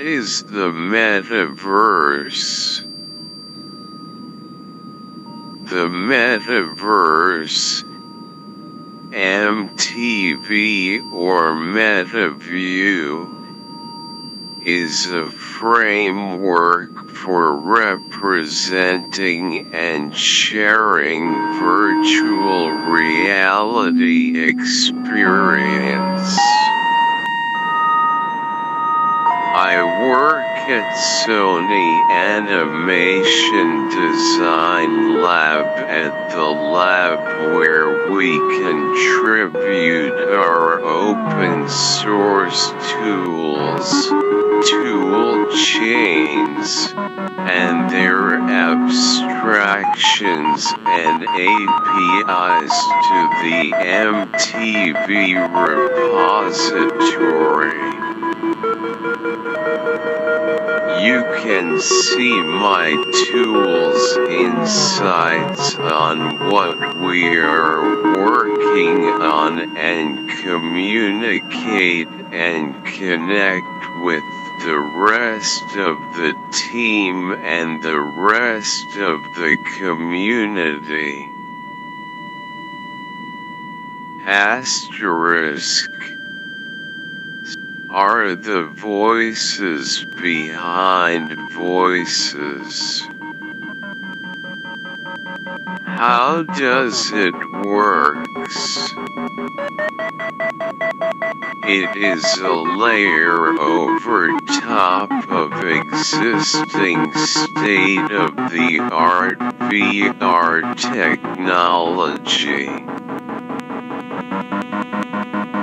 is 0.00 0.44
the 0.44 0.70
metaverse? 0.70 2.80
The 5.68 5.88
metaverse, 5.88 7.84
MTV 9.12 11.12
or 11.12 11.52
MetaView, 11.52 13.36
is 14.66 15.04
a 15.06 15.30
framework 15.30 17.10
for 17.10 17.54
representing 17.56 19.74
and 19.74 20.16
sharing 20.16 21.30
virtual 21.60 22.70
reality 22.70 24.48
experience. 24.48 26.59
I 29.70 29.84
work 29.84 30.68
at 30.68 30.82
Sony 31.24 32.10
Animation 32.10 33.88
Design 33.88 35.22
Lab 35.22 35.64
at 35.88 36.10
the 36.34 36.42
lab 36.42 37.20
where 37.54 38.10
we 38.10 38.36
contribute 38.36 40.18
our 40.34 40.80
open 40.80 41.68
source 41.68 42.72
tools, 42.98 44.08
tool 44.68 45.46
chains, 45.54 46.92
and 47.38 47.88
their 47.90 48.40
abstractions 48.40 50.74
and 50.84 51.22
APIs 51.22 52.74
to 53.06 53.28
the 53.44 53.70
MTV 53.86 55.38
repository. 56.50 58.09
Can 61.50 61.80
see 61.80 62.40
my 62.42 62.90
tools 63.32 64.16
insights 64.30 65.74
on 65.74 66.38
what 66.48 66.96
we 67.00 67.36
are 67.38 68.14
working 68.16 69.02
on 69.20 69.76
and 69.76 70.30
communicate 70.44 72.06
and 72.30 72.86
connect 72.86 73.66
with 73.98 74.22
the 74.62 74.78
rest 74.78 75.64
of 75.76 75.98
the 76.14 76.32
team 76.70 77.32
and 77.32 77.82
the 77.82 77.98
rest 77.98 78.96
of 78.98 79.20
the 79.34 79.56
community. 79.80 81.28
Asterisk 84.24 85.90
are 87.90 88.34
the 88.36 88.66
voices 88.66 90.04
behind 90.04 91.36
voices. 91.50 93.02
How 95.84 96.44
does 96.44 97.10
it 97.12 97.34
works? 97.64 98.94
It 101.64 101.96
is 101.96 102.38
a 102.38 102.52
layer 102.52 103.58
over 103.58 104.38
top 104.60 105.10
of 105.28 105.52
existing 105.64 107.12
state-of-the-art 107.14 109.38
VR 109.38 110.76
technology. 110.76 112.89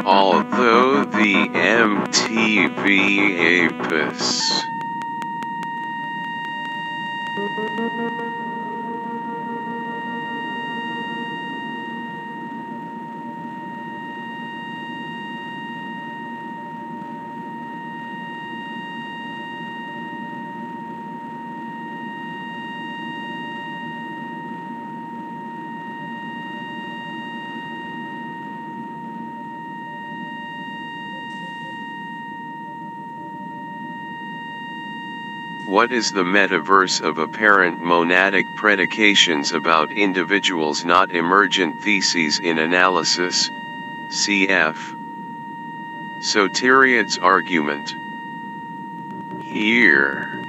Although 0.10 1.04
the 1.04 1.50
MTV 1.50 2.88
Apis 3.68 4.64
What 35.68 35.92
is 35.92 36.14
the 36.14 36.24
metaverse 36.24 37.02
of 37.02 37.18
apparent 37.18 37.82
monadic 37.82 38.56
predications 38.56 39.52
about 39.52 39.92
individuals 39.92 40.86
not 40.86 41.12
emergent 41.12 41.82
theses 41.82 42.40
in 42.40 42.58
analysis? 42.58 43.50
Cf. 43.50 44.78
Soteriot's 46.20 47.18
argument. 47.18 47.98
Here. 49.44 50.42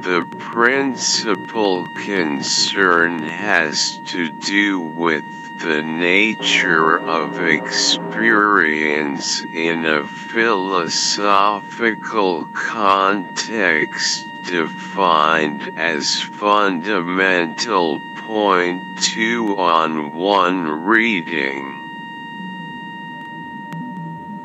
The 0.00 0.26
principal 0.38 1.86
concern 1.86 3.22
has 3.22 3.96
to 4.08 4.28
do 4.28 4.78
with 4.78 5.39
the 5.60 5.82
nature 5.82 6.98
of 6.98 7.38
experience 7.38 9.44
in 9.44 9.84
a 9.84 10.06
philosophical 10.06 12.46
context 12.46 14.42
defined 14.42 15.78
as 15.78 16.18
fundamental 16.18 18.00
point 18.16 19.02
2 19.02 19.58
on 19.58 20.14
1 20.14 20.84
reading. 20.84 21.76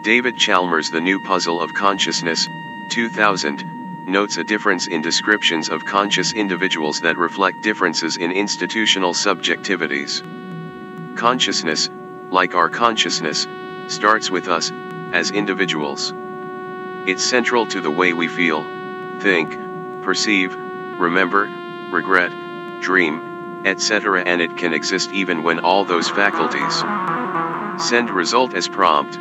David 0.01 0.35
Chalmers 0.35 0.91
The 0.91 0.99
New 0.99 1.21
Puzzle 1.21 1.61
of 1.61 1.73
Consciousness, 1.73 2.49
2000, 2.89 4.05
notes 4.05 4.35
a 4.35 4.43
difference 4.43 4.87
in 4.87 5.01
descriptions 5.01 5.69
of 5.69 5.85
conscious 5.85 6.33
individuals 6.33 6.99
that 7.01 7.17
reflect 7.17 7.61
differences 7.61 8.17
in 8.17 8.33
institutional 8.33 9.13
subjectivities. 9.13 10.44
Consciousness, 11.25 11.89
like 12.29 12.53
our 12.53 12.69
consciousness, 12.69 13.47
starts 13.87 14.29
with 14.29 14.47
us, 14.47 14.71
as 15.11 15.31
individuals. 15.31 16.13
It's 17.07 17.23
central 17.23 17.65
to 17.65 17.81
the 17.81 17.89
way 17.89 18.13
we 18.13 18.27
feel, 18.27 18.63
think, 19.21 19.57
perceive, 20.03 20.53
remember, 20.53 21.51
regret, 21.91 22.29
dream, 22.79 23.63
etc. 23.65 24.21
and 24.21 24.39
it 24.39 24.55
can 24.55 24.71
exist 24.71 25.11
even 25.13 25.41
when 25.41 25.57
all 25.57 25.83
those 25.83 26.07
faculties. 26.07 26.83
Send 27.83 28.11
result 28.11 28.53
as 28.53 28.67
prompt. 28.67 29.17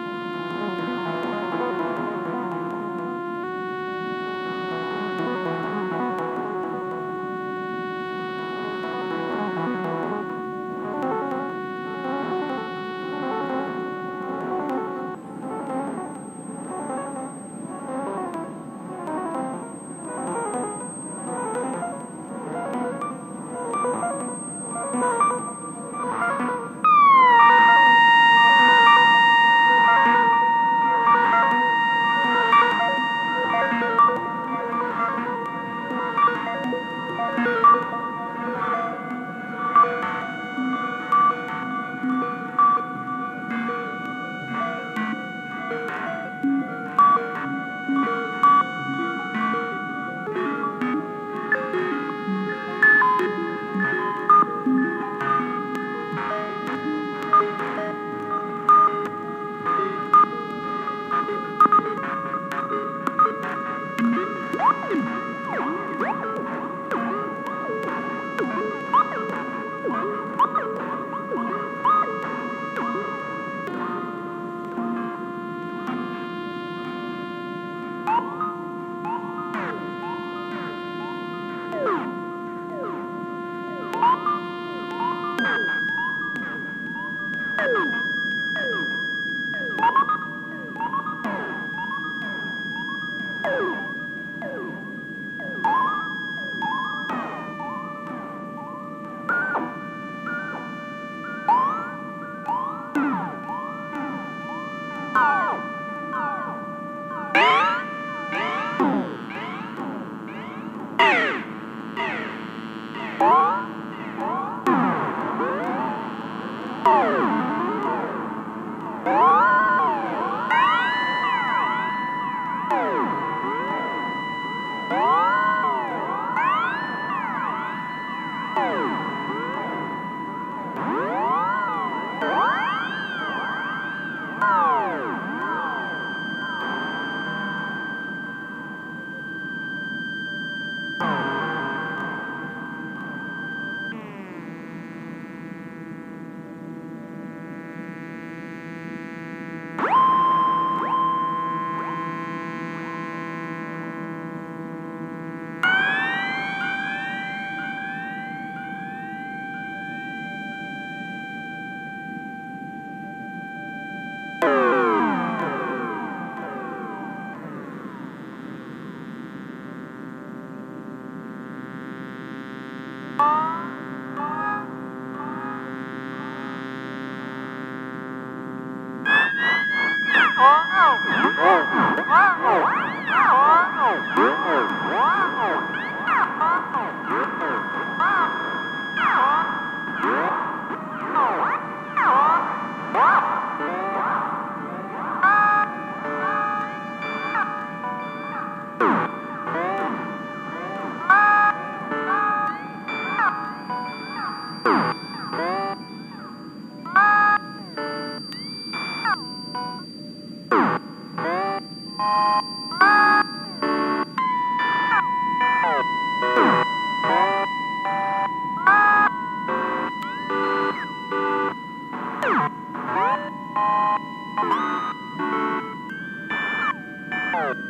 you 227.34 227.64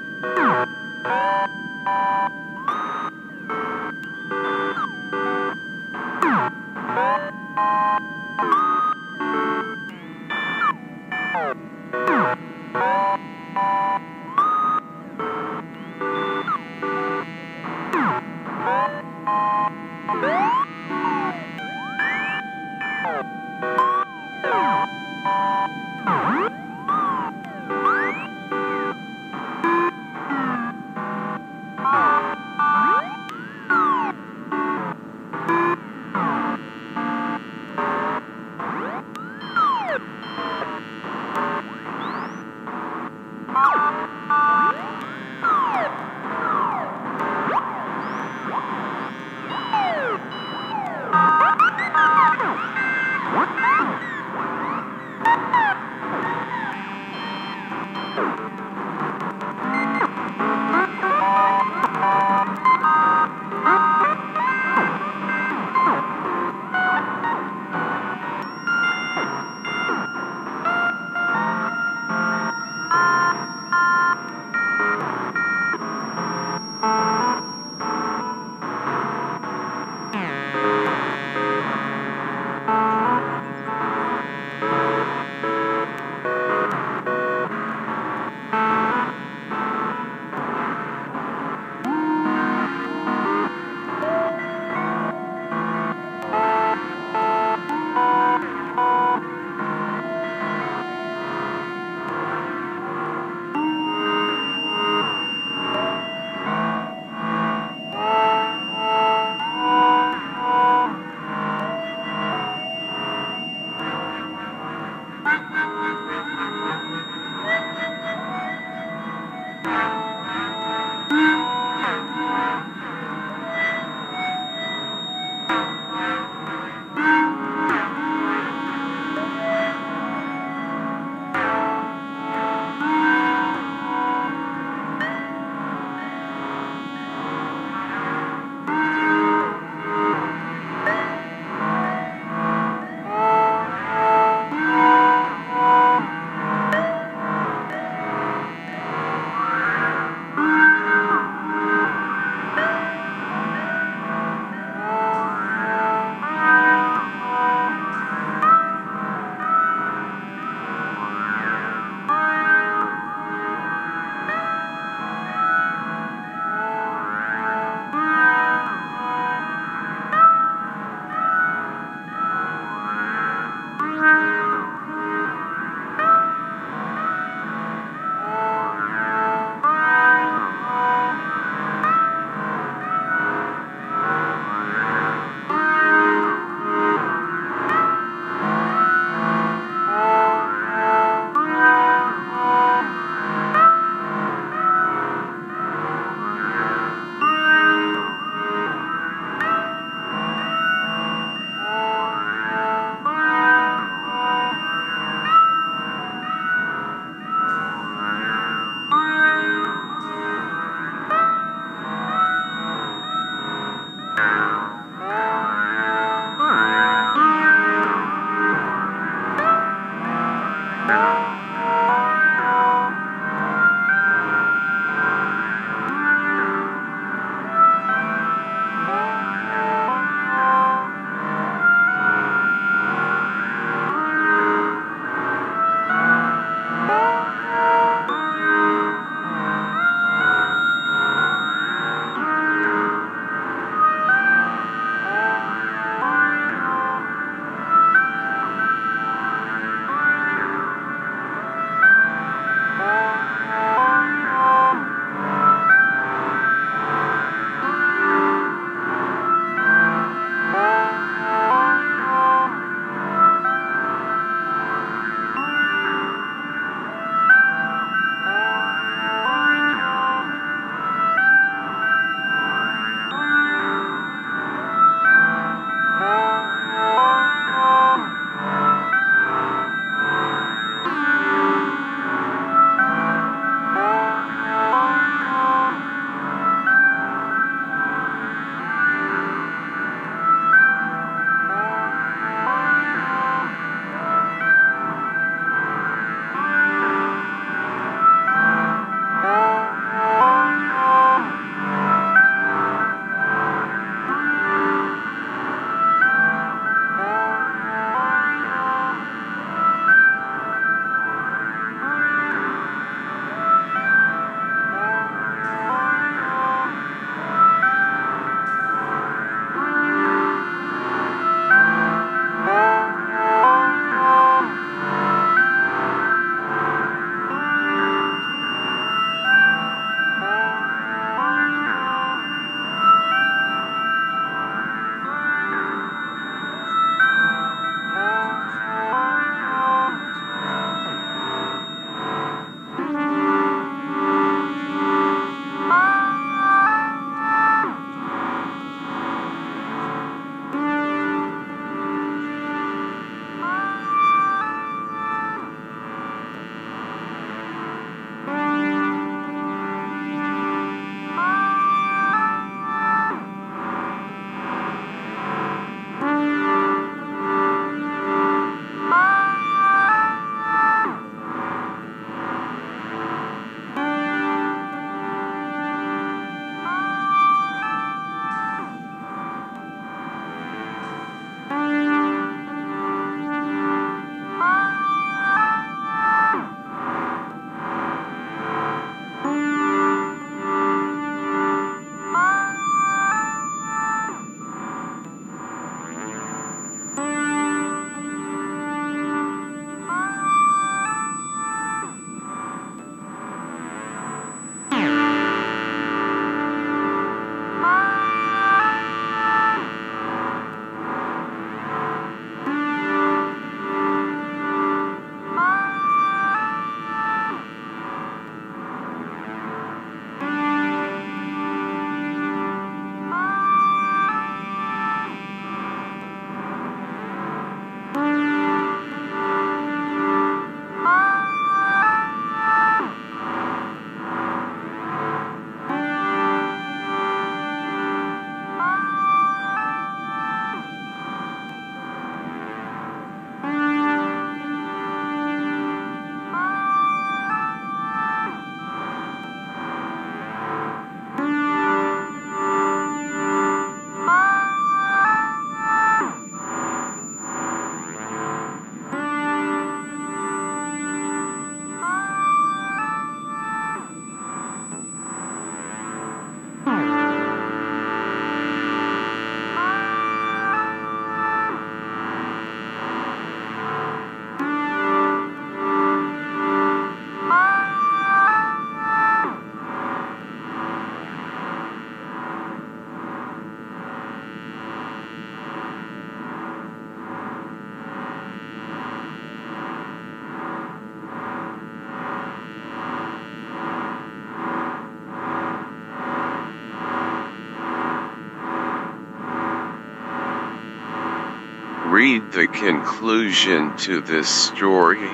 read 502.05 502.33
the 502.33 502.47
conclusion 502.47 503.75
to 503.79 504.03
this 504.03 504.29
story. 504.29 505.09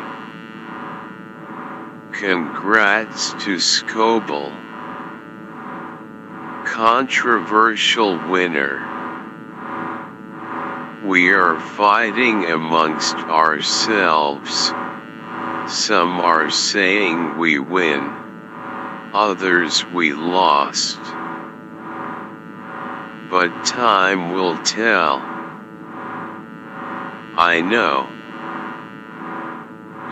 Congrats 2.10 3.30
to 3.44 3.58
Scoble. 3.58 4.50
Controversial 6.66 8.18
winner. 8.28 8.74
We 11.04 11.30
are 11.30 11.60
fighting 11.60 12.46
amongst 12.46 13.14
ourselves. 13.14 14.70
Some 15.72 16.18
are 16.18 16.50
saying 16.50 17.38
we 17.38 17.60
win. 17.60 18.00
Others 19.14 19.86
we 19.86 20.12
lost. 20.12 20.98
But 23.30 23.64
time 23.64 24.32
will 24.32 24.60
tell. 24.64 25.29
I 27.52 27.62
know. 27.62 28.06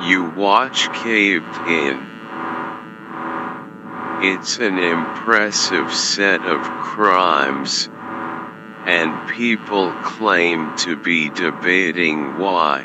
You 0.09 0.29
watch 0.31 0.93
Caved 0.93 1.57
In. 1.69 2.05
It's 4.29 4.59
an 4.59 4.77
impressive 4.77 5.95
set 5.95 6.45
of 6.45 6.61
crimes, 6.83 7.89
and 8.87 9.31
people 9.31 9.93
claim 10.03 10.77
to 10.79 10.97
be 10.97 11.31
debating 11.31 12.39
why. 12.39 12.85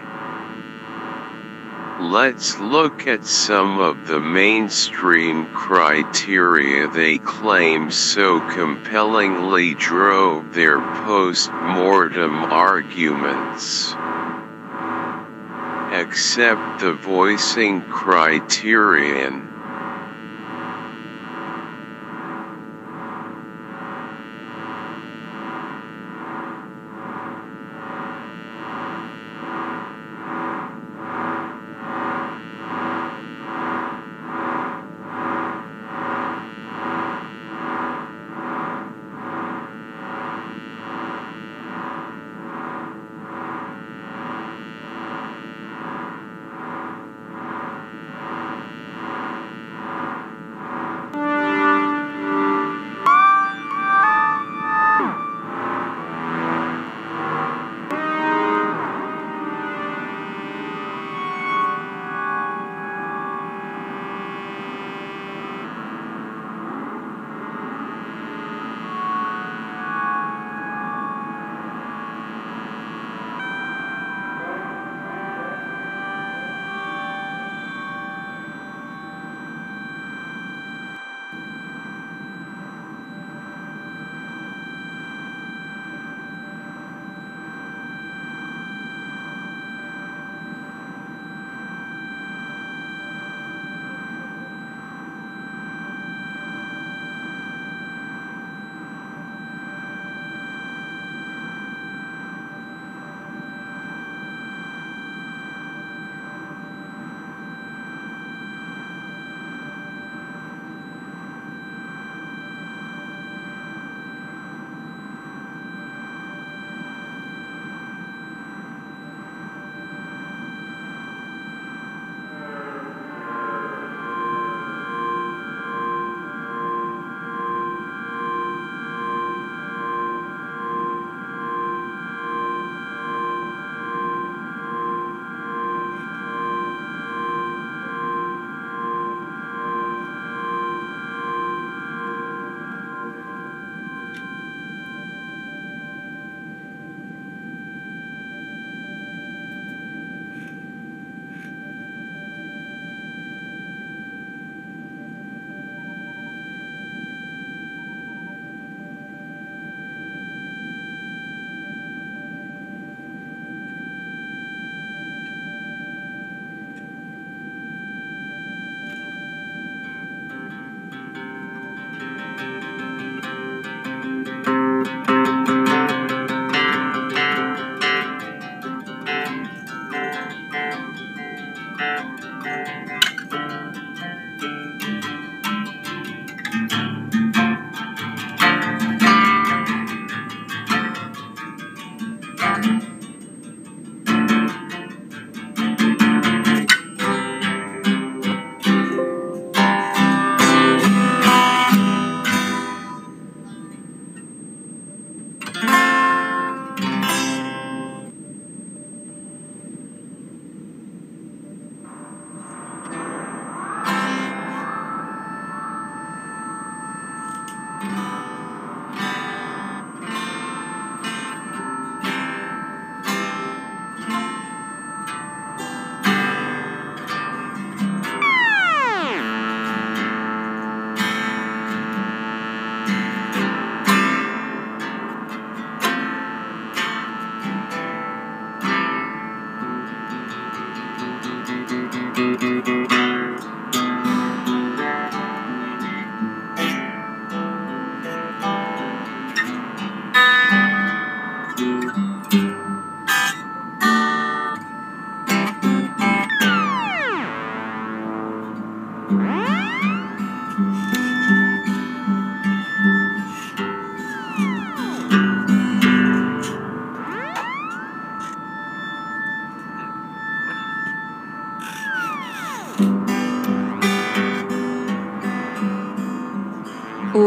Let's 2.00 2.60
look 2.60 3.08
at 3.08 3.26
some 3.26 3.80
of 3.80 4.06
the 4.06 4.20
mainstream 4.20 5.48
criteria 5.48 6.88
they 6.90 7.18
claim 7.18 7.90
so 7.90 8.40
compellingly 8.52 9.74
drove 9.74 10.54
their 10.54 10.80
post-mortem 11.06 12.36
arguments. 12.36 13.96
Accept 16.14 16.82
the 16.82 16.94
voicing 16.94 17.82
criterion. 17.90 19.53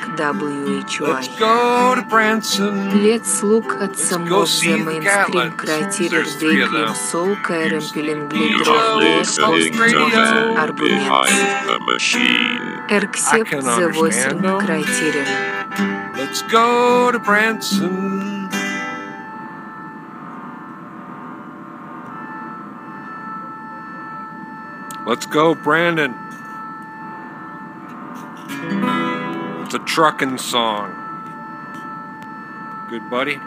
Let's 1.08 1.28
go 1.40 1.96
to 1.96 2.04
Branson. 2.04 3.04
Let's 3.04 3.44
look 3.44 3.66
at 3.82 3.98
some 3.98 4.26
go 4.26 4.44
of 4.44 4.50
the 4.50 4.54
the 4.78 4.86
mainstream 4.86 5.04
Gatlins. 5.04 5.58
criteria 5.58 6.10
There's 6.12 6.36
three 6.36 6.62
of 6.62 6.72
Requiem 6.72 6.86
them. 6.88 6.96
Soul, 6.96 7.36
Karen 7.38 7.82
Pilling 7.94 8.22
You 8.32 8.64
Glitter, 8.64 8.72
are 8.72 8.98
listening 9.00 9.74
to 9.74 9.80
Man 9.80 10.58
Arguments. 10.58 10.82
Behind 10.82 11.70
the 11.70 11.80
Machine. 11.92 12.64
Except 12.90 13.52
the 13.52 13.90
voicing 13.94 14.40
criteria. 14.42 15.26
Let's 16.18 16.42
go 16.44 17.12
to 17.12 17.20
Branson. 17.20 18.31
Let's 25.12 25.26
go, 25.26 25.54
Brandon. 25.54 26.16
It's 29.66 29.74
a 29.74 29.80
trucking 29.80 30.38
song. 30.38 30.96
Good 32.90 33.10
buddy. 33.10 33.42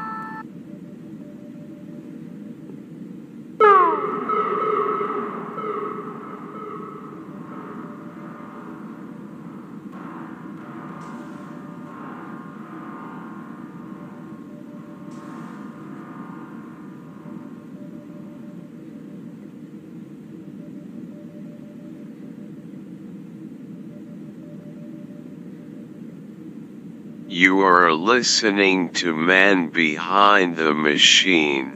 You 27.34 27.62
are 27.62 27.92
listening 27.92 28.90
to 29.02 29.12
Man 29.12 29.70
Behind 29.70 30.54
the 30.54 30.72
Machine. 30.72 31.66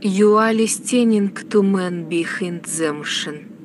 You 0.00 0.36
are 0.38 0.54
listening 0.54 1.34
to 1.34 1.62
Man 1.62 2.08
Behind 2.08 2.64
the 2.64 2.94
Machine. 2.94 3.57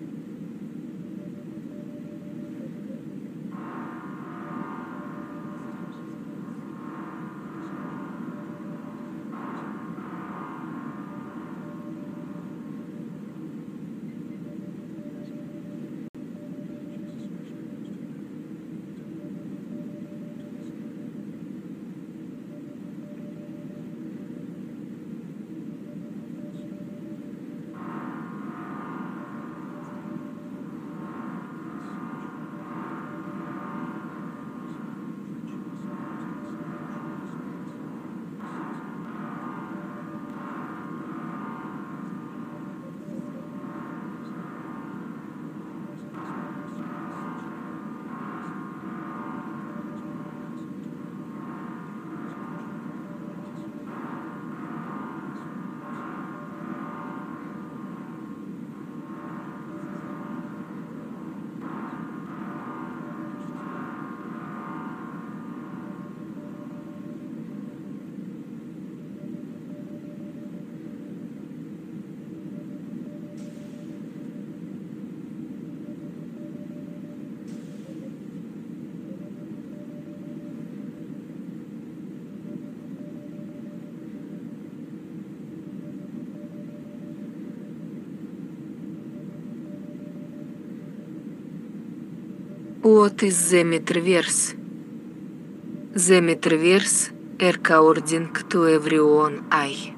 I 99.51 99.93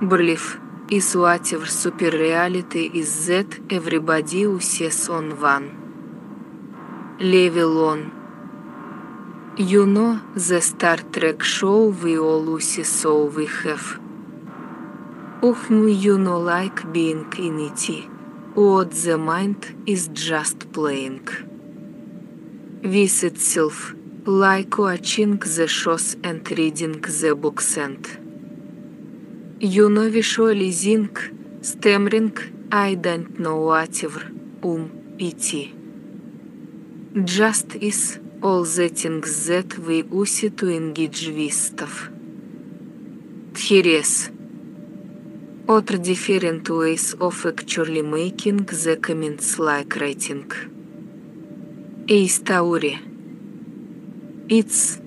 believe, 0.00 0.60
is 0.90 1.14
whatever 1.14 1.66
super 1.66 2.10
reality 2.10 2.90
is 2.94 3.26
that 3.26 3.60
everybody 3.70 4.42
who 4.42 4.60
sees 4.60 5.10
on 5.10 5.38
one 5.40 5.88
level 7.20 7.84
on. 7.84 8.12
You 9.58 9.84
know 9.86 10.20
the 10.34 10.60
Star 10.62 10.98
Trek 10.98 11.42
show 11.42 11.88
we 11.88 12.16
all 12.16 12.40
Lucy 12.40 12.84
so 12.84 13.24
we 13.24 13.46
have. 13.64 13.98
Whom 15.42 15.88
you 15.88 16.16
know 16.16 16.38
like 16.38 16.92
being 16.92 17.26
in 17.36 17.58
it. 17.58 18.08
What 18.54 18.92
the 18.92 19.18
mind 19.18 19.82
is 19.84 20.08
just 20.08 20.72
playing. 20.72 21.47
With 22.82 23.24
itself, 23.24 23.92
like 24.24 24.78
watching 24.78 25.38
the 25.38 25.66
shows 25.66 26.16
and 26.22 26.48
reading 26.48 27.00
the 27.00 27.34
books 27.34 27.76
and 27.76 28.06
you 29.58 29.90
know 29.90 30.08
visualizing, 30.08 31.10
stammering, 31.60 32.36
I 32.70 32.94
don't 32.94 33.40
know 33.40 33.56
whatever, 33.62 34.22
um, 34.62 35.16
it. 35.18 35.74
Just 37.24 37.74
is 37.74 38.20
all 38.40 38.64
things 38.64 39.46
that 39.46 39.76
we 39.78 40.04
use 40.04 40.44
to 40.56 40.70
engage 40.70 41.26
with 41.26 41.52
stuff. 41.52 42.08
Theories. 43.54 44.30
Other 45.68 45.98
different 45.98 46.70
ways 46.70 47.14
of 47.14 47.44
actually 47.44 48.02
making 48.02 48.66
the 48.66 48.98
comments 49.02 49.58
like 49.58 49.96
writing. 49.96 50.77
A 52.10 52.26
story. 52.26 52.98
It's 54.48 54.98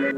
you. 0.00 0.13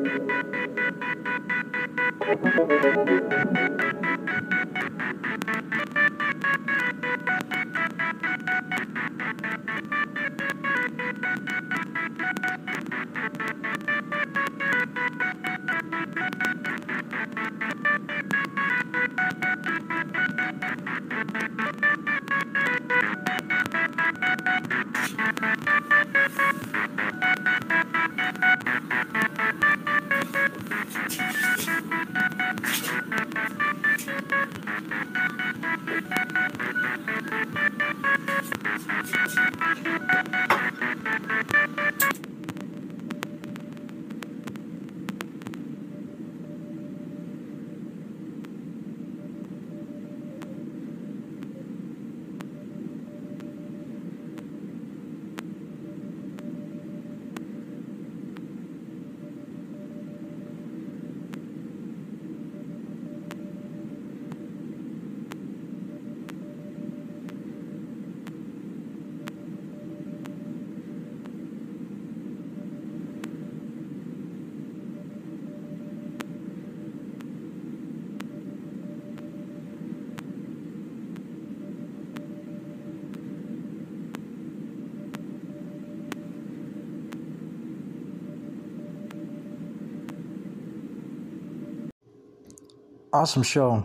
Awesome 93.27 93.43
show. 93.43 93.85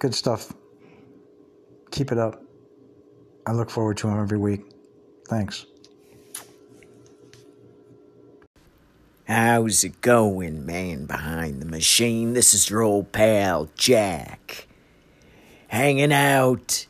Good 0.00 0.14
stuff. 0.14 0.52
Keep 1.92 2.12
it 2.12 2.18
up. 2.18 2.42
I 3.46 3.52
look 3.52 3.70
forward 3.70 3.96
to 3.96 4.06
them 4.06 4.20
every 4.20 4.36
week. 4.36 4.70
Thanks. 5.28 5.64
How's 9.26 9.82
it 9.82 10.02
going, 10.02 10.66
man 10.66 11.06
behind 11.06 11.62
the 11.62 11.66
machine? 11.66 12.34
This 12.34 12.52
is 12.52 12.68
your 12.68 12.82
old 12.82 13.12
pal, 13.12 13.70
Jack. 13.76 14.66
Hanging 15.68 16.12
out, 16.12 16.86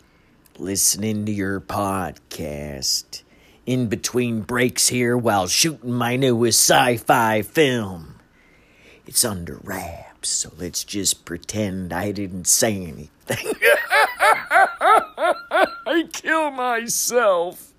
listening 0.59 1.25
to 1.27 1.31
your 1.31 1.61
podcast 1.61 3.23
in 3.65 3.87
between 3.87 4.41
breaks 4.41 4.89
here 4.89 5.17
while 5.17 5.47
shooting 5.47 5.93
my 5.93 6.17
newest 6.17 6.69
sci 6.69 6.97
fi 6.97 7.43
film. 7.43 8.19
It's 9.07 9.25
under 9.25 9.61
wraps, 9.63 10.02
so 10.25 10.52
let's 10.59 10.84
just 10.84 11.25
pretend 11.25 11.92
I 11.92 12.12
didn't 12.12 12.47
say 12.47 12.75
anything. 12.76 13.55
I 15.86 16.09
kill 16.12 16.51
myself. 16.51 17.72